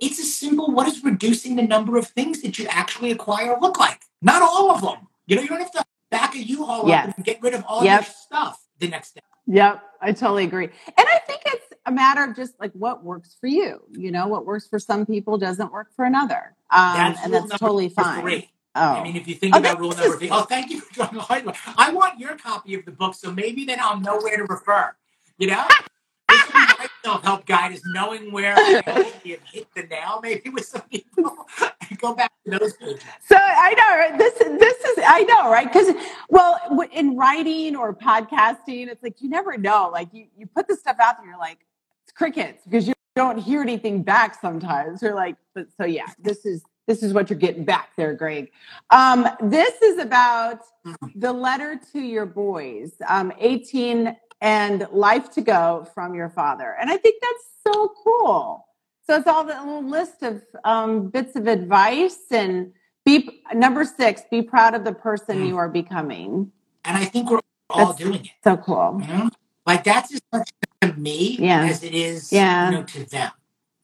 it's 0.00 0.18
a 0.18 0.24
simple. 0.24 0.72
what 0.72 0.88
is 0.88 1.04
reducing 1.04 1.56
the 1.56 1.62
number 1.62 1.96
of 1.96 2.08
things 2.08 2.42
that 2.42 2.58
you 2.58 2.66
actually 2.68 3.10
acquire 3.12 3.56
look 3.60 3.78
like? 3.78 4.00
Not 4.20 4.42
all 4.42 4.70
of 4.72 4.80
them. 4.82 5.06
You 5.26 5.36
know, 5.36 5.42
you 5.42 5.48
don't 5.48 5.60
have 5.60 5.70
to 5.72 5.84
back 6.10 6.34
a 6.34 6.38
U-Haul 6.42 6.88
Yes. 6.88 7.08
up 7.10 7.16
and 7.16 7.24
get 7.24 7.40
rid 7.42 7.54
of 7.54 7.64
all 7.68 7.84
Yep. 7.84 8.00
your 8.00 8.10
stuff 8.10 8.64
the 8.78 8.88
next 8.88 9.14
day. 9.14 9.20
Yep, 9.46 9.82
I 10.02 10.12
totally 10.12 10.44
agree. 10.44 10.64
And 10.86 11.06
I 11.08 11.18
think 11.26 11.42
it's 11.46 11.66
a 11.86 11.92
matter 11.92 12.24
of 12.24 12.34
just 12.36 12.54
like 12.60 12.72
what 12.72 13.04
works 13.04 13.36
for 13.40 13.46
you. 13.46 13.80
You 13.92 14.10
know, 14.10 14.26
what 14.26 14.44
works 14.46 14.66
for 14.68 14.78
some 14.78 15.06
people 15.06 15.38
doesn't 15.38 15.72
work 15.72 15.88
for 15.94 16.04
another. 16.04 16.54
Um, 16.70 16.94
That's 16.96 17.24
and 17.24 17.32
that's 17.34 17.50
totally 17.58 17.88
fine. 17.88 18.20
three. 18.20 18.50
Oh. 18.78 19.00
I 19.00 19.02
mean, 19.02 19.16
if 19.16 19.26
you 19.26 19.34
think 19.34 19.54
Oh, 19.56 19.58
about 19.58 19.78
rule 19.80 19.92
is- 19.92 19.98
number 19.98 20.16
three, 20.16 20.30
oh, 20.30 20.42
thank 20.42 20.70
you 20.70 20.80
for 20.80 20.92
drawing 20.94 21.14
the 21.14 21.20
hard 21.20 21.44
one. 21.44 21.54
I 21.76 21.90
want 21.92 22.18
your 22.20 22.36
copy 22.36 22.74
of 22.74 22.84
the 22.84 22.92
book, 22.92 23.14
so 23.14 23.32
maybe 23.32 23.64
then 23.64 23.78
I'll 23.80 23.98
know 24.00 24.18
where 24.18 24.36
to 24.36 24.44
refer. 24.44 24.94
You 25.38 25.48
know, 25.48 25.64
this 26.28 26.46
will 26.46 26.52
be 26.52 26.58
my 26.78 26.86
self-help 27.04 27.46
guide 27.46 27.72
is 27.72 27.82
knowing 27.86 28.30
where 28.32 28.54
I 28.56 28.82
actually 28.86 29.30
have 29.32 29.42
hit 29.52 29.66
the 29.74 29.82
nail. 29.84 30.20
Maybe 30.22 30.50
with 30.50 30.64
some 30.66 30.82
people, 30.82 31.36
and 31.88 31.98
go 31.98 32.14
back 32.14 32.32
to 32.44 32.58
those 32.58 32.74
pages. 32.74 33.02
So 33.26 33.36
I 33.36 33.74
know 33.74 33.98
right? 33.98 34.18
this. 34.18 34.34
This 34.38 34.84
is 34.84 35.04
I 35.06 35.22
know 35.24 35.50
right 35.50 35.66
because 35.72 35.94
well 36.28 36.60
w- 36.68 36.90
in 36.92 37.16
writing 37.16 37.76
or 37.76 37.94
podcasting, 37.94 38.88
it's 38.88 39.02
like 39.02 39.20
you 39.22 39.28
never 39.28 39.56
know. 39.56 39.90
Like 39.92 40.08
you 40.12 40.26
you 40.36 40.46
put 40.46 40.68
the 40.68 40.76
stuff 40.76 40.96
out 41.00 41.16
there, 41.18 41.28
you're 41.30 41.38
like 41.38 41.58
it's 42.04 42.12
crickets 42.12 42.62
because 42.64 42.86
you 42.88 42.94
don't 43.16 43.38
hear 43.38 43.62
anything 43.62 44.02
back. 44.02 44.40
Sometimes 44.40 45.02
you're 45.02 45.14
like, 45.14 45.36
but 45.54 45.66
so 45.76 45.84
yeah, 45.86 46.06
this 46.20 46.44
is 46.46 46.62
this 46.88 47.02
is 47.04 47.12
what 47.12 47.30
you're 47.30 47.38
getting 47.38 47.64
back 47.64 47.90
there, 47.96 48.14
Greg. 48.14 48.50
Um, 48.90 49.28
this 49.42 49.80
is 49.82 49.98
about 49.98 50.60
the 51.14 51.32
letter 51.32 51.78
to 51.92 52.00
your 52.00 52.26
boys, 52.26 52.92
um, 53.08 53.32
18 53.38 54.16
and 54.40 54.88
life 54.90 55.30
to 55.32 55.40
go 55.42 55.86
from 55.94 56.14
your 56.14 56.30
father, 56.30 56.74
and 56.80 56.90
I 56.90 56.96
think 56.96 57.22
that's 57.22 57.44
so 57.76 57.92
cool. 58.02 58.64
So 59.06 59.16
it's 59.16 59.26
all 59.26 59.44
the 59.44 59.54
little 59.54 59.86
list 59.88 60.22
of 60.22 60.42
um, 60.64 61.08
bits 61.08 61.36
of 61.36 61.46
advice 61.46 62.18
and 62.30 62.72
be 63.06 63.42
number 63.54 63.84
six. 63.84 64.22
Be 64.30 64.42
proud 64.42 64.74
of 64.74 64.84
the 64.84 64.92
person 64.92 65.38
Mm. 65.38 65.48
you 65.48 65.56
are 65.56 65.68
becoming. 65.68 66.52
And 66.84 66.96
I 66.96 67.04
think 67.06 67.30
we're 67.30 67.40
all 67.70 67.92
That's- 67.92 67.96
doing 67.96 68.24
it. 68.26 68.30
So 68.44 68.56
cool. 68.58 69.00
You 69.00 69.06
know, 69.08 69.30
like 69.66 69.82
that's 69.84 70.12
as 70.12 70.20
much 70.32 70.50
to 70.82 70.92
me 70.94 71.36
Yeah. 71.38 71.64
as 71.64 71.82
it 71.82 71.94
is, 71.94 72.30
Yeah. 72.32 72.70
you 72.70 72.76
know, 72.76 72.82
to 72.84 73.04
them. 73.08 73.30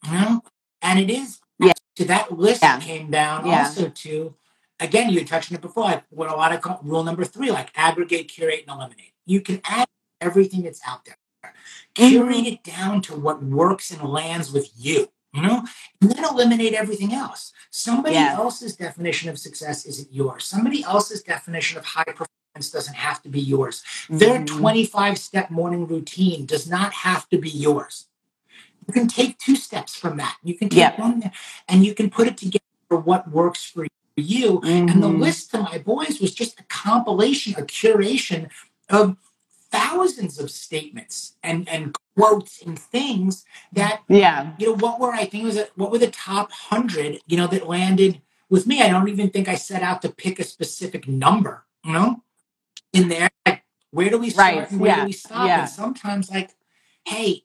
You 0.07 0.13
know, 0.13 0.43
and 0.83 0.99
it 0.99 1.09
is. 1.11 1.41
To 1.97 2.05
that 2.07 2.33
list 2.39 2.63
Yeah. 2.63 2.81
came 2.81 3.11
down 3.11 3.47
Yeah. 3.47 3.65
also 3.67 3.89
to 3.89 4.35
again 4.81 5.11
you 5.11 5.25
touched 5.25 5.51
on 5.53 5.57
it 5.57 5.61
before 5.63 5.85
like 5.85 6.05
what 6.11 6.31
a 6.31 6.35
lot 6.37 6.53
of 6.53 6.61
co- 6.61 6.81
rule 6.83 7.05
number 7.05 7.25
three 7.25 7.51
like 7.51 7.71
aggregate 7.77 8.29
curate 8.29 8.65
and 8.67 8.77
eliminate 8.77 9.13
you 9.27 9.41
can 9.41 9.61
add 9.65 9.87
everything 10.21 10.63
that's 10.63 10.81
out 10.87 11.05
there 11.05 11.17
curate 11.95 12.37
Mhm. 12.37 12.53
it 12.53 12.63
down 12.65 13.01
to 13.03 13.15
what 13.15 13.43
works 13.43 13.91
and 13.91 14.03
lands 14.03 14.51
with 14.53 14.71
you 14.77 15.09
you 15.33 15.43
know 15.43 15.65
and 16.01 16.11
then 16.11 16.25
eliminate 16.25 16.75
everything 16.75 17.13
else 17.13 17.53
somebody 17.71 18.15
Yeah. 18.17 18.35
else's 18.35 18.75
definition 18.77 19.29
of 19.31 19.39
success 19.39 19.85
isn't 19.85 20.13
yours 20.13 20.45
somebody 20.45 20.83
else's 20.83 21.23
definition 21.23 21.79
of 21.79 21.85
high 21.85 22.05
performance 22.05 22.71
doesn't 22.73 22.95
have 22.95 23.23
to 23.23 23.29
be 23.29 23.41
yours 23.41 23.83
their 24.09 24.41
Mhm. 24.41 24.47
25 24.47 25.19
step 25.19 25.51
morning 25.51 25.87
routine 25.87 26.47
does 26.47 26.67
not 26.69 26.93
have 26.93 27.29
to 27.31 27.39
be 27.39 27.51
yours. 27.51 28.07
You 28.87 28.93
can 28.93 29.09
take 29.09 29.39
two 29.39 29.57
steps 29.57 29.95
from 29.97 30.17
that. 30.19 30.37
You 30.43 30.55
can 30.57 30.69
take 30.69 30.79
Yep. 30.79 30.99
one 30.99 31.21
there 31.21 31.33
and 31.69 31.85
you 31.85 31.95
can 31.95 32.11
put 32.11 32.27
it 32.29 32.37
together 32.37 32.65
for 32.89 32.99
what 32.99 33.31
works 33.31 33.65
for 33.65 33.87
you. 34.17 34.61
And 34.65 35.03
the 35.03 35.09
Mhm. 35.09 35.21
list 35.21 35.51
to 35.53 35.59
my 35.63 35.79
boys 35.79 36.21
was 36.21 36.35
just 36.35 36.61
a 36.61 36.65
compilation, 36.65 37.55
a 37.55 37.63
curation 37.63 38.49
of 38.89 39.17
thousands 39.71 40.39
of 40.39 40.51
statements 40.51 41.35
and, 41.43 41.69
and 41.69 41.97
quotes 42.17 42.63
and 42.63 42.79
things 42.79 43.45
that 43.73 44.03
Yeah. 44.09 44.53
you 44.59 44.67
know 44.69 44.75
what 44.77 45.01
were 45.01 45.13
I 45.13 45.25
think 45.25 45.45
was 45.45 45.59
what 45.75 45.91
were 45.91 45.99
the 45.99 46.11
top 46.11 46.53
hundred 46.53 47.21
you 47.27 47.37
know 47.37 47.49
that 47.49 47.67
landed 47.67 48.21
with 48.51 48.67
me. 48.69 48.83
I 48.83 48.89
don't 48.89 49.09
even 49.09 49.31
think 49.31 49.49
I 49.49 49.57
set 49.57 49.83
out 49.83 50.01
to 50.03 50.11
pick 50.11 50.39
a 50.39 50.45
specific 50.45 51.09
number. 51.09 51.65
You 51.83 51.93
know, 51.93 52.23
in 52.93 53.09
there, 53.09 53.29
like 53.47 53.65
where 53.91 54.11
do 54.11 54.19
we 54.19 54.31
start 54.31 54.55
Right, 54.55 54.71
and 54.71 54.81
where 54.81 54.91
yeah, 54.91 55.01
do 55.01 55.07
we 55.07 55.13
stop? 55.13 55.47
yeah. 55.47 55.61
And 55.63 55.69
sometimes 55.69 56.31
like, 56.31 56.51
hey, 57.05 57.45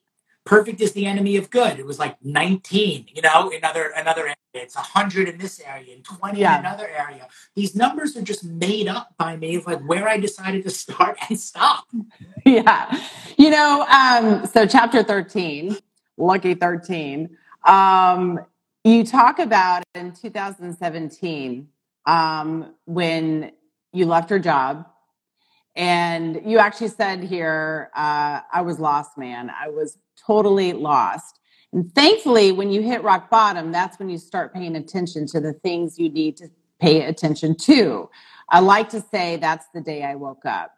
perfect 0.50 0.80
is 0.80 0.92
the 0.94 1.06
enemy 1.06 1.36
of 1.36 1.48
good. 1.48 1.78
It 1.78 1.86
was 1.86 2.00
like 2.00 2.16
nineteen. 2.24 3.06
You 3.14 3.22
know, 3.22 3.52
another 3.54 3.92
another 3.96 4.22
area. 4.22 4.34
It's 4.52 4.74
hundred 4.74 5.28
in 5.28 5.38
this 5.38 5.60
area 5.60 5.94
and 5.94 6.04
twenty 6.04 6.40
Yeah. 6.40 6.58
in 6.58 6.66
another 6.66 6.88
area. 6.88 7.28
These 7.54 7.76
numbers 7.76 8.16
are 8.16 8.22
just 8.22 8.42
made 8.44 8.88
up 8.88 9.14
by 9.16 9.36
me 9.36 9.54
of 9.54 9.64
like 9.66 9.80
where 9.86 10.08
I 10.08 10.18
decided 10.18 10.64
to 10.64 10.70
start 10.84 11.16
and 11.28 11.38
stop. 11.38 11.84
yeah. 12.44 13.00
You 13.38 13.50
know, 13.50 13.86
um, 13.88 14.44
so 14.46 14.66
chapter 14.66 15.04
13, 15.04 15.76
lucky 16.18 16.54
13, 16.54 17.30
um, 17.64 18.40
you 18.82 19.04
talk 19.04 19.38
about 19.38 19.84
in 19.94 20.12
2017 20.12 21.68
um, 22.06 22.74
when 22.86 23.52
you 23.92 24.04
left 24.04 24.30
your 24.30 24.40
job 24.40 24.86
and 25.76 26.40
you 26.44 26.58
actually 26.58 26.88
said 26.88 27.22
here, 27.22 27.90
uh, 27.94 28.40
I 28.52 28.62
was 28.62 28.78
lost, 28.78 29.16
man. 29.16 29.50
I 29.50 29.68
was 29.68 29.98
totally 30.16 30.72
lost. 30.72 31.38
And 31.72 31.92
thankfully, 31.94 32.52
when 32.52 32.70
you 32.70 32.82
hit 32.82 33.02
rock 33.02 33.30
bottom, 33.30 33.70
that's 33.70 33.98
when 33.98 34.08
you 34.08 34.18
start 34.18 34.52
paying 34.52 34.76
attention 34.76 35.26
to 35.28 35.40
the 35.40 35.52
things 35.52 35.98
you 35.98 36.08
need 36.08 36.36
to 36.38 36.50
pay 36.80 37.04
attention 37.04 37.56
to. 37.56 38.10
I 38.48 38.60
like 38.60 38.88
to 38.90 39.00
say 39.00 39.36
that's 39.36 39.66
the 39.72 39.80
day 39.80 40.02
I 40.02 40.16
woke 40.16 40.44
up. 40.44 40.74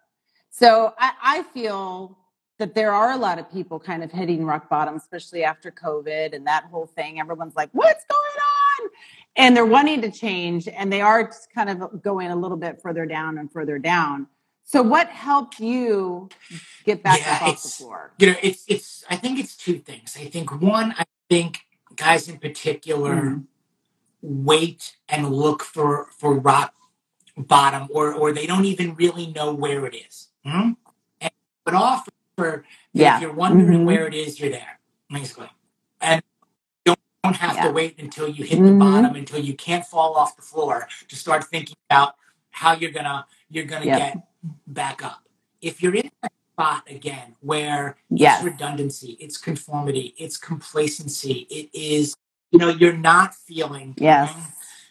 So 0.51 0.93
I, 0.99 1.13
I 1.23 1.43
feel 1.55 2.19
that 2.59 2.75
there 2.75 2.93
are 2.93 3.13
a 3.13 3.17
lot 3.17 3.39
of 3.39 3.51
people 3.51 3.81
kind 3.81 4.05
of 4.05 4.13
hitting 4.13 4.45
rock 4.45 4.69
bottom, 4.69 4.95
especially 4.95 5.43
after 5.43 5.71
COVID 5.71 6.35
and 6.35 6.47
that 6.47 6.65
whole 6.65 6.87
thing. 6.87 7.19
Everyone's 7.19 7.57
like, 7.57 7.71
what's 7.73 8.05
going 8.05 8.21
on? 8.21 8.91
And 9.37 9.57
they're 9.57 9.65
wanting 9.65 10.03
to 10.03 10.11
change 10.11 10.69
and 10.69 10.93
they 10.93 11.01
are 11.01 11.33
kind 11.55 11.71
of 11.71 12.03
going 12.03 12.31
a 12.31 12.37
little 12.37 12.59
bit 12.59 12.83
further 12.83 13.07
down 13.07 13.39
and 13.39 13.51
further 13.51 13.79
down. 13.79 14.27
So 14.65 14.83
what 14.83 15.09
helped 15.09 15.61
you 15.61 16.29
get 16.85 17.03
back 17.03 17.21
Yeah, 17.21 17.35
up 17.37 17.43
off 17.43 17.47
the 17.49 17.53
it's- 17.53 17.77
floor? 17.77 18.13
you 18.19 18.27
know 18.31 18.37
it's 18.43 18.65
it's 18.69 19.05
i 19.11 19.17
think 19.17 19.39
it's 19.39 19.57
two 19.57 19.79
things 19.79 20.17
i 20.19 20.25
think 20.27 20.51
one 20.63 20.95
i 20.99 21.05
think 21.29 21.61
guys 21.97 22.29
in 22.29 22.39
particular 22.39 23.15
Mhm. 23.15 23.45
wait 24.23 24.97
and 25.09 25.31
look 25.31 25.63
for 25.63 26.09
for 26.19 26.35
rock 26.39 26.75
bottom 27.37 27.89
or 27.91 28.13
or 28.15 28.33
they 28.33 28.47
don't 28.47 28.65
even 28.65 28.95
really 28.95 29.27
know 29.29 29.53
where 29.53 29.85
it 29.87 29.95
is 29.95 30.29
hmm? 30.45 30.71
and 31.21 31.33
but 31.65 31.75
often 31.75 32.15
for 32.37 32.65
Yeah. 32.93 33.17
if 33.17 33.23
you're 33.23 33.33
wondering 33.33 33.81
Mhm. 33.81 33.85
where 33.87 34.07
it 34.07 34.15
is, 34.15 34.39
you're 34.41 34.51
there, 34.51 34.79
basically. 35.11 35.51
And 36.01 36.23
you 36.87 36.95
don't 37.25 37.37
have 37.37 37.57
Yeah. 37.57 37.67
to 37.69 37.71
wait 37.73 37.99
until 37.99 38.27
you 38.29 38.45
hit 38.45 38.57
the 38.59 38.71
Mhm. 38.73 38.79
bottom, 38.79 39.15
until 39.17 39.39
you 39.39 39.55
can't 39.55 39.85
fall 39.87 40.15
off 40.17 40.35
the 40.37 40.43
floor 40.43 40.89
to 41.09 41.17
start 41.17 41.45
thinking 41.45 41.77
about 41.91 42.17
how 42.51 42.73
you're 42.73 42.91
gonna 42.91 43.27
you're 43.53 43.65
gonna 43.67 43.87
Yep. 43.87 43.99
get 43.99 44.19
back 44.67 45.05
up. 45.05 45.23
If 45.61 45.83
you're 45.83 45.95
in 45.95 46.11
that 46.23 46.33
spot 46.55 46.83
again 46.91 47.37
where 47.41 47.97
Yes. 48.11 48.39
it's 48.39 48.45
redundancy, 48.45 49.13
it's 49.21 49.37
conformity, 49.37 50.15
it's 50.19 50.37
complacency, 50.37 51.47
it 51.51 51.71
is 51.73 52.15
you 52.51 52.59
know 52.59 52.69
you're 52.69 52.97
not 52.97 53.35
feeling 53.35 53.95
Yes. 53.99 54.31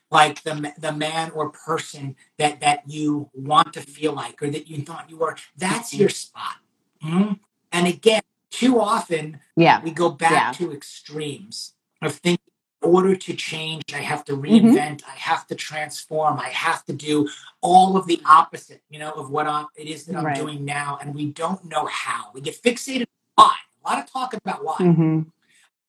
like 0.09 0.43
the 0.43 0.73
the 0.77 0.91
man 0.91 1.31
or 1.31 1.49
person 1.49 2.15
that 2.37 2.59
that 2.61 2.89
you 2.89 3.29
want 3.33 3.73
to 3.73 3.81
feel 3.81 4.13
like 4.13 4.41
or 4.41 4.49
that 4.49 4.67
you 4.69 4.81
thought 4.83 5.09
you 5.09 5.17
were. 5.17 5.35
That's 5.57 5.93
your 5.93 6.09
spot. 6.09 6.55
Mhm. 7.03 7.39
And 7.71 7.87
again, 7.87 8.21
too 8.49 8.79
often 8.79 9.39
Yeah. 9.55 9.81
we 9.83 9.91
go 9.91 10.09
back 10.09 10.31
Yeah. 10.31 10.51
to 10.67 10.71
extremes 10.73 11.73
of 12.01 12.15
thinking 12.15 12.45
in 12.47 12.50
order 12.81 13.15
to 13.15 13.33
change 13.33 13.83
i 13.93 13.97
have 13.97 14.23
to 14.25 14.33
Mm-hmm. 14.33 14.67
reinvent 14.67 15.03
i 15.07 15.11
have 15.15 15.45
to 15.47 15.55
transform 15.55 16.39
i 16.39 16.49
have 16.49 16.83
to 16.85 16.93
do 16.93 17.27
all 17.61 17.95
of 17.97 18.07
the 18.07 18.21
opposite 18.25 18.81
you 18.89 18.99
know 18.99 19.11
of 19.11 19.29
what 19.29 19.47
I'm, 19.47 19.67
it 19.75 19.87
is 19.87 20.05
that 20.05 20.15
i'm 20.15 20.25
Right. 20.25 20.35
doing 20.35 20.65
now 20.65 20.97
and 21.01 21.13
we 21.13 21.27
don't 21.31 21.63
know 21.65 21.85
how 21.85 22.31
we 22.33 22.41
get 22.41 22.61
fixated 22.61 23.05
on 23.37 23.45
why 23.45 23.55
a 23.83 23.89
lot 23.95 24.03
of 24.03 24.11
talk 24.11 24.33
about 24.33 24.63
why 24.65 24.77
Mhm. 24.79 25.27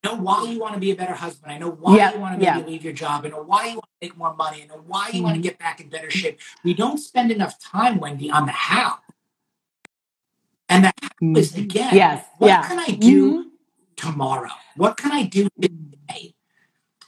I 0.05 0.09
know 0.09 0.15
why 0.21 0.43
you 0.51 0.59
want 0.59 0.73
to 0.73 0.81
be 0.81 0.91
a 0.91 0.95
better 0.97 1.13
husband. 1.13 1.49
I 1.53 1.57
know 1.57 1.69
why 1.71 1.95
Yeah, 1.95 2.13
you 2.13 2.19
want 2.19 2.37
to 2.37 2.43
yeah. 2.43 2.57
leave 2.57 2.83
your 2.83 2.91
job. 2.91 3.23
I 3.25 3.29
know 3.29 3.41
why 3.41 3.67
you 3.67 3.75
want 3.75 3.85
to 3.85 4.05
make 4.05 4.17
more 4.17 4.33
money. 4.35 4.61
I 4.61 4.65
know 4.65 4.81
why 4.85 5.07
you 5.13 5.23
want 5.23 5.35
to 5.35 5.41
get 5.41 5.57
back 5.57 5.79
in 5.79 5.87
better 5.87 6.11
shape. 6.11 6.41
We 6.61 6.73
don't 6.73 6.97
spend 6.97 7.31
enough 7.31 7.57
time, 7.57 8.01
Wendy, 8.01 8.29
on 8.29 8.45
the 8.45 8.51
how. 8.51 8.97
And 10.67 10.83
the 10.83 10.91
how 11.01 11.09
is 11.39 11.55
again, 11.57 11.95
Yes. 11.95 12.25
what 12.37 12.47
Yeah. 12.49 12.67
can 12.67 12.79
I 12.79 12.87
do 12.87 13.45
Mhm. 13.45 13.51
tomorrow? 13.95 14.51
What 14.75 14.97
can 14.97 15.13
I 15.13 15.23
do 15.23 15.47
today 15.61 16.35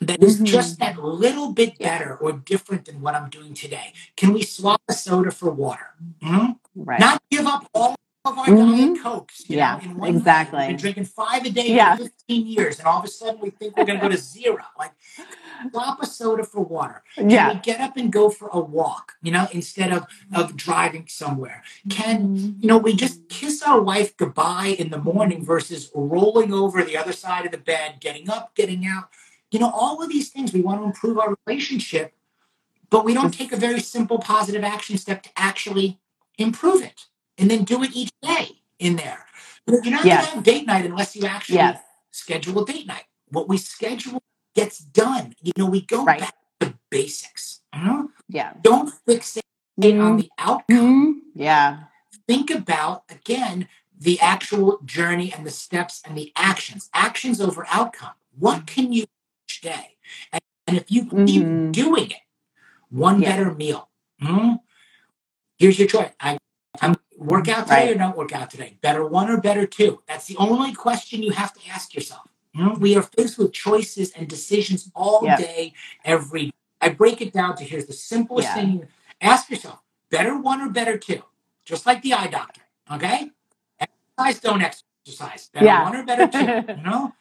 that 0.01 0.21
is 0.23 0.39
just 0.39 0.79
that 0.79 1.01
little 1.01 1.51
bit 1.53 1.75
Yeah. 1.79 1.97
better 1.97 2.15
or 2.17 2.33
different 2.33 2.85
than 2.85 3.01
what 3.01 3.15
I'm 3.15 3.29
doing 3.29 3.53
today? 3.53 3.93
Can 4.15 4.33
we 4.33 4.43
swap 4.43 4.81
a 4.89 4.93
soda 4.93 5.31
for 5.31 5.51
water? 5.51 5.95
Mhm. 6.21 6.57
Right. 6.75 6.99
Not 6.99 7.21
give 7.31 7.45
up 7.47 7.69
all 7.73 7.95
of 8.25 8.39
our 8.39 8.45
Mhm. 8.47 8.93
diet 8.95 9.03
cokes. 9.03 9.43
Yeah, 9.47 9.79
know, 9.85 10.03
exactly. 10.05 10.59
We've 10.59 10.67
been 10.69 10.77
drinking 10.77 11.05
five 11.05 11.45
a 11.45 11.49
day 11.51 11.67
Yeah. 11.73 11.95
for 11.95 12.03
15 12.05 12.47
years, 12.47 12.79
and 12.79 12.87
all 12.87 12.97
of 12.99 13.05
a 13.05 13.07
sudden 13.07 13.39
we 13.39 13.51
think 13.51 13.77
we're 13.77 13.85
going 13.85 13.99
to 13.99 14.05
go 14.05 14.09
to 14.09 14.17
zero. 14.17 14.63
Like, 14.79 14.93
swap 15.71 16.01
a 16.01 16.07
soda 16.07 16.43
for 16.43 16.61
water. 16.61 17.03
Can 17.13 17.29
Yeah. 17.29 17.53
we 17.53 17.59
get 17.59 17.79
up 17.81 17.97
and 17.97 18.11
go 18.11 18.29
for 18.31 18.49
a 18.51 18.59
walk? 18.59 19.13
You 19.21 19.31
know, 19.31 19.47
instead 19.51 19.93
of 19.93 20.05
of 20.33 20.55
driving 20.57 21.05
somewhere. 21.07 21.63
Can 21.87 22.35
Mhm. 22.35 22.61
you 22.63 22.67
know 22.67 22.77
we 22.79 22.95
just 22.95 23.29
kiss 23.29 23.61
our 23.61 23.79
wife 23.79 24.17
goodbye 24.17 24.75
in 24.79 24.89
the 24.89 24.97
morning 24.97 25.45
versus 25.45 25.91
rolling 25.93 26.51
over 26.51 26.83
the 26.83 26.97
other 26.97 27.13
side 27.13 27.45
of 27.45 27.51
the 27.51 27.57
bed, 27.59 27.97
getting 28.01 28.29
up, 28.29 28.55
getting 28.55 28.85
out. 28.87 29.09
You 29.55 29.61
know, 29.61 29.71
all 29.73 30.03
of 30.03 30.09
these 30.09 30.27
things 30.31 30.51
we 30.51 30.59
want 30.59 30.81
to 30.81 30.85
improve 30.85 31.17
our 31.17 31.33
relationship, 31.47 32.13
but 32.89 33.05
we 33.05 33.13
don't 33.13 33.33
take 33.33 33.53
a 33.53 33.55
very 33.55 33.79
simple 33.79 34.19
positive 34.19 34.65
action 34.65 34.97
step 34.97 35.23
to 35.23 35.29
actually 35.37 35.97
improve 36.37 36.83
it 36.83 37.05
and 37.37 37.49
then 37.49 37.63
do 37.63 37.81
it 37.81 37.91
each 37.93 38.11
day 38.21 38.59
in 38.79 38.97
there. 38.97 39.25
You're 39.65 39.79
not 39.93 40.03
Yes. 40.03 40.25
going 40.25 40.27
to 40.27 40.35
have 40.35 40.43
date 40.43 40.67
night 40.67 40.83
unless 40.85 41.15
you 41.15 41.25
actually 41.25 41.55
Yes. 41.59 41.79
schedule 42.11 42.63
a 42.63 42.65
date 42.65 42.85
night. 42.85 43.05
What 43.29 43.47
we 43.47 43.57
schedule 43.57 44.21
gets 44.55 44.77
done. 44.79 45.35
You 45.41 45.53
know, 45.55 45.67
we 45.67 45.79
go 45.79 46.03
Right. 46.03 46.19
back 46.19 46.35
to 46.59 46.77
basics. 46.89 47.61
know? 47.73 48.09
Yeah. 48.27 48.51
Don't 48.61 48.93
fixate 49.07 49.41
on 50.01 50.17
the 50.17 50.29
outcome. 50.37 50.67
Mhm. 50.67 51.19
Yeah. 51.33 51.83
Think 52.27 52.49
about, 52.49 53.03
again, 53.09 53.69
the 53.97 54.19
actual 54.19 54.79
journey 54.83 55.31
and 55.31 55.45
the 55.45 55.51
steps 55.51 56.01
and 56.03 56.17
the 56.17 56.33
actions. 56.35 56.89
Actions 56.93 57.39
over 57.39 57.65
outcome. 57.69 58.15
What 58.37 58.67
can 58.67 58.91
you 58.91 59.05
day? 59.61 59.97
And, 60.31 60.41
and 60.67 60.77
if 60.77 60.91
you 60.91 61.05
keep 61.25 61.43
Mhm. 61.43 61.71
doing 61.71 62.11
it, 62.11 62.21
one 62.89 63.21
Yeah. 63.21 63.31
better 63.31 63.53
meal. 63.53 63.89
hmm? 64.21 64.53
Here's 65.57 65.77
your 65.79 65.87
choice. 65.87 66.11
I, 66.19 66.37
I'm 66.81 66.95
work 67.17 67.47
out 67.47 67.67
today 67.67 67.87
Right. 67.87 67.95
or 67.95 67.99
don't 67.99 68.17
work 68.17 68.33
out 68.33 68.49
today. 68.49 68.77
Better 68.81 69.05
one 69.05 69.29
or 69.29 69.39
better 69.39 69.65
two. 69.67 70.01
That's 70.07 70.25
the 70.25 70.37
only 70.37 70.73
question 70.73 71.23
you 71.23 71.31
have 71.31 71.53
to 71.53 71.59
ask 71.69 71.93
yourself. 71.93 72.27
Hmm? 72.55 72.79
We 72.79 72.95
are 72.97 73.01
faced 73.03 73.37
with 73.37 73.53
choices 73.53 74.11
and 74.11 74.27
decisions 74.27 74.89
all 74.95 75.25
Yep. 75.25 75.37
day, 75.39 75.73
every. 76.03 76.51
I 76.81 76.89
break 76.89 77.21
it 77.21 77.33
down 77.33 77.55
to 77.57 77.63
here's 77.65 77.85
the 77.87 77.93
simplest 77.93 78.49
Yeah. 78.49 78.55
thing. 78.55 78.87
Ask 79.21 79.49
yourself: 79.49 79.81
better 80.09 80.37
one 80.37 80.61
or 80.61 80.69
better 80.69 80.97
two? 80.97 81.23
Just 81.65 81.85
like 81.85 82.01
the 82.01 82.13
eye 82.13 82.27
doctor. 82.27 82.61
Okay. 82.91 83.31
Exercise, 83.79 84.39
don't 84.41 84.61
exercise. 84.61 85.49
Better 85.49 85.65
Yeah. 85.65 85.83
one 85.83 85.95
or 85.95 86.03
better 86.03 86.27
two? 86.27 86.37
You 86.77 86.83
know. 86.83 87.13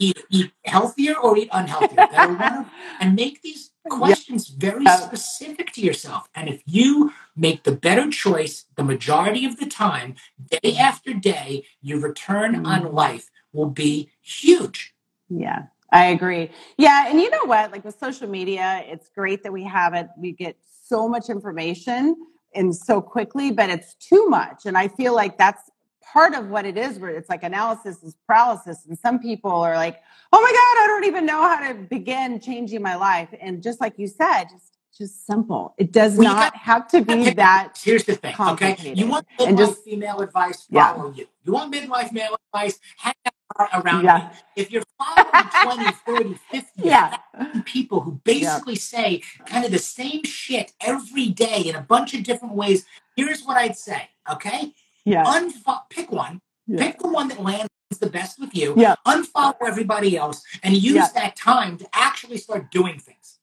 Eat, 0.00 0.24
eat 0.30 0.50
healthier 0.64 1.14
or 1.14 1.36
eat 1.36 1.50
unhealthier. 1.52 2.08
Better 2.10 2.32
one 2.32 2.56
or 2.56 2.70
and 3.00 3.14
make 3.14 3.42
these 3.42 3.70
questions 3.90 4.48
very 4.48 4.84
Yeah. 4.84 4.96
specific 4.96 5.74
to 5.74 5.82
yourself. 5.82 6.26
And 6.34 6.48
if 6.48 6.62
you 6.64 7.12
make 7.36 7.64
the 7.64 7.72
better 7.72 8.10
choice 8.10 8.64
the 8.76 8.82
majority 8.82 9.44
of 9.44 9.58
the 9.58 9.66
time, 9.66 10.14
day 10.62 10.74
after 10.78 11.12
day, 11.12 11.66
your 11.82 12.00
return 12.00 12.64
on 12.64 12.80
Mhm. 12.84 12.94
life 12.94 13.28
will 13.52 13.68
be 13.68 14.10
huge. 14.22 14.94
Yeah, 15.28 15.64
I 15.92 16.06
agree. 16.06 16.50
Yeah, 16.78 17.06
and 17.08 17.20
you 17.20 17.28
know 17.28 17.44
what? 17.44 17.70
Like 17.70 17.84
with 17.84 17.98
social 17.98 18.26
media, 18.28 18.82
it's 18.86 19.10
great 19.10 19.42
that 19.42 19.52
we 19.52 19.64
have 19.64 19.92
it. 19.92 20.08
We 20.16 20.32
get 20.32 20.56
so 20.86 21.06
much 21.08 21.28
information 21.28 22.16
and 22.54 22.74
so 22.74 23.02
quickly, 23.02 23.52
but 23.52 23.68
it's 23.68 23.94
too 23.96 24.28
much. 24.30 24.64
And 24.64 24.78
I 24.78 24.88
feel 24.88 25.14
like 25.14 25.36
that's 25.36 25.68
part 26.12 26.34
of 26.34 26.48
what 26.48 26.66
it 26.66 26.76
is 26.76 26.98
where 26.98 27.10
it's 27.10 27.28
like 27.28 27.42
analysis 27.42 28.02
is 28.02 28.16
paralysis. 28.26 28.84
And 28.86 28.98
some 28.98 29.18
people 29.18 29.50
are 29.50 29.74
like, 29.76 30.00
oh 30.32 30.40
my 30.40 30.50
God, 30.50 30.84
I 30.84 30.86
don't 30.88 31.04
even 31.04 31.26
know 31.26 31.40
how 31.42 31.68
to 31.68 31.74
begin 31.74 32.40
changing 32.40 32.82
my 32.82 32.96
life. 32.96 33.28
And 33.40 33.62
just 33.62 33.80
like 33.80 33.98
you 33.98 34.06
said, 34.06 34.44
just 34.44 34.66
just 34.98 35.24
simple. 35.26 35.72
It 35.78 35.92
does 35.92 36.16
Well, 36.16 36.28
you 36.28 36.34
not 36.34 36.54
have 36.56 36.86
to 36.88 37.02
be 37.02 37.12
Okay, 37.14 37.34
that 37.34 37.78
Here's 37.82 38.04
the 38.04 38.16
thing, 38.16 38.34
okay? 38.38 38.92
You 38.94 39.06
want 39.06 39.24
And 39.38 39.56
midlife 39.56 39.58
just- 39.68 39.84
female 39.84 40.20
advice, 40.20 40.66
Yeah. 40.68 40.96
you. 41.14 41.26
You 41.44 41.52
want 41.52 41.72
midlife 41.72 42.12
male 42.12 42.36
advice, 42.52 42.78
hang 42.98 43.14
out 43.58 43.84
around 43.84 44.04
Yeah. 44.04 44.18
me. 44.18 44.62
If 44.62 44.70
you're 44.70 44.82
following 44.98 45.46
20, 45.64 45.92
30, 46.06 46.34
50 46.50 46.82
yeah. 46.82 47.16
people 47.64 48.00
who 48.00 48.20
basically 48.24 48.74
say 48.76 49.22
kind 49.46 49.64
of 49.64 49.70
the 49.70 49.78
same 49.78 50.24
shit 50.24 50.72
every 50.80 51.28
day 51.28 51.62
in 51.62 51.76
a 51.76 51.80
bunch 51.80 52.12
of 52.12 52.22
different 52.24 52.54
ways, 52.54 52.84
here's 53.16 53.42
what 53.44 53.56
I'd 53.56 53.78
say, 53.78 54.10
okay? 54.30 54.74
Yeah. 55.10 55.24
Unfo- 55.24 55.82
pick 55.90 56.10
one. 56.12 56.40
Yeah. 56.66 56.78
Pick 56.78 56.98
the 56.98 57.08
one 57.08 57.28
that 57.28 57.40
lands 57.40 57.68
the 57.98 58.08
best 58.08 58.38
with 58.38 58.54
you. 58.54 58.74
Yeah. 58.76 58.94
Unfollow 59.06 59.56
everybody 59.66 60.16
else 60.16 60.42
and 60.62 60.76
use 60.76 60.94
Yeah. 60.94 61.08
that 61.14 61.36
time 61.36 61.76
to 61.78 61.86
actually 61.92 62.38
start 62.38 62.70
doing 62.70 62.98
things. 62.98 63.38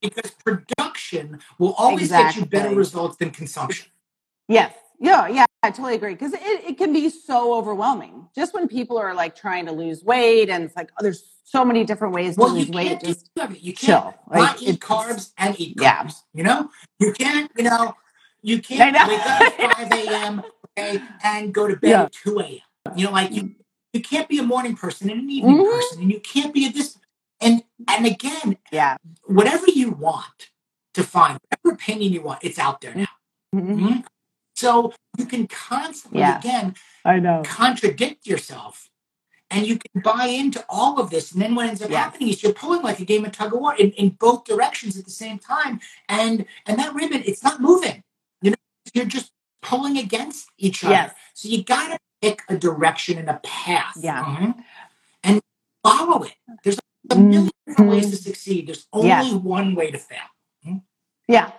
Because 0.00 0.30
production 0.30 1.40
will 1.58 1.72
always 1.72 2.10
get 2.10 2.36
you 2.36 2.44
better 2.44 2.74
results 2.74 3.16
than 3.16 3.30
consumption. 3.30 3.88
Yes. 4.46 4.72
Yeah, 5.00 5.28
yeah, 5.28 5.44
I 5.62 5.70
totally 5.70 5.94
agree. 5.94 6.14
Because 6.14 6.32
it, 6.34 6.40
it 6.42 6.78
can 6.78 6.92
be 6.92 7.08
so 7.08 7.54
overwhelming. 7.56 8.28
Just 8.34 8.52
when 8.52 8.66
people 8.68 8.98
are 8.98 9.14
like 9.14 9.36
trying 9.36 9.66
to 9.66 9.72
lose 9.72 10.02
weight 10.04 10.50
and 10.50 10.64
it's 10.64 10.76
like, 10.76 10.90
oh, 10.98 11.02
there's 11.02 11.22
so 11.44 11.64
many 11.64 11.84
different 11.84 12.14
ways 12.14 12.34
to 12.34 12.40
Well, 12.40 12.50
you 12.56 12.64
lose 12.64 12.70
weight. 12.70 13.00
Just. 13.00 13.30
You 13.36 13.72
can't 13.72 13.76
chill. 13.76 14.14
Like, 14.28 14.38
not 14.40 14.62
eat 14.62 14.80
carbs 14.80 15.32
and 15.38 15.58
eat 15.58 15.76
carbs. 15.76 15.82
Yeah. 15.82 16.10
You 16.34 16.42
know, 16.44 16.70
you 16.98 17.12
can't. 17.12 17.50
You 17.56 17.64
know, 17.64 17.94
you 18.42 18.60
can't 18.60 18.94
wake 19.08 19.20
up 19.20 19.60
at 19.60 19.76
five 19.76 19.92
a.m. 19.92 20.42
Okay, 20.78 21.02
and 21.24 21.52
go 21.52 21.66
to 21.66 21.76
bed 21.76 21.90
Yeah. 21.90 22.02
at 22.04 22.12
two 22.12 22.40
a.m. 22.40 22.60
You 22.96 23.06
know, 23.06 23.12
like 23.12 23.32
you, 23.32 23.54
you 23.92 24.00
can't 24.00 24.28
be 24.28 24.38
a 24.38 24.42
morning 24.42 24.76
person 24.76 25.10
and 25.10 25.20
an 25.20 25.30
evening 25.30 25.58
Mhm. 25.58 25.70
person, 25.70 26.02
and 26.02 26.10
you 26.12 26.20
can't 26.20 26.54
be 26.54 26.66
a 26.66 26.72
this. 26.72 26.98
And 27.40 27.64
and 27.86 28.06
again, 28.06 28.58
Yeah. 28.72 28.96
whatever 29.24 29.66
you 29.68 29.90
want 29.90 30.50
to 30.94 31.02
find, 31.04 31.38
whatever 31.48 31.74
opinion 31.74 32.12
you 32.12 32.22
want, 32.22 32.42
it's 32.42 32.58
out 32.58 32.80
there 32.80 32.94
now. 32.94 33.06
Mhm. 33.54 33.76
Mhm. 33.78 34.04
So 34.56 34.92
you 35.16 35.26
can 35.26 35.46
constantly 35.46 36.20
Yeah. 36.20 36.38
again 36.38 36.74
I 37.04 37.18
know. 37.20 37.42
contradict 37.44 38.26
yourself 38.26 38.88
and 39.50 39.66
you 39.66 39.78
can 39.78 40.02
buy 40.02 40.26
into 40.26 40.64
all 40.68 40.98
of 41.00 41.10
this 41.10 41.30
and 41.32 41.40
then 41.40 41.54
what 41.54 41.66
ends 41.68 41.80
up 41.80 41.90
Yes. 41.90 41.98
happening 42.04 42.28
is 42.30 42.42
you're 42.42 42.52
pulling 42.52 42.82
like 42.82 42.98
a 42.98 43.04
game 43.04 43.24
of 43.24 43.32
tug 43.32 43.54
of 43.54 43.60
war 43.60 43.74
in, 43.76 43.92
in 43.92 44.10
both 44.10 44.44
directions 44.44 44.96
at 44.98 45.04
the 45.04 45.10
same 45.12 45.38
time 45.38 45.80
and 46.08 46.44
and 46.66 46.78
that 46.78 46.92
ribbon 46.94 47.22
it's 47.24 47.42
not 47.44 47.60
moving 47.60 48.02
you 48.42 48.50
know 48.50 48.56
you're 48.94 49.04
just 49.04 49.30
pulling 49.62 49.98
against 49.98 50.48
each 50.58 50.84
other 50.84 50.92
Yes. 50.94 51.14
so 51.34 51.48
you 51.48 51.64
gotta 51.64 51.98
pick 52.22 52.42
a 52.48 52.56
direction 52.56 53.18
and 53.18 53.28
a 53.28 53.40
path 53.44 53.94
Yeah. 53.98 54.24
Mhm. 54.24 54.64
and 55.24 55.40
follow 55.82 56.22
it 56.24 56.34
there's 56.64 56.78
a 57.10 57.16
million 57.16 57.50
different 57.66 57.90
ways 57.90 58.10
to 58.10 58.16
succeed 58.16 58.66
there's 58.68 58.86
only 58.92 59.10
Mm-hmm. 59.10 59.34
Yes. 59.34 59.42
one 59.42 59.74
way 59.74 59.90
to 59.90 59.98
fail 59.98 60.28
Yeah. 61.26 61.52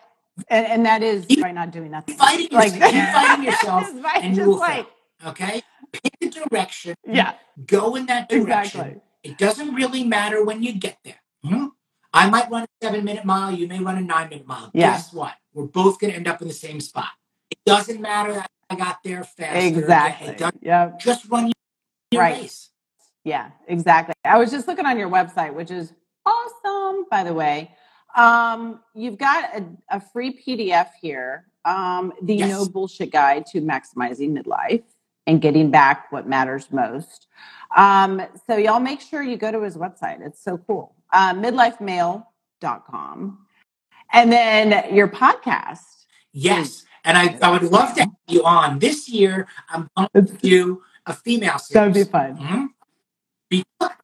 And, 0.49 0.65
and 0.67 0.85
that 0.85 1.03
is 1.03 1.25
Keep 1.25 1.41
by 1.41 1.51
not 1.51 1.71
doing 1.71 1.91
nothing. 1.91 2.15
fighting 2.15 2.49
yourself, 2.51 2.91
keep 2.91 3.03
fighting 3.13 3.43
yourself 3.45 3.87
and 4.23 4.37
you 4.37 4.45
will 4.45 4.57
like, 4.57 4.85
fail 5.21 5.29
okay 5.31 5.61
pick 5.91 6.13
a 6.21 6.29
direction 6.29 6.95
yeah, 7.05 7.33
go 7.65 7.95
in 7.95 8.05
that 8.05 8.29
direction 8.29 8.79
exactly. 8.81 9.01
It 9.21 9.37
doesn't 9.37 9.73
really 9.75 10.05
matter 10.05 10.45
when 10.45 10.63
you 10.63 10.71
get 10.71 10.97
there. 11.03 11.19
Hmm? 11.43 11.65
I 12.13 12.29
might 12.29 12.49
run 12.49 12.63
a 12.63 12.67
seven 12.81 13.03
minute 13.03 13.25
mile. 13.25 13.51
You 13.51 13.67
may 13.67 13.79
run 13.79 13.97
a 13.97 14.01
nine 14.01 14.29
minute 14.29 14.47
mile. 14.47 14.71
Yeah. 14.73 14.91
Guess 14.93 15.11
what? 15.11 15.33
We're 15.53 15.65
both 15.65 15.99
going 15.99 16.11
to 16.11 16.15
end 16.15 16.25
up 16.29 16.41
in 16.41 16.47
the 16.47 16.53
same 16.53 16.79
spot. 16.79 17.09
Doesn't 17.65 18.01
matter 18.01 18.33
that 18.33 18.49
I 18.69 18.75
got 18.75 18.99
there 19.03 19.23
faster. 19.23 19.67
exactly. 19.67 20.35
Does 20.35 20.51
Yep. 20.61 20.99
just 20.99 21.25
run 21.29 21.51
your 22.11 22.21
Right. 22.21 22.41
race. 22.41 22.69
Yeah, 23.23 23.51
exactly. 23.67 24.13
I 24.25 24.37
was 24.37 24.51
just 24.51 24.67
looking 24.67 24.85
on 24.85 24.97
your 24.97 25.09
website, 25.09 25.53
which 25.53 25.71
is 25.71 25.93
awesome, 26.25 27.05
by 27.11 27.23
the 27.23 27.33
way. 27.33 27.71
Um, 28.15 28.81
you've 28.95 29.17
got 29.17 29.55
a, 29.55 29.65
a 29.89 29.99
free 29.99 30.31
PDF 30.35 30.89
here, 31.01 31.45
um, 31.65 32.11
the 32.23 32.35
Yes. 32.35 32.49
no 32.49 32.65
bullshit 32.67 33.11
guide 33.11 33.45
to 33.47 33.61
maximizing 33.61 34.31
midlife 34.37 34.83
and 35.27 35.41
getting 35.41 35.69
back 35.69 36.11
what 36.11 36.27
matters 36.27 36.71
most. 36.71 37.27
Um, 37.75 38.21
so 38.47 38.55
y'all 38.57 38.79
make 38.79 38.99
sure 39.01 39.21
you 39.21 39.37
go 39.37 39.51
to 39.51 39.61
his 39.61 39.77
website. 39.77 40.25
It's 40.25 40.41
so 40.43 40.57
cool. 40.57 40.95
Uh, 41.13 41.33
midlifemale.com. 41.35 43.45
And 44.11 44.31
then 44.31 44.95
your 44.95 45.07
podcast. 45.07 46.05
Yes. 46.33 46.83
And 47.09 47.17
I, 47.17 47.39
I 47.41 47.49
would 47.51 47.63
love 47.63 47.95
to 47.95 48.01
have 48.01 48.11
you 48.27 48.43
on. 48.45 48.77
This 48.77 49.09
year, 49.09 49.47
I'm 49.67 49.89
going 49.97 50.09
to 50.13 50.21
do 50.37 50.83
a 51.07 51.13
female 51.13 51.57
series. 51.57 51.73
That 51.73 51.85
would 51.85 51.93
be 51.95 52.03
fun. 52.03 52.37
Mhm. 52.37 52.67
Because, 53.49 53.97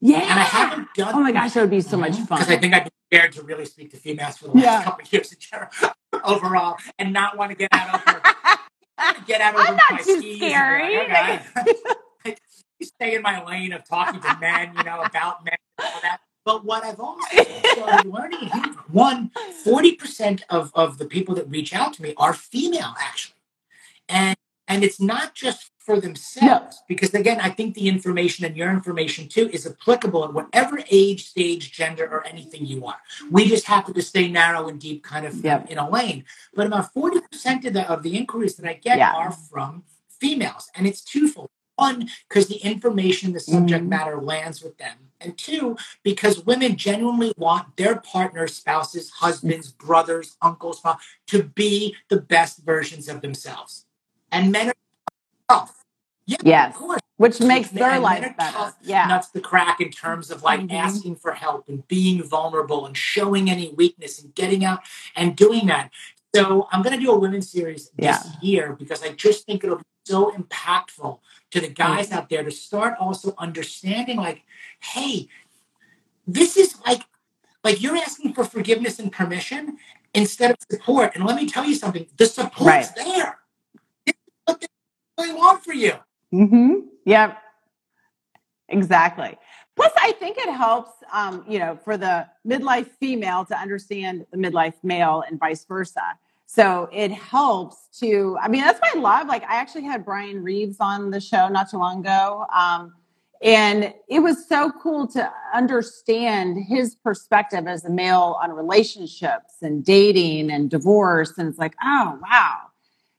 Yeah. 0.00 0.20
and 0.20 0.38
I 0.38 0.44
haven't 0.44 0.94
done 0.94 1.14
Oh 1.16 1.20
my 1.20 1.32
gosh, 1.32 1.54
that 1.54 1.62
would 1.62 1.70
be 1.70 1.80
so 1.80 1.96
much 1.96 2.14
fun. 2.14 2.38
Because 2.38 2.48
I 2.48 2.58
think 2.58 2.74
I've 2.74 2.84
been 2.84 2.92
scared 3.12 3.32
to 3.32 3.42
really 3.42 3.64
speak 3.64 3.90
to 3.90 3.96
females 3.96 4.36
for 4.38 4.44
the 4.44 4.50
last 4.52 4.62
Yeah. 4.64 4.84
couple 4.84 5.04
of 5.04 5.12
years 5.12 5.34
overall, 6.24 6.76
and 6.96 7.12
not 7.12 7.36
want 7.36 7.50
to 7.50 7.56
get 7.56 7.70
out 7.72 7.92
over 8.08 8.22
get 9.26 9.40
out 9.40 9.54
over 9.56 9.64
I'm 9.66 9.74
not 9.74 9.90
my 9.90 9.98
too 9.98 10.18
skis. 10.20 10.36
scary. 10.36 10.96
Like, 11.08 11.42
okay. 12.24 12.36
Stay 12.80 13.16
in 13.16 13.22
my 13.22 13.44
lane 13.44 13.72
of 13.72 13.84
talking 13.84 14.20
to 14.20 14.36
men, 14.40 14.74
you 14.76 14.84
know, 14.84 15.02
about 15.02 15.44
men 15.44 15.56
and 15.78 15.88
all 15.92 16.00
that. 16.02 16.20
But 16.44 16.64
what 16.64 16.84
I've 16.84 16.98
also 16.98 17.24
started 17.72 18.10
learning, 18.12 18.50
one, 18.90 19.30
40% 19.64 20.42
of, 20.50 20.72
of 20.74 20.98
the 20.98 21.04
people 21.04 21.34
that 21.36 21.48
reach 21.48 21.72
out 21.72 21.94
to 21.94 22.02
me 22.02 22.14
are 22.16 22.34
female, 22.34 22.94
actually. 23.00 23.36
And 24.08 24.36
and 24.68 24.84
it's 24.84 25.00
not 25.00 25.34
just 25.34 25.70
for 25.78 26.00
themselves, 26.00 26.80
because 26.88 27.12
again, 27.14 27.40
I 27.40 27.50
think 27.50 27.74
the 27.74 27.88
information 27.88 28.44
and 28.46 28.56
your 28.56 28.70
information 28.70 29.28
too 29.28 29.50
is 29.52 29.66
applicable 29.66 30.24
at 30.24 30.32
whatever 30.32 30.78
age, 30.90 31.26
stage, 31.26 31.72
gender, 31.72 32.04
or 32.06 32.24
anything 32.26 32.64
you 32.64 32.86
are. 32.86 32.96
We 33.30 33.48
just 33.48 33.66
happen 33.66 33.92
to 33.94 34.02
stay 34.02 34.28
narrow 34.28 34.68
and 34.68 34.80
deep 34.80 35.02
kind 35.02 35.26
of 35.26 35.44
Yep. 35.44 35.70
in 35.70 35.78
a 35.78 35.90
lane. 35.90 36.24
But 36.54 36.68
about 36.68 36.94
40% 36.94 37.64
of 37.66 37.72
the 37.74 37.90
of 37.90 38.02
the 38.02 38.16
inquiries 38.16 38.56
that 38.56 38.68
I 38.68 38.74
get 38.74 38.98
Yeah. 38.98 39.12
are 39.14 39.32
from 39.32 39.82
females. 40.20 40.70
And 40.74 40.86
it's 40.86 41.02
twofold. 41.02 41.50
One, 41.76 42.08
because 42.28 42.46
the 42.46 42.56
information, 42.58 43.32
the 43.32 43.40
subject 43.40 43.84
Mhm. 43.84 43.88
matter 43.88 44.20
lands 44.20 44.62
with 44.62 44.78
them. 44.78 44.96
And 45.22 45.36
two, 45.38 45.76
because 46.02 46.44
women 46.44 46.76
genuinely 46.76 47.32
want 47.36 47.76
their 47.76 47.96
partners, 47.96 48.56
spouses, 48.56 49.10
husbands, 49.10 49.70
brothers, 49.70 50.36
uncles, 50.42 50.80
mom, 50.84 50.96
to 51.28 51.42
be 51.44 51.96
the 52.08 52.20
best 52.20 52.64
versions 52.64 53.08
of 53.08 53.20
themselves. 53.20 53.86
And 54.30 54.50
men 54.50 54.68
are 54.70 54.74
tough. 55.48 55.84
Yeah, 56.26 56.36
Yes. 56.44 56.74
of 56.74 56.80
course. 56.80 57.00
Which 57.18 57.40
makes 57.40 57.68
And 57.70 57.78
their 57.78 58.00
life 58.00 58.36
better. 58.36 58.52
tough 58.52 58.76
Yeah. 58.82 59.06
nuts 59.06 59.28
to 59.30 59.40
crack 59.40 59.80
in 59.80 59.90
terms 59.90 60.30
of 60.30 60.42
like 60.42 60.60
Mhm. 60.60 60.72
asking 60.72 61.16
for 61.16 61.32
help 61.32 61.68
and 61.68 61.86
being 61.86 62.22
vulnerable 62.22 62.86
and 62.86 62.96
showing 62.96 63.48
any 63.50 63.70
weakness 63.70 64.20
and 64.20 64.34
getting 64.34 64.64
out 64.64 64.80
and 65.14 65.36
doing 65.36 65.66
that. 65.66 65.90
So 66.34 66.68
I'm 66.72 66.82
going 66.82 66.98
to 66.98 67.04
do 67.04 67.12
a 67.12 67.18
women's 67.18 67.50
series 67.50 67.90
this 67.90 68.26
Yeah. 68.26 68.32
year 68.40 68.72
because 68.72 69.02
I 69.02 69.10
just 69.10 69.44
think 69.46 69.62
it'll 69.62 69.76
be 69.76 69.84
so 70.04 70.32
impactful 70.32 71.18
to 71.50 71.60
the 71.60 71.68
guys 71.68 72.08
Mm-hmm. 72.08 72.18
out 72.18 72.28
there 72.28 72.42
to 72.42 72.50
start 72.50 72.94
also 72.98 73.34
understanding 73.38 74.16
like, 74.16 74.42
hey, 74.80 75.28
this 76.26 76.56
is 76.56 76.76
like 76.86 77.02
like 77.64 77.80
you're 77.80 77.96
asking 77.96 78.32
for 78.34 78.44
forgiveness 78.44 78.98
and 78.98 79.12
permission 79.12 79.78
instead 80.14 80.50
of 80.50 80.56
support. 80.68 81.12
And 81.14 81.24
let 81.24 81.36
me 81.36 81.48
tell 81.48 81.64
you 81.64 81.76
something, 81.76 82.06
the 82.16 82.26
support's 82.26 82.66
Right. 82.66 82.90
there. 82.96 83.38
This 84.04 84.14
is 84.16 84.32
what 84.46 84.60
they 84.60 84.66
really 85.16 85.34
want 85.34 85.62
for 85.64 85.72
you. 85.72 85.92
Mm-hmm. 86.34 86.74
Yep. 87.04 87.38
Exactly. 88.68 89.36
Plus, 89.76 89.92
I 89.96 90.12
think 90.12 90.38
it 90.38 90.50
helps, 90.52 90.90
um, 91.12 91.44
you 91.48 91.58
know, 91.60 91.76
for 91.84 91.96
the 91.96 92.26
midlife 92.46 92.88
female 92.98 93.44
to 93.44 93.56
understand 93.56 94.26
the 94.32 94.38
midlife 94.38 94.74
male 94.82 95.22
and 95.28 95.38
vice 95.38 95.64
versa. 95.64 96.18
So 96.54 96.90
it 96.92 97.10
helps 97.12 97.88
to, 98.00 98.36
I 98.38 98.46
mean, 98.46 98.60
that's 98.60 98.78
I 98.82 98.98
love, 98.98 99.26
like, 99.26 99.42
I 99.44 99.54
actually 99.54 99.84
had 99.84 100.04
Brian 100.04 100.42
Reeves 100.42 100.76
on 100.80 101.10
the 101.10 101.18
show 101.18 101.48
not 101.48 101.70
too 101.70 101.78
long 101.78 102.00
ago. 102.00 102.44
Um, 102.54 102.92
and 103.40 103.94
it 104.06 104.20
was 104.20 104.46
so 104.46 104.70
cool 104.70 105.06
to 105.08 105.32
understand 105.54 106.62
his 106.68 106.94
perspective 106.94 107.66
as 107.66 107.86
a 107.86 107.90
male 107.90 108.38
on 108.42 108.52
relationships 108.52 109.62
and 109.62 109.82
dating 109.82 110.50
and 110.50 110.68
divorce. 110.68 111.32
And 111.38 111.48
it's 111.48 111.58
like, 111.58 111.74
oh, 111.82 112.18
wow. 112.22 112.58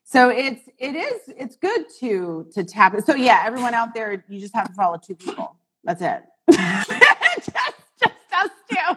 So 0.03 0.29
it's 0.29 0.69
it 0.77 0.95
is 0.95 1.21
it's 1.27 1.55
good 1.55 1.85
to 2.01 2.47
to 2.53 2.63
tap 2.63 2.93
it. 2.93 3.03
So 3.03 3.15
yeah, 3.15 3.41
everyone 3.43 3.73
out 3.73 3.95
there, 3.95 4.23
you 4.29 4.39
just 4.39 4.53
have 4.53 4.67
to 4.67 4.73
follow 4.73 4.97
two 4.97 5.15
people. 5.15 5.55
That's 5.83 6.03
it. 6.03 6.21
just 6.51 7.49
just 7.49 8.13
us 8.31 8.49
two. 8.69 8.95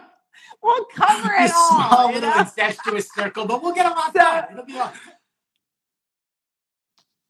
We'll 0.61 0.85
cover 0.85 1.31
it 1.33 1.51
all. 1.55 1.69
small 1.69 2.07
little 2.13 2.29
know? 2.29 2.39
incestuous 2.39 3.09
circle, 3.13 3.45
but 3.45 3.61
we'll 3.63 3.73
get 3.73 3.85
a 3.85 3.89
lot 3.89 4.07
So- 4.07 4.19
done. 4.19 4.45
It'll 4.51 4.65
be 4.65 4.77
all- 4.79 4.91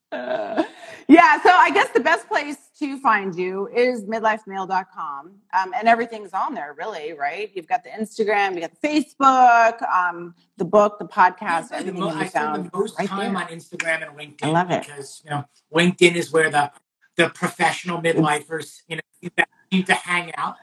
Uh, 0.09 0.63
yeah, 1.09 1.41
so 1.41 1.49
I 1.49 1.69
guess 1.71 1.89
the 1.89 1.99
best 1.99 2.29
place 2.29 2.55
to 2.79 2.97
find 3.01 3.35
you 3.35 3.67
is 3.75 4.05
midlifemale.com. 4.05 5.33
Um, 5.53 5.73
and 5.75 5.85
everything's 5.87 6.31
on 6.31 6.53
there, 6.53 6.73
really, 6.77 7.11
right? 7.11 7.51
You've 7.53 7.67
got 7.67 7.83
the 7.83 7.89
Instagram, 7.89 8.55
you 8.55 8.61
got 8.61 8.71
the 8.79 8.87
Facebook, 8.87 9.81
um, 9.91 10.33
the 10.55 10.63
book, 10.63 10.97
the 10.97 11.05
podcast, 11.05 11.39
Yeah, 11.41 11.59
the 11.67 11.75
everything 11.75 11.99
mo- 11.99 12.09
can 12.11 12.17
I 12.19 12.27
found 12.29 12.71
the 12.71 12.77
most 12.77 12.97
right 12.97 13.07
time 13.09 13.33
there. 13.33 13.43
on 13.43 13.49
Instagram 13.49 14.07
and 14.07 14.17
LinkedIn 14.17 14.45
I 14.45 14.49
love 14.49 14.71
it. 14.71 14.85
because 14.85 15.21
you 15.25 15.29
know 15.31 15.43
LinkedIn 15.75 16.15
is 16.15 16.31
where 16.31 16.49
the 16.49 16.71
the 17.17 17.29
professional 17.29 18.01
midlifers 18.01 18.81
you 18.87 18.95
know 18.95 19.43
seem 19.69 19.83
to 19.83 19.93
hang 19.93 20.33
out. 20.35 20.55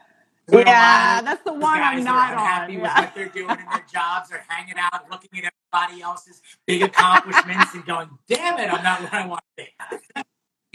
Yeah, 0.51 1.21
that's 1.21 1.43
the 1.43 1.53
one 1.53 1.79
I'm 1.79 1.99
are 1.99 2.01
not 2.03 2.31
unhappy 2.33 2.75
on. 2.75 2.81
with 2.81 2.91
Yeah. 2.91 3.01
what 3.01 3.15
they're 3.15 3.29
doing 3.29 3.49
in 3.59 3.65
their 3.65 3.85
jobs 3.91 4.31
are 4.31 4.43
hanging 4.47 4.75
out, 4.77 5.09
looking 5.09 5.43
at 5.43 5.51
everybody 5.73 6.01
else's 6.01 6.41
big 6.67 6.83
accomplishments, 6.83 7.73
and 7.73 7.85
going, 7.85 8.09
"Damn 8.27 8.59
it, 8.59 8.71
I'm 8.71 8.83
not 8.83 9.01
where 9.01 9.21
I 9.23 9.27
want 9.27 9.41
to 9.57 9.63
be." 9.65 10.21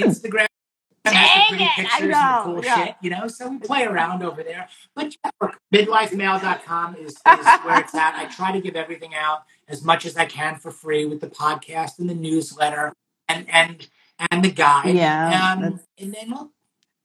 Instagram 0.05 0.47
has 1.05 1.15
Dang 1.15 1.39
some 1.39 1.49
pretty 1.49 1.65
it, 1.65 1.71
I 1.71 1.75
pictures 1.77 2.01
and 2.03 2.11
know, 2.11 2.43
cool 2.45 2.65
yeah. 2.65 2.85
shit, 2.87 2.97
you 3.01 3.11
know. 3.11 3.29
So 3.29 3.49
we 3.49 3.59
play 3.59 3.85
around 3.85 4.23
over 4.23 4.43
there. 4.43 4.69
But 4.95 5.15
yeah, 5.25 5.31
look, 5.41 5.57
midlifemale.com 5.75 6.97
is, 6.97 7.13
is 7.13 7.21
where 7.65 7.81
it's 7.81 7.95
at. 7.95 8.15
I 8.17 8.27
try 8.27 8.53
to 8.53 8.61
give 8.61 8.77
everything 8.77 9.15
out 9.15 9.45
as 9.69 9.83
much 9.85 10.05
as 10.05 10.17
I 10.17 10.27
can 10.27 10.57
for 10.57 10.71
free 10.71 11.07
with 11.07 11.21
the 11.21 11.29
podcast 11.29 11.99
and 11.99 12.11
the 12.11 12.15
newsletter 12.15 12.93
and 13.29 13.49
and 13.51 13.87
and 14.31 14.45
the 14.45 14.51
guide. 14.51 14.95
Yeah, 14.97 15.53
Um, 15.53 15.63
that's- 15.63 15.87
and 15.99 16.13
then 16.15 16.31
look, 16.31 16.51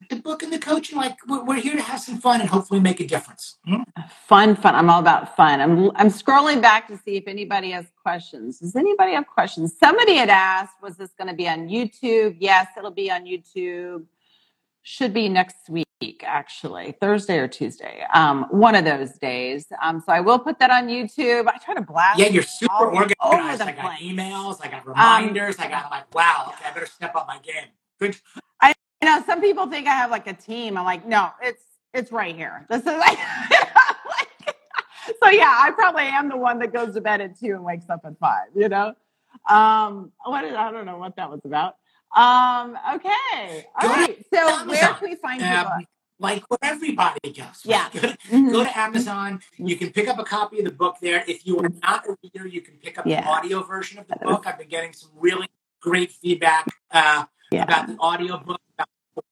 the 0.09 0.17
book 0.17 0.43
and 0.43 0.51
the 0.51 0.59
coaching, 0.59 0.97
like 0.97 1.17
we're, 1.27 1.43
we're 1.43 1.55
here 1.61 1.75
to 1.75 1.81
have 1.81 1.99
some 1.99 2.17
fun 2.19 2.41
and 2.41 2.49
hopefully 2.49 2.79
make 2.79 2.99
a 2.99 3.07
difference. 3.07 3.57
Hmm? 3.65 3.81
Fun, 4.27 4.55
fun. 4.55 4.75
I'm 4.75 4.89
all 4.89 4.99
about 4.99 5.35
fun. 5.35 5.61
I'm 5.61 5.89
I'm 5.95 6.09
scrolling 6.09 6.61
back 6.61 6.87
to 6.89 6.97
see 6.97 7.15
if 7.15 7.27
anybody 7.27 7.71
has 7.71 7.85
questions. 8.01 8.59
Does 8.59 8.75
anybody 8.75 9.13
have 9.13 9.25
questions? 9.27 9.75
Somebody 9.79 10.15
had 10.15 10.29
asked, 10.29 10.75
was 10.81 10.97
this 10.97 11.11
going 11.17 11.29
to 11.29 11.33
be 11.33 11.47
on 11.47 11.67
YouTube? 11.67 12.37
Yes, 12.39 12.67
it'll 12.77 12.91
be 12.91 13.09
on 13.09 13.23
YouTube. 13.25 14.05
Should 14.83 15.13
be 15.15 15.29
next 15.29 15.67
week, 15.67 15.87
actually, 16.23 16.95
Thursday 17.01 17.39
or 17.39 17.47
Tuesday. 17.47 18.03
Um, 18.13 18.45
one 18.51 18.75
of 18.75 18.85
those 18.85 19.13
days. 19.17 19.65
Um, 19.81 20.03
so 20.05 20.11
I 20.11 20.19
will 20.19 20.37
put 20.37 20.59
that 20.59 20.69
on 20.69 20.87
YouTube. 20.87 21.47
I 21.47 21.57
try 21.57 21.73
to 21.73 21.81
blast. 21.81 22.19
Yeah, 22.19 22.27
you're 22.27 22.43
super 22.43 22.71
all 22.71 22.85
organized. 22.85 23.15
over 23.23 23.57
the 23.57 23.63
I 23.63 23.71
got 23.71 23.97
place. 23.97 24.01
emails, 24.03 24.57
I 24.61 24.67
got 24.67 24.85
reminders, 24.87 25.57
I 25.57 25.67
got 25.69 25.89
like, 25.89 26.13
wow, 26.13 26.51
okay, 26.53 26.65
I 26.69 26.73
better 26.73 26.85
step 26.85 27.15
up 27.15 27.25
my 27.27 27.39
game. 27.39 27.69
Good. 27.99 28.17
You 29.01 29.09
know, 29.09 29.23
some 29.25 29.41
people 29.41 29.67
think 29.67 29.87
I 29.87 29.91
have 29.91 30.09
like 30.11 30.27
a 30.27 30.33
team. 30.33 30.77
I'm 30.77 30.85
like, 30.85 31.05
no, 31.05 31.29
it's 31.41 31.61
it's 31.93 32.11
right 32.11 32.35
here. 32.35 32.65
This 32.69 32.81
is 32.81 32.85
like, 32.87 33.17
like 33.49 34.55
so 35.23 35.29
yeah, 35.29 35.53
I 35.61 35.71
probably 35.71 36.03
am 36.03 36.29
the 36.29 36.37
one 36.37 36.59
that 36.59 36.73
goes 36.73 36.93
to 36.95 37.01
bed 37.01 37.21
at 37.21 37.39
two 37.39 37.51
and 37.51 37.63
wakes 37.63 37.89
up 37.89 38.01
at 38.05 38.17
five, 38.19 38.47
you 38.55 38.69
know? 38.69 38.93
Um 39.49 40.11
what 40.23 40.43
is 40.45 40.53
I 40.55 40.71
don't 40.71 40.85
know 40.85 40.97
what 40.97 41.15
that 41.17 41.29
was 41.29 41.41
about. 41.45 41.75
Um, 42.15 42.77
okay. 42.95 43.65
All 43.81 43.89
Go 43.89 43.93
right. 43.93 44.25
So 44.33 44.65
where 44.67 44.93
can 44.93 45.09
we 45.09 45.15
find 45.15 45.41
your 45.41 45.49
Um, 45.51 45.63
book? 45.79 45.87
like 46.17 46.43
where 46.49 46.57
everybody 46.63 47.19
goes. 47.33 47.61
Yeah. 47.65 47.89
Go 47.93 47.99
to, 47.99 48.17
Mhm. 48.31 48.51
go 48.53 48.63
to 48.63 48.77
Amazon. 48.79 49.41
You 49.57 49.75
can 49.75 49.91
pick 49.91 50.07
up 50.07 50.17
a 50.17 50.23
copy 50.23 50.59
of 50.59 50.65
the 50.65 50.71
book 50.71 50.95
there. 51.01 51.25
If 51.27 51.45
you 51.45 51.59
are 51.59 51.69
not 51.83 52.05
a 52.07 52.15
reader, 52.23 52.47
you 52.47 52.61
can 52.61 52.75
pick 52.75 52.97
up 52.97 53.05
Yeah. 53.05 53.21
the 53.21 53.27
audio 53.27 53.63
version 53.63 53.99
of 53.99 54.07
the 54.07 54.15
book. 54.15 54.47
I've 54.47 54.57
been 54.57 54.69
getting 54.69 54.93
some 54.93 55.09
really 55.15 55.49
great 55.81 56.11
feedback 56.13 56.65
uh, 56.91 57.25
Yeah. 57.51 57.63
about 57.63 57.87
the 57.87 57.97
audio 57.99 58.37
book, 58.37 58.61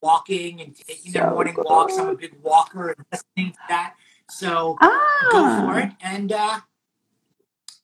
walking 0.02 0.60
and 0.60 0.74
taking 0.76 1.12
their 1.12 1.24
So 1.24 1.30
morning 1.30 1.54
walks. 1.58 1.96
I'm 1.98 2.08
a 2.08 2.14
big 2.14 2.34
walker 2.42 2.88
and 2.90 3.06
listening 3.12 3.52
to 3.52 3.58
that. 3.68 3.94
So 4.30 4.76
Ah. 4.80 5.28
go 5.32 5.60
for 5.72 5.78
it. 5.80 5.92
And 6.02 6.32
uh, 6.32 6.60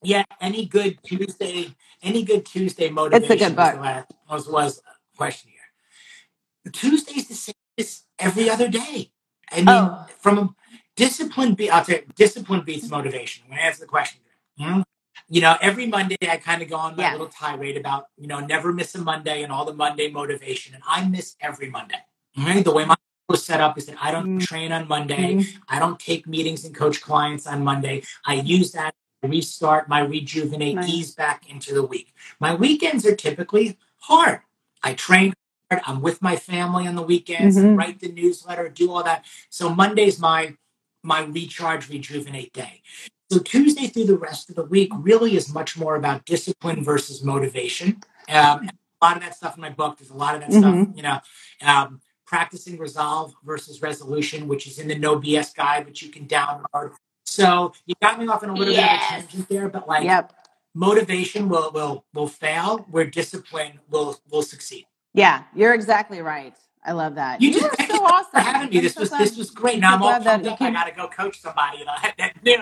yeah, 0.03 0.25
any 0.41 0.67
good 0.67 0.99
Tuesday, 1.03 1.75
any 2.03 2.23
good 2.25 2.47
Tuesday 2.47 2.89
motivation 2.91 3.29
good 3.29 3.57
was, 3.57 3.75
book. 3.75 3.83
the 3.83 4.07
was, 4.29 4.49
was 4.49 4.79
a 4.79 5.17
question 5.17 5.51
here. 5.51 6.73
Tuesday's 6.73 7.29
the 7.29 7.35
same 7.35 7.55
as 7.79 8.05
every 8.19 8.49
other 8.51 8.69
day. 8.69 9.11
I 9.53 9.57
mean, 9.57 9.69
Oh. 9.69 10.07
from 10.19 10.39
a 10.39 10.55
discipline, 10.97 11.55
be, 11.55 11.71
I'll 11.71 11.85
tell 11.85 11.97
you, 11.97 12.05
discipline 12.15 12.63
beats 12.65 12.89
motivation. 12.89 13.45
I'm 13.45 13.51
going 13.51 13.61
to 13.61 13.67
answer 13.67 13.81
the 13.81 13.87
question. 13.87 14.21
Hmm? 14.59 14.83
You 15.31 15.41
know, 15.41 15.57
every 15.63 15.87
Monday 15.87 16.17
I 16.29 16.37
kind 16.37 16.61
of 16.61 16.69
go 16.69 16.77
on 16.77 16.97
my 16.97 17.05
Yeah. 17.05 17.13
little 17.13 17.29
tirade 17.29 17.77
about, 17.77 18.09
you 18.19 18.27
know, 18.27 18.41
never 18.41 18.73
miss 18.73 18.95
a 18.97 18.99
Monday 19.01 19.43
and 19.45 19.53
all 19.53 19.65
the 19.65 19.73
Monday 19.73 20.11
motivation. 20.11 20.75
And 20.75 20.83
I 20.87 21.05
miss 21.07 21.37
every 21.41 21.71
Monday. 21.71 22.01
Right? 22.37 22.65
The 22.65 22.73
way 22.73 22.85
my 22.85 22.97
was 23.29 23.45
set 23.47 23.61
up 23.61 23.79
is 23.79 23.87
that 23.87 23.97
I 24.03 24.11
don't 24.11 24.39
Mm. 24.41 24.47
train 24.47 24.73
on 24.73 24.89
Monday. 24.89 25.35
Mhm. 25.37 25.47
I 25.69 25.79
don't 25.79 26.01
take 26.01 26.27
meetings 26.27 26.65
and 26.65 26.75
coach 26.75 27.01
clients 27.01 27.47
on 27.47 27.63
Monday. 27.63 28.03
I 28.27 28.35
use 28.35 28.73
that 28.73 28.93
to 29.23 29.29
restart 29.29 29.89
my 29.89 30.01
rejuvenate, 30.01 30.75
Nice. 30.75 30.89
ease 30.89 31.11
back 31.15 31.49
into 31.49 31.73
the 31.73 31.85
week. 31.85 32.13
My 32.41 32.53
weekends 32.55 33.07
are 33.07 33.15
typically 33.15 33.79
hard. 34.01 34.41
I 34.83 34.95
train 34.95 35.33
hard. 35.71 35.83
I'm 35.87 36.01
with 36.03 36.21
my 36.21 36.35
family 36.35 36.89
on 36.89 36.97
the 36.97 37.03
weekends, 37.03 37.57
Mhm. 37.57 37.79
write 37.79 38.01
the 38.01 38.09
newsletter, 38.11 38.69
do 38.69 38.91
all 38.93 39.05
that. 39.05 39.25
So 39.49 39.73
Monday's 39.73 40.19
my 40.19 40.57
my 41.03 41.21
recharge, 41.23 41.89
rejuvenate 41.89 42.53
day. 42.53 42.83
So 43.31 43.39
Tuesday 43.39 43.87
through 43.87 44.05
the 44.07 44.17
rest 44.19 44.51
of 44.51 44.57
the 44.57 44.65
week 44.65 44.91
really 44.93 45.37
is 45.37 45.53
much 45.55 45.77
more 45.79 45.95
about 45.95 46.25
discipline 46.25 46.83
versus 46.83 47.23
motivation. 47.23 48.03
Um, 48.29 48.69
a 49.01 49.05
lot 49.07 49.17
of 49.17 49.23
that 49.23 49.37
stuff 49.37 49.55
in 49.55 49.61
my 49.61 49.71
book. 49.71 49.99
There's 49.99 50.11
a 50.11 50.15
lot 50.17 50.35
of 50.35 50.41
that 50.41 50.53
stuff, 50.53 50.75
Mhm. 50.75 50.97
you 50.97 51.03
know, 51.03 51.21
um, 51.63 52.01
practicing 52.27 52.77
resolve 52.79 53.33
versus 53.45 53.81
resolution, 53.83 54.49
which 54.49 54.67
is 54.67 54.79
in 54.81 54.89
the 54.89 54.97
No 54.97 55.17
BS 55.17 55.53
guide, 55.55 55.87
which 55.87 56.03
you 56.03 56.11
can 56.11 56.27
download. 56.27 56.95
So 57.25 57.73
you 57.87 57.95
got 58.03 58.19
me 58.19 58.27
off 58.27 58.43
on 58.43 58.51
a 58.51 58.55
little 58.55 58.75
bit 58.75 58.83
of 58.83 58.91
a 58.91 58.99
tangent 58.99 59.49
there, 59.49 59.69
but 59.69 59.87
like 59.89 60.05
Yep. 60.05 60.33
motivation 60.75 61.49
will 61.49 61.71
will 61.71 62.05
will 62.13 62.29
fail 62.29 62.79
where 62.91 63.05
discipline 63.05 63.79
will 63.89 64.19
will 64.29 64.43
succeed. 64.43 64.87
Yeah, 65.15 65.45
you're 65.55 65.75
exactly 65.75 66.21
right. 66.21 66.55
I 66.85 66.93
love 66.93 67.15
that. 67.17 67.41
You 67.41 67.51
You, 67.51 67.61
just 67.61 67.89
so 67.89 68.05
awesome. 68.05 68.31
for 68.33 68.41
having 68.41 68.71
me. 68.71 68.79
I'm 68.79 68.83
This 68.85 68.95
so 68.95 69.01
was 69.01 69.09
glad- 69.11 69.21
this 69.21 69.37
was 69.37 69.51
great. 69.51 69.79
Now 69.81 69.95
I'm 69.95 70.03
all 70.03 70.21
pumped 70.21 70.47
up. 70.47 70.61
I 70.61 70.71
gotta 70.71 70.93
go 70.93 71.07
coach 71.09 71.41
somebody. 71.41 71.85
That 72.19 72.33
it 72.45 72.61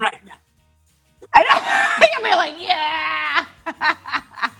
right 0.00 0.24
now. 0.24 0.34
I 1.34 1.42
know. 1.42 2.06
You'll 2.22 2.30
be 2.30 2.36
like, 2.36 2.54
yeah. 2.58 3.44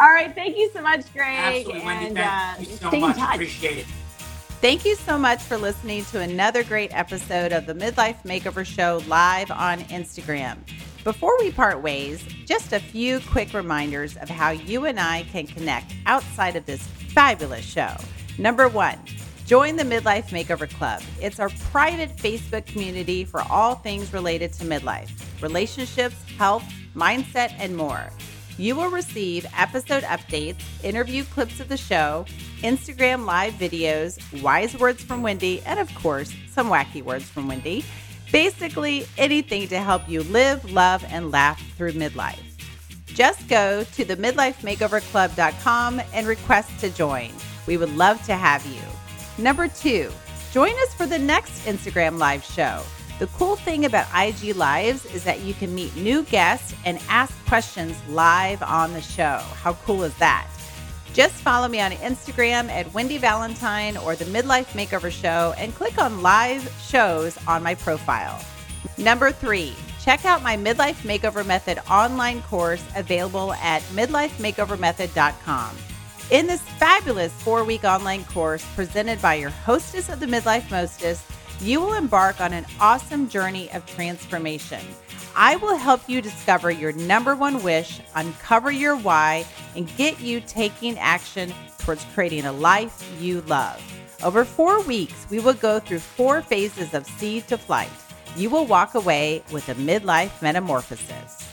All 0.00 0.08
right. 0.08 0.34
Thank 0.34 0.56
you 0.56 0.70
so 0.72 0.82
much, 0.82 1.12
Greg. 1.12 1.38
Absolutely, 1.38 1.84
Wendy. 1.84 2.06
and 2.06 2.16
Thank 2.16 2.58
uh, 2.58 2.70
you 2.70 2.76
so 2.76 2.90
much. 3.00 3.16
touch. 3.16 3.34
Appreciate 3.34 3.78
it. 3.78 3.86
Thank 4.60 4.84
you 4.84 4.94
so 4.94 5.16
much 5.18 5.40
for 5.42 5.56
listening 5.56 6.04
to 6.06 6.20
another 6.20 6.62
great 6.64 6.94
episode 6.94 7.52
of 7.52 7.64
the 7.64 7.72
Midlife 7.74 8.22
Makeover 8.24 8.64
Show 8.66 9.00
live 9.08 9.50
on 9.50 9.78
Instagram. 9.84 10.58
Before 11.02 11.34
we 11.38 11.50
part 11.50 11.80
ways, 11.82 12.22
just 12.44 12.74
a 12.74 12.78
few 12.78 13.20
quick 13.20 13.54
reminders 13.54 14.18
of 14.18 14.28
how 14.28 14.50
you 14.50 14.84
and 14.84 15.00
I 15.00 15.22
can 15.32 15.46
connect 15.46 15.94
outside 16.04 16.56
of 16.56 16.66
this 16.66 16.86
fabulous 16.86 17.64
show. 17.64 17.94
Number 18.38 18.68
one, 18.68 18.98
join 19.50 19.74
the 19.74 19.82
Midlife 19.82 20.28
Makeover 20.28 20.72
Club. 20.72 21.02
It's 21.20 21.40
our 21.40 21.48
private 21.72 22.16
Facebook 22.16 22.66
community 22.66 23.24
for 23.24 23.42
all 23.50 23.74
things 23.74 24.12
related 24.12 24.52
to 24.52 24.64
midlife, 24.64 25.10
relationships, 25.42 26.14
health, 26.38 26.62
mindset, 26.94 27.52
and 27.58 27.76
more. 27.76 28.10
You 28.58 28.76
will 28.76 28.90
receive 28.90 29.44
episode 29.58 30.04
updates, 30.04 30.62
interview 30.84 31.24
clips 31.24 31.58
of 31.58 31.68
the 31.68 31.76
show, 31.76 32.26
Instagram 32.58 33.26
live 33.26 33.54
videos, 33.54 34.20
wise 34.40 34.78
words 34.78 35.02
from 35.02 35.20
Wendy, 35.20 35.60
and 35.66 35.80
of 35.80 35.92
course, 35.96 36.32
some 36.48 36.68
wacky 36.68 37.02
words 37.02 37.24
from 37.28 37.48
Wendy. 37.48 37.84
Basically, 38.30 39.04
anything 39.18 39.66
to 39.66 39.80
help 39.80 40.08
you 40.08 40.22
live, 40.22 40.70
love, 40.70 41.04
and 41.08 41.32
laugh 41.32 41.60
through 41.76 41.94
midlife. 41.94 42.38
Just 43.06 43.48
go 43.48 43.82
to 43.82 44.04
the 44.04 44.14
midlifemakeoverclub.com 44.14 46.02
and 46.14 46.26
request 46.28 46.78
to 46.78 46.90
join. 46.90 47.32
We 47.66 47.78
would 47.78 47.96
love 47.96 48.24
to 48.26 48.36
have 48.36 48.64
you. 48.64 48.99
Number 49.40 49.68
two, 49.68 50.10
join 50.52 50.72
us 50.82 50.92
for 50.92 51.06
the 51.06 51.18
next 51.18 51.64
Instagram 51.64 52.18
live 52.18 52.44
show. 52.44 52.82
The 53.18 53.26
cool 53.28 53.56
thing 53.56 53.86
about 53.86 54.06
IG 54.14 54.54
Lives 54.54 55.06
is 55.06 55.24
that 55.24 55.40
you 55.40 55.54
can 55.54 55.74
meet 55.74 55.96
new 55.96 56.24
guests 56.24 56.74
and 56.84 57.00
ask 57.08 57.34
questions 57.46 57.96
live 58.10 58.62
on 58.62 58.92
the 58.92 59.00
show. 59.00 59.38
How 59.62 59.72
cool 59.72 60.02
is 60.02 60.14
that? 60.18 60.46
Just 61.14 61.34
follow 61.36 61.68
me 61.68 61.80
on 61.80 61.92
Instagram 61.92 62.68
at 62.68 62.92
Wendy 62.92 63.16
Valentine 63.16 63.96
or 63.96 64.14
the 64.14 64.26
Midlife 64.26 64.72
Makeover 64.72 65.10
Show 65.10 65.54
and 65.56 65.74
click 65.74 65.96
on 65.96 66.20
live 66.20 66.70
shows 66.86 67.38
on 67.46 67.62
my 67.62 67.74
profile. 67.74 68.44
Number 68.98 69.32
three, 69.32 69.74
check 70.02 70.26
out 70.26 70.42
my 70.42 70.58
Midlife 70.58 71.02
Makeover 71.02 71.46
Method 71.46 71.78
online 71.90 72.42
course 72.42 72.84
available 72.94 73.54
at 73.54 73.80
midlifemakeovermethod.com. 73.84 75.76
In 76.30 76.46
this 76.46 76.60
fabulous 76.60 77.32
four 77.42 77.64
week 77.64 77.82
online 77.82 78.22
course 78.22 78.64
presented 78.76 79.20
by 79.20 79.34
your 79.34 79.50
hostess 79.50 80.08
of 80.08 80.20
the 80.20 80.26
Midlife 80.26 80.70
Mostess, 80.70 81.26
you 81.60 81.80
will 81.80 81.94
embark 81.94 82.40
on 82.40 82.52
an 82.52 82.66
awesome 82.78 83.28
journey 83.28 83.68
of 83.72 83.84
transformation. 83.84 84.80
I 85.34 85.56
will 85.56 85.74
help 85.74 86.08
you 86.08 86.22
discover 86.22 86.70
your 86.70 86.92
number 86.92 87.34
one 87.34 87.64
wish, 87.64 88.00
uncover 88.14 88.70
your 88.70 88.96
why, 88.96 89.44
and 89.74 89.92
get 89.96 90.20
you 90.20 90.40
taking 90.40 90.96
action 91.00 91.52
towards 91.80 92.06
creating 92.14 92.44
a 92.44 92.52
life 92.52 93.04
you 93.20 93.40
love. 93.42 93.82
Over 94.22 94.44
four 94.44 94.80
weeks, 94.82 95.26
we 95.30 95.40
will 95.40 95.54
go 95.54 95.80
through 95.80 95.98
four 95.98 96.42
phases 96.42 96.94
of 96.94 97.06
seed 97.06 97.48
to 97.48 97.58
flight. 97.58 97.90
You 98.36 98.50
will 98.50 98.66
walk 98.66 98.94
away 98.94 99.42
with 99.50 99.68
a 99.68 99.74
midlife 99.74 100.40
metamorphosis. 100.40 101.49